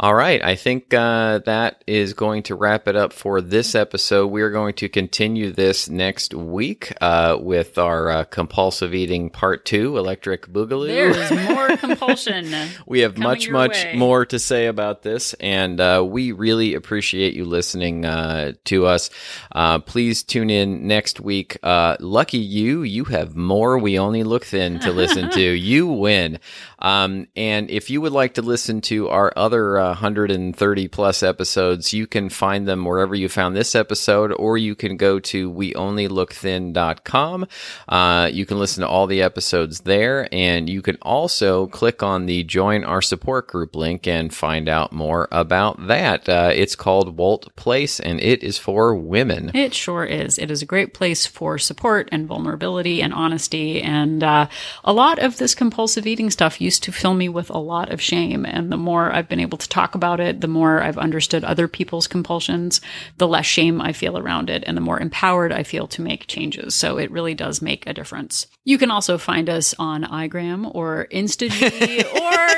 All 0.02 0.14
right. 0.14 0.44
I 0.44 0.56
think 0.56 0.92
uh, 0.92 1.38
that 1.46 1.84
is 1.86 2.12
going 2.12 2.42
to 2.44 2.56
wrap 2.56 2.88
it 2.88 2.96
up 2.96 3.12
for 3.12 3.40
this 3.40 3.76
episode. 3.76 4.26
We 4.32 4.42
are 4.42 4.50
going 4.50 4.74
to 4.74 4.88
continue 4.88 5.52
this 5.52 5.88
next 5.88 6.34
week 6.34 6.92
uh, 7.00 7.38
with 7.40 7.78
our 7.78 8.10
uh, 8.10 8.24
compulsive 8.24 8.96
eating 8.96 9.30
part 9.30 9.64
two, 9.64 9.96
electric 9.96 10.48
boogaloo. 10.48 10.88
There's 10.88 11.30
more 11.48 11.76
compulsion. 11.76 12.52
we 12.84 13.00
have 13.00 13.16
much 13.16 13.48
much 13.48 13.84
way. 13.84 13.94
more 13.96 14.26
to 14.26 14.40
say 14.40 14.66
about 14.66 15.02
this 15.02 15.34
and 15.34 15.80
uh, 15.80 16.04
we 16.04 16.32
really 16.32 16.74
appreciate 16.74 17.34
you 17.34 17.44
listening 17.44 18.04
uh, 18.04 18.54
to 18.64 18.86
us 18.86 19.08
uh, 19.52 19.78
please 19.78 20.24
tune 20.24 20.50
in 20.50 20.88
next 20.88 21.20
week 21.20 21.58
uh, 21.62 21.96
lucky 22.00 22.38
you 22.38 22.82
you 22.82 23.04
have 23.04 23.36
more 23.36 23.78
we 23.78 24.00
only 24.00 24.24
look 24.24 24.44
thin 24.44 24.80
to 24.80 24.90
listen 24.90 25.30
to 25.30 25.40
you 25.40 25.86
win 25.86 26.40
um, 26.80 27.28
and 27.36 27.70
if 27.70 27.88
you 27.88 28.00
would 28.00 28.12
like 28.12 28.34
to 28.34 28.42
listen 28.42 28.80
to 28.80 29.08
our 29.08 29.32
other 29.36 29.78
uh, 29.78 29.91
130 29.92 30.88
plus 30.88 31.22
episodes 31.22 31.92
you 31.92 32.06
can 32.06 32.28
find 32.28 32.66
them 32.66 32.84
wherever 32.84 33.14
you 33.14 33.28
found 33.28 33.54
this 33.54 33.74
episode 33.74 34.32
or 34.32 34.58
you 34.58 34.74
can 34.74 34.96
go 34.96 35.18
to 35.20 35.50
weonlylookthin.com 35.50 37.46
uh, 37.88 38.30
you 38.32 38.46
can 38.46 38.58
listen 38.58 38.80
to 38.80 38.88
all 38.88 39.06
the 39.06 39.22
episodes 39.22 39.80
there 39.80 40.28
and 40.32 40.68
you 40.68 40.82
can 40.82 40.96
also 41.02 41.66
click 41.68 42.02
on 42.02 42.26
the 42.26 42.42
join 42.44 42.84
our 42.84 43.02
support 43.02 43.48
group 43.48 43.76
link 43.76 44.06
and 44.06 44.34
find 44.34 44.68
out 44.68 44.92
more 44.92 45.28
about 45.30 45.86
that 45.86 46.28
uh, 46.28 46.50
it's 46.54 46.74
called 46.76 47.16
walt 47.16 47.54
place 47.56 48.00
and 48.00 48.20
it 48.20 48.42
is 48.42 48.58
for 48.58 48.94
women 48.94 49.50
It 49.54 49.74
sure 49.74 50.04
is. 50.04 50.38
It 50.38 50.50
is 50.50 50.62
a 50.62 50.66
great 50.66 50.94
place 50.94 51.26
for 51.26 51.58
support 51.58 52.08
and 52.12 52.26
vulnerability 52.26 53.02
and 53.02 53.12
honesty. 53.12 53.82
And 53.82 54.22
uh, 54.22 54.48
a 54.84 54.92
lot 54.92 55.18
of 55.18 55.38
this 55.38 55.54
compulsive 55.54 56.06
eating 56.06 56.30
stuff 56.30 56.60
used 56.60 56.82
to 56.84 56.92
fill 56.92 57.14
me 57.14 57.28
with 57.28 57.50
a 57.50 57.58
lot 57.58 57.90
of 57.90 58.00
shame. 58.00 58.44
And 58.44 58.72
the 58.72 58.76
more 58.76 59.12
I've 59.12 59.28
been 59.28 59.40
able 59.40 59.58
to 59.58 59.68
talk 59.72 59.94
about 59.94 60.20
it, 60.20 60.40
the 60.40 60.48
more 60.48 60.82
I've 60.82 60.98
understood 60.98 61.44
other 61.44 61.66
people's 61.66 62.06
compulsions, 62.06 62.80
the 63.16 63.26
less 63.26 63.46
shame 63.46 63.80
I 63.80 63.92
feel 63.92 64.18
around 64.18 64.50
it, 64.50 64.62
and 64.66 64.76
the 64.76 64.82
more 64.82 65.00
empowered 65.00 65.50
I 65.50 65.62
feel 65.62 65.86
to 65.88 66.02
make 66.02 66.26
changes. 66.26 66.74
So 66.74 66.98
it 66.98 67.10
really 67.10 67.34
does 67.34 67.62
make 67.62 67.86
a 67.86 67.94
difference. 67.94 68.46
You 68.64 68.78
can 68.78 68.90
also 68.90 69.18
find 69.18 69.48
us 69.48 69.74
on 69.78 70.04
iGram 70.04 70.72
or 70.74 71.08
InstaG 71.10 71.50
or 72.14 72.52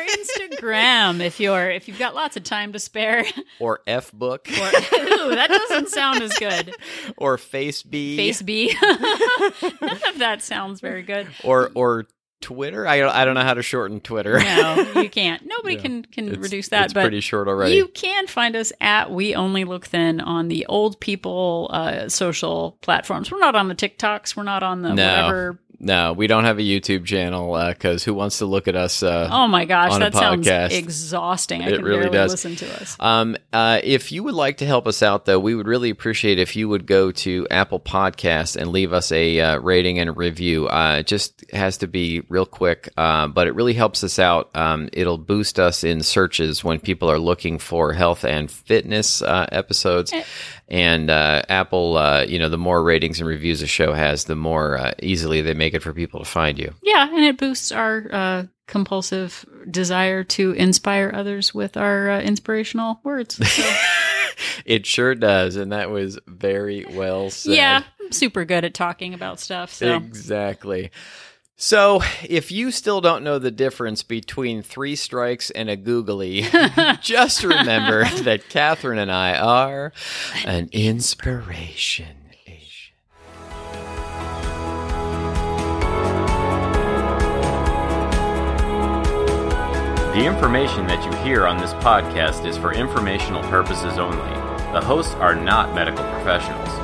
Instagram 0.65 1.21
if 1.21 1.39
you're 1.39 1.71
if 1.71 1.89
you've 1.89 1.99
got 1.99 2.15
lots 2.15 2.37
of 2.37 2.43
time 2.43 2.73
to 2.73 2.79
spare. 2.79 3.25
Or 3.61 3.81
F 3.87 4.11
book. 4.12 4.49
Or, 4.49 4.67
ooh, 4.67 5.35
that 5.35 5.49
doesn't 5.49 5.91
sound 5.91 6.23
as 6.23 6.37
good. 6.39 6.75
Or 7.17 7.37
FaceB. 7.37 8.17
Face 8.17 8.43
B. 8.43 8.75
None 8.83 10.03
of 10.09 10.19
that 10.19 10.43
sounds 10.43 10.81
very 10.81 11.03
good. 11.03 11.29
Or 11.45 11.71
or 11.75 12.07
Twitter. 12.45 12.86
I 12.86 13.03
I 13.03 13.24
don't 13.24 13.34
know 13.34 13.42
how 13.42 13.55
to 13.55 13.62
shorten 13.62 14.01
Twitter. 14.01 14.38
No, 14.38 14.92
you 15.03 15.09
can't. 15.09 15.42
Nobody 15.47 15.76
can 15.76 16.05
can 16.05 16.26
It's- 16.28 16.42
reduce 16.42 16.68
that. 16.68 16.84
It's 16.84 16.92
but 16.92 17.01
pretty 17.01 17.20
short 17.20 17.49
already. 17.49 17.74
You 17.74 17.88
can 17.88 18.26
find 18.26 18.55
us 18.55 18.70
at 18.82 19.11
We 19.11 19.34
Only 19.34 19.64
Look 19.64 19.86
Thin 19.86 20.20
on 20.20 20.49
the 20.49 20.66
old 20.66 21.01
people 21.01 21.70
uh, 21.72 22.09
social 22.11 22.76
platforms. 22.82 23.30
We're 23.32 23.38
not 23.40 23.57
on 23.57 23.68
the 23.68 23.74
TikToks. 23.74 24.36
We're 24.36 24.42
not 24.42 24.62
on 24.62 24.82
the 24.82 24.92
No. 24.92 25.07
whatever. 25.07 25.59
No, 25.85 26.12
we 26.14 26.26
don't 26.26 26.45
have 26.45 26.59
a 26.59 26.62
YouTube 26.62 27.05
channel 27.05 27.57
because 27.68 28.03
who 28.05 28.14
wants 28.14 28.39
to 28.39 28.47
look 28.47 28.66
at 28.68 28.74
us? 28.74 29.03
Uh, 29.03 29.28
Oh 29.30 29.47
my 29.47 29.64
gosh, 29.64 29.99
that 29.99 30.14
sounds 30.14 30.47
exhausting. 30.72 31.62
I 31.62 31.68
It 31.68 31.76
can 31.76 31.85
really 31.85 32.01
barely 32.03 32.12
does. 32.16 32.30
listen 32.32 32.57
to 32.57 32.80
us. 32.80 32.97
Um, 32.99 33.37
uh, 33.53 33.80
if 33.85 34.11
you 34.11 34.22
would 34.24 34.35
like 34.35 34.57
to 34.59 34.66
help 34.66 34.87
us 34.87 35.03
out, 35.03 35.26
though, 35.26 35.39
we 35.39 35.55
would 35.55 35.66
really 35.66 35.91
appreciate 35.91 36.39
if 36.39 36.57
you 36.57 36.68
would 36.68 36.87
go 36.87 37.11
to 37.12 37.47
Apple 37.51 37.80
Podcasts 37.80 38.57
and 38.57 38.70
leave 38.72 38.93
us 38.93 39.12
a 39.12 39.41
uh, 39.41 39.59
rating 39.59 39.99
and 39.99 40.09
a 40.09 40.12
review. 40.12 40.68
Uh, 40.68 40.97
it 41.01 41.07
just 41.07 41.45
has 41.53 41.78
to 41.78 41.87
be 41.87 42.22
real 42.28 42.47
quick, 42.47 42.89
uh, 42.97 43.28
but 43.28 43.47
it 43.47 43.55
really 43.55 43.74
helps 43.74 44.03
us 44.03 44.18
out. 44.18 44.51
Um, 44.57 44.89
it'll 44.93 45.18
boost 45.18 45.59
us 45.61 45.85
in 45.85 46.03
searches 46.03 46.64
when 46.64 46.80
people 46.80 47.11
are 47.11 47.18
looking 47.18 47.59
for 47.59 47.93
health 47.93 48.24
and 48.24 48.51
fitness 48.51 49.20
uh, 49.22 49.47
episodes. 49.53 50.12
And 50.69 51.11
uh, 51.11 51.43
Apple, 51.49 51.97
uh, 51.97 52.25
you 52.25 52.39
know, 52.39 52.49
the 52.49 52.57
more 52.59 52.83
ratings 52.83 53.21
and 53.21 53.29
reviews 53.29 53.61
a 53.61 53.67
show 53.67 53.93
has, 53.93 54.25
the 54.25 54.35
more 54.37 54.79
uh, 54.79 54.93
easily 55.03 55.43
they 55.43 55.55
make 55.55 55.75
it 55.75 55.83
for 55.83 55.93
people 55.93 56.21
to 56.21 56.25
find 56.27 56.59
you. 56.59 56.73
Yeah, 56.83 57.09
and 57.09 57.25
it 57.25 57.37
boosts 57.37 57.71
our 57.71 58.07
uh, 58.11 58.43
compulsive 58.67 59.45
desire 59.71 60.25
to 60.25 60.53
inspire 60.53 61.12
others 61.15 61.53
with 61.53 61.77
our 61.77 62.11
uh, 62.11 62.21
inspirational 62.21 63.01
words. 63.05 63.37
So, 63.47 63.75
It 64.65 64.87
sure 64.87 65.15
does, 65.15 65.57
and 65.57 65.73
that 65.73 65.91
was 65.91 66.19
very 66.27 66.85
well 66.91 67.31
said. 67.31 67.55
yeah, 67.55 67.83
I'm 68.01 68.12
super 68.12 68.45
good 68.45 68.65
at 68.65 68.75
talking 68.75 69.15
about 69.15 69.39
stuff. 69.39 69.73
So 69.73 69.95
Exactly. 69.97 70.91
So, 71.57 72.03
if 72.29 72.51
you 72.51 72.73
still 72.73 73.01
don't 73.01 73.23
know 73.23 73.39
the 73.39 73.53
difference 73.53 74.03
between 74.03 74.63
three 74.63 74.97
strikes 74.97 75.51
and 75.51 75.71
a 75.71 75.77
googly, 75.77 76.43
just 77.01 77.45
remember 77.45 78.05
that 78.23 78.49
Catherine 78.49 78.99
and 78.99 79.11
I 79.11 79.39
are 79.39 79.93
an 80.45 80.69
inspiration. 80.73 82.25
The 90.15 90.25
information 90.25 90.87
that 90.87 91.05
you 91.05 91.13
hear 91.25 91.45
on 91.45 91.59
this 91.59 91.73
podcast 91.75 92.47
is 92.47 92.57
for 92.57 92.73
informational 92.73 93.43
purposes 93.51 93.99
only. 93.99 94.17
The 94.73 94.81
hosts 94.81 95.13
are 95.15 95.35
not 95.35 95.75
medical 95.75 96.05
professionals. 96.05 96.84